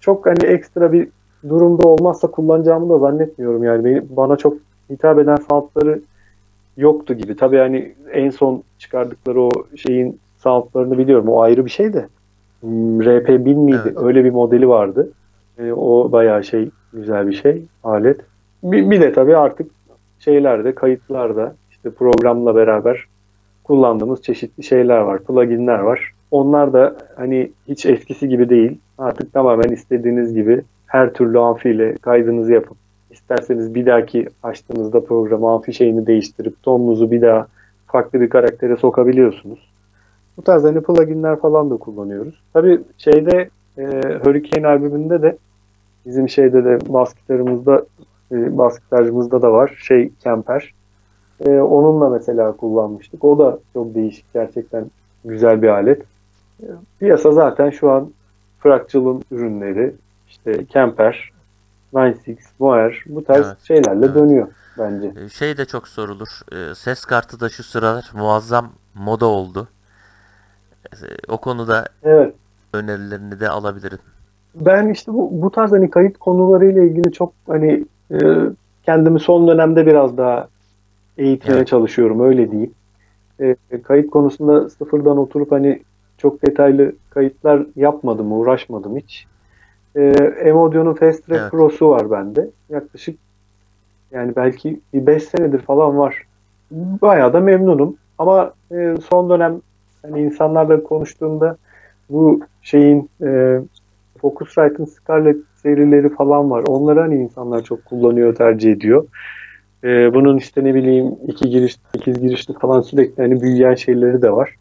çok 0.00 0.26
hani 0.26 0.44
ekstra 0.44 0.92
bir 0.92 1.08
durumda 1.48 1.88
olmazsa 1.88 2.30
kullanacağımı 2.30 2.88
da 2.88 2.98
zannetmiyorum. 2.98 3.64
Yani 3.64 3.84
beni, 3.84 4.16
bana 4.16 4.36
çok 4.36 4.56
hitap 4.90 5.18
eden 5.18 5.36
soundları 5.36 6.00
yoktu 6.82 7.14
gibi. 7.14 7.36
Tabii 7.36 7.58
hani 7.58 7.94
en 8.12 8.30
son 8.30 8.62
çıkardıkları 8.78 9.42
o 9.42 9.50
şeyin 9.76 10.20
soundlarını 10.38 10.98
biliyorum. 10.98 11.28
O 11.28 11.40
ayrı 11.40 11.64
bir 11.64 11.70
şey 11.70 11.92
de. 11.92 12.06
Hmm, 12.60 13.00
RP1000 13.00 13.54
miydi? 13.54 13.78
Evet. 13.84 14.02
Öyle 14.02 14.24
bir 14.24 14.30
modeli 14.30 14.68
vardı. 14.68 15.12
E, 15.58 15.72
o 15.72 16.12
bayağı 16.12 16.44
şey 16.44 16.70
güzel 16.92 17.28
bir 17.28 17.32
şey 17.32 17.62
alet. 17.84 18.20
Bir, 18.62 18.90
bir 18.90 19.00
de 19.00 19.12
tabii 19.12 19.36
artık 19.36 19.70
şeylerde, 20.18 20.74
kayıtlarda 20.74 21.54
işte 21.70 21.90
programla 21.90 22.54
beraber 22.54 23.04
kullandığımız 23.64 24.22
çeşitli 24.22 24.62
şeyler 24.62 24.98
var, 24.98 25.24
pluginler 25.24 25.78
var. 25.78 26.12
Onlar 26.30 26.72
da 26.72 26.96
hani 27.16 27.50
hiç 27.68 27.86
eskisi 27.86 28.28
gibi 28.28 28.48
değil. 28.48 28.78
Artık 28.98 29.32
tamamen 29.32 29.68
istediğiniz 29.68 30.34
gibi 30.34 30.62
her 30.86 31.12
türlü 31.12 31.38
amfiyle 31.38 31.94
kaydınızı 31.94 32.52
yapıp 32.52 32.76
isterseniz 33.12 33.74
bir 33.74 33.86
dahaki 33.86 34.28
açtığınızda 34.42 35.04
programı 35.04 35.50
amfi 35.50 35.72
şeyini 35.72 36.06
değiştirip 36.06 36.62
tonunuzu 36.62 37.10
bir 37.10 37.22
daha 37.22 37.46
farklı 37.86 38.20
bir 38.20 38.30
karaktere 38.30 38.76
sokabiliyorsunuz. 38.76 39.72
Bu 40.36 40.42
tarz 40.42 40.64
hani 40.64 40.82
pluginler 40.82 41.40
falan 41.40 41.70
da 41.70 41.76
kullanıyoruz. 41.76 42.42
Tabii 42.52 42.80
şeyde 42.98 43.48
e, 43.78 43.84
Hurricane 44.24 44.66
albümünde 44.66 45.22
de 45.22 45.36
bizim 46.06 46.28
şeyde 46.28 46.64
de 46.64 46.78
bas 46.88 47.14
gitarımızda 47.14 47.84
e, 48.32 48.58
bas 48.58 48.78
da 48.92 49.52
var 49.52 49.74
şey 49.78 50.10
Kemper. 50.22 50.72
E, 51.46 51.50
onunla 51.50 52.08
mesela 52.08 52.52
kullanmıştık. 52.52 53.24
O 53.24 53.38
da 53.38 53.58
çok 53.72 53.94
değişik 53.94 54.32
gerçekten 54.34 54.84
güzel 55.24 55.62
bir 55.62 55.68
alet. 55.68 56.02
E, 56.62 56.66
Piyasa 56.98 57.32
zaten 57.32 57.70
şu 57.70 57.90
an 57.90 58.10
Fractal'ın 58.58 59.22
ürünleri 59.30 59.94
işte 60.28 60.64
Kemper, 60.64 61.31
96, 61.92 62.32
Moer 62.58 63.04
bu 63.06 63.24
tarz 63.24 63.46
Evet, 63.46 63.56
şeylerle 63.62 64.06
evet. 64.06 64.14
dönüyor 64.14 64.48
bence. 64.78 65.12
E, 65.20 65.28
Şey 65.28 65.56
de 65.56 65.64
çok 65.64 65.88
sorulur. 65.88 66.28
E, 66.52 66.74
Ses 66.74 67.04
kartı 67.04 67.40
da 67.40 67.48
şu 67.48 67.62
sıralar 67.62 68.10
muazzam 68.14 68.72
moda 68.94 69.26
oldu. 69.26 69.68
E, 70.92 70.96
O 71.28 71.38
konuda 71.38 71.84
Evet. 72.02 72.34
önerilerini 72.74 73.40
de 73.40 73.48
alabilirim. 73.48 73.98
Ben 74.54 74.88
işte 74.88 75.12
bu, 75.12 75.42
bu 75.42 75.50
tarz 75.50 75.72
hani 75.72 75.90
kayıt 75.90 76.18
konularıyla 76.18 76.82
ilgili 76.82 77.12
çok 77.12 77.32
hani 77.46 77.84
e, 78.10 78.16
kendimi 78.82 79.20
son 79.20 79.48
dönemde 79.48 79.86
biraz 79.86 80.16
daha 80.16 80.48
eğitmeye 81.18 81.56
Evet. 81.56 81.68
çalışıyorum 81.68 82.20
öyle 82.20 82.50
diyeyim. 82.50 82.74
E, 83.40 83.56
kayıt 83.82 84.10
konusunda 84.10 84.70
sıfırdan 84.70 85.18
oturup 85.18 85.52
hani 85.52 85.82
çok 86.18 86.46
detaylı 86.46 86.92
kayıtlar 87.10 87.66
yapmadım, 87.76 88.32
uğraşmadım 88.32 88.96
hiç. 88.96 89.26
E, 89.96 90.00
M-Audio'nun 90.44 90.94
Fast 90.94 91.26
Track 91.26 91.40
Evet. 91.40 91.50
Pro'su 91.50 91.88
var 91.88 92.10
bende. 92.10 92.50
Yaklaşık 92.68 93.18
yani 94.10 94.36
belki 94.36 94.80
bir 94.94 95.06
5 95.06 95.22
senedir 95.22 95.58
falan 95.58 95.98
var. 95.98 96.22
Bayağı 96.70 97.32
da 97.32 97.40
memnunum. 97.40 97.96
Ama 98.18 98.52
e, 98.72 98.94
son 99.10 99.30
dönem 99.30 99.60
hani 100.02 100.20
insanlarla 100.20 100.82
konuştuğumda 100.82 101.56
bu 102.10 102.40
şeyin 102.62 103.10
e, 103.22 103.60
Focusrite'ın 104.20 104.84
Scarlett 104.84 105.36
serileri 105.62 106.08
falan 106.08 106.50
var. 106.50 106.64
Onları 106.66 107.00
hani 107.00 107.16
insanlar 107.16 107.62
çok 107.62 107.84
kullanıyor, 107.84 108.34
tercih 108.34 108.72
ediyor. 108.72 109.06
Ee, 109.84 110.14
bunun 110.14 110.36
işte 110.36 110.64
ne 110.64 110.74
bileyim 110.74 111.14
iki 111.28 111.50
giriş, 111.50 111.76
sekiz 111.92 112.20
girişli 112.20 112.54
falan 112.54 112.80
sürekli 112.80 113.22
hani 113.22 113.40
büyüyen 113.40 113.74
şeyleri 113.74 114.22
de 114.22 114.32
var. 114.32 114.54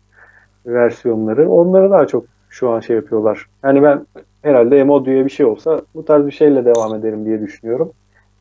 Versiyonları. 0.65 1.49
Onları 1.49 1.91
daha 1.91 2.07
çok 2.07 2.25
şu 2.49 2.69
an 2.69 2.79
şey 2.79 2.95
yapıyorlar. 2.95 3.45
Yani 3.63 3.83
ben 3.83 4.05
herhalde 4.41 4.83
M-Audio'ya 4.83 5.25
bir 5.25 5.29
şey 5.29 5.45
olsa 5.45 5.81
bu 5.95 6.05
tarz 6.05 6.25
bir 6.25 6.31
şeyle 6.31 6.65
devam 6.65 6.95
ederim 6.95 7.25
diye 7.25 7.41
düşünüyorum. 7.41 7.91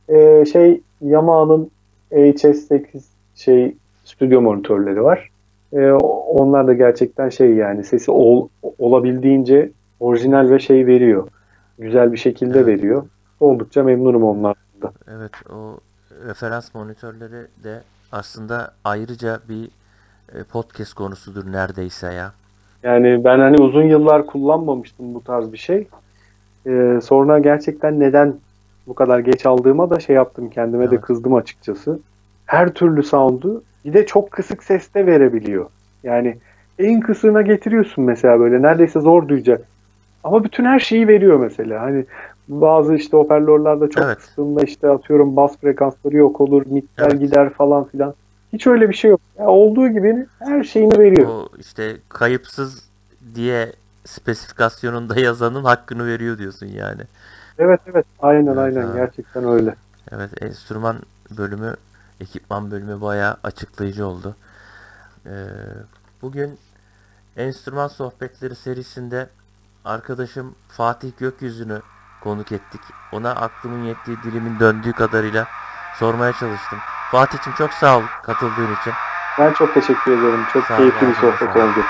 Ee, 0.09 0.45
şey 0.53 0.81
Yamaha'nın 1.01 1.71
HS8 2.13 3.01
şey 3.35 3.77
stüdyo 4.05 4.41
monitörleri 4.41 5.03
var. 5.03 5.31
Ee, 5.73 5.91
onlar 6.29 6.67
da 6.67 6.73
gerçekten 6.73 7.29
şey 7.29 7.55
yani 7.55 7.85
sesi 7.85 8.11
ol, 8.11 8.49
olabildiğince 8.79 9.71
orijinal 10.01 10.51
ve 10.51 10.59
şey 10.59 10.87
veriyor. 10.87 11.29
Güzel 11.79 12.13
bir 12.13 12.19
şekilde 12.19 12.59
Evet. 12.59 12.67
veriyor. 12.67 13.07
Oldukça 13.41 13.83
memnunum 13.83 14.25
onlardan. 14.25 14.93
Evet 15.09 15.33
o 15.53 15.79
referans 16.27 16.75
monitörleri 16.75 17.47
de 17.65 17.81
aslında 18.13 18.75
ayrıca 18.85 19.41
bir 19.49 19.65
e, 20.35 20.45
podcast 20.45 20.95
konusudur 20.95 21.53
neredeyse 21.53 22.13
ya. 22.13 22.33
Yani 22.83 23.25
ben 23.25 23.39
hani 23.39 23.57
uzun 23.63 23.83
yıllar 23.83 24.27
kullanmamıştım 24.27 25.15
bu 25.15 25.25
tarz 25.25 25.53
bir 25.53 25.59
şey. 25.59 25.87
Ee, 26.67 26.99
sonra 27.03 27.39
gerçekten 27.39 28.01
neden 28.01 28.35
bu 28.87 28.95
kadar 28.95 29.19
geç 29.19 29.47
aldığıma 29.47 29.91
da 29.91 30.01
şey 30.01 30.17
yaptım 30.17 30.51
kendime 30.51 30.91
de 30.91 30.95
Evet. 30.95 31.05
kızdım 31.05 31.35
açıkçası. 31.35 31.99
Her 32.47 32.69
türlü 32.75 33.03
sound'u 33.03 33.63
bir 33.85 33.93
de 33.93 34.07
çok 34.07 34.31
kısık 34.31 34.63
seste 34.63 35.07
verebiliyor. 35.07 35.67
Yani 36.03 36.37
en 36.79 37.01
kısığına 37.01 37.43
getiriyorsun 37.43 38.05
mesela 38.05 38.41
böyle 38.41 38.63
neredeyse 38.63 39.01
zor 39.01 39.29
duyacak. 39.29 39.61
Ama 40.25 40.45
bütün 40.45 40.65
her 40.65 40.79
şeyi 40.79 41.09
veriyor 41.09 41.39
mesela. 41.41 41.83
Hani 41.83 42.05
bazı 42.49 42.95
işte 42.95 43.17
hoparlörlerde 43.17 43.91
çok 43.91 44.05
Evet. 44.05 44.17
kıstığında 44.19 44.63
işte 44.63 44.89
atıyorum 44.89 45.37
bas 45.37 45.57
frekansları 45.57 46.17
yok 46.17 46.41
olur, 46.41 46.63
midler 46.67 47.11
Evet. 47.11 47.21
gider 47.21 47.51
falan 47.51 47.85
filan. 47.85 48.15
Hiç 48.53 48.67
öyle 48.67 48.89
bir 48.89 48.95
şey 48.95 49.11
yok. 49.11 49.21
Ya 49.39 49.47
olduğu 49.47 49.89
gibi 49.89 50.27
her 50.39 50.65
şeyini 50.65 50.99
veriyor. 50.99 51.29
O 51.29 51.49
işte 51.59 51.97
kayıpsız 52.09 52.89
diye 53.35 53.73
spesifikasyonunda 54.05 55.21
yazanın 55.21 55.65
hakkını 55.65 56.07
veriyor 56.07 56.39
diyorsun 56.39 56.67
yani. 56.67 57.03
Evet 57.59 57.81
evet 57.87 58.07
aynen 58.19 58.47
Evet, 58.47 58.59
aynen 58.59 58.87
ha. 58.87 58.97
gerçekten 58.97 59.45
öyle. 59.45 59.75
Evet 60.13 60.43
enstrüman 60.43 60.97
bölümü, 61.39 61.75
ekipman 62.21 62.71
bölümü 62.71 63.01
bayağı 63.01 63.37
açıklayıcı 63.45 64.07
oldu. 64.07 64.37
Ee, 65.27 65.31
bugün 66.23 66.59
enstrüman 67.37 67.89
sohbetleri 67.89 68.55
serisinde 68.55 69.29
arkadaşım 69.85 70.55
Fatih 70.69 71.11
Gökyüzü'nü 71.19 71.81
konuk 72.23 72.53
ettik. 72.53 72.81
Ona 73.13 73.31
aklımın 73.31 73.85
yettiği 73.85 74.17
dilimin 74.25 74.61
döndüğü 74.61 74.93
kadarıyla 74.93 75.47
sormaya 76.01 76.33
çalıştım. 76.33 76.79
Fatih'cim 77.11 77.53
çok 77.59 77.73
sağ 77.73 77.99
ol 77.99 78.03
katıldığın 78.27 78.75
için. 78.81 78.93
Ben 79.39 79.53
çok 79.53 79.75
teşekkür 79.75 80.13
ederim. 80.13 80.41
Çok 80.53 80.65
Sağ 80.67 80.77
keyifli 80.77 81.01
bir 81.01 81.15
razı 81.17 81.27
olsun. 81.27 81.39
sohbet 81.39 81.57
oldu. 81.57 81.85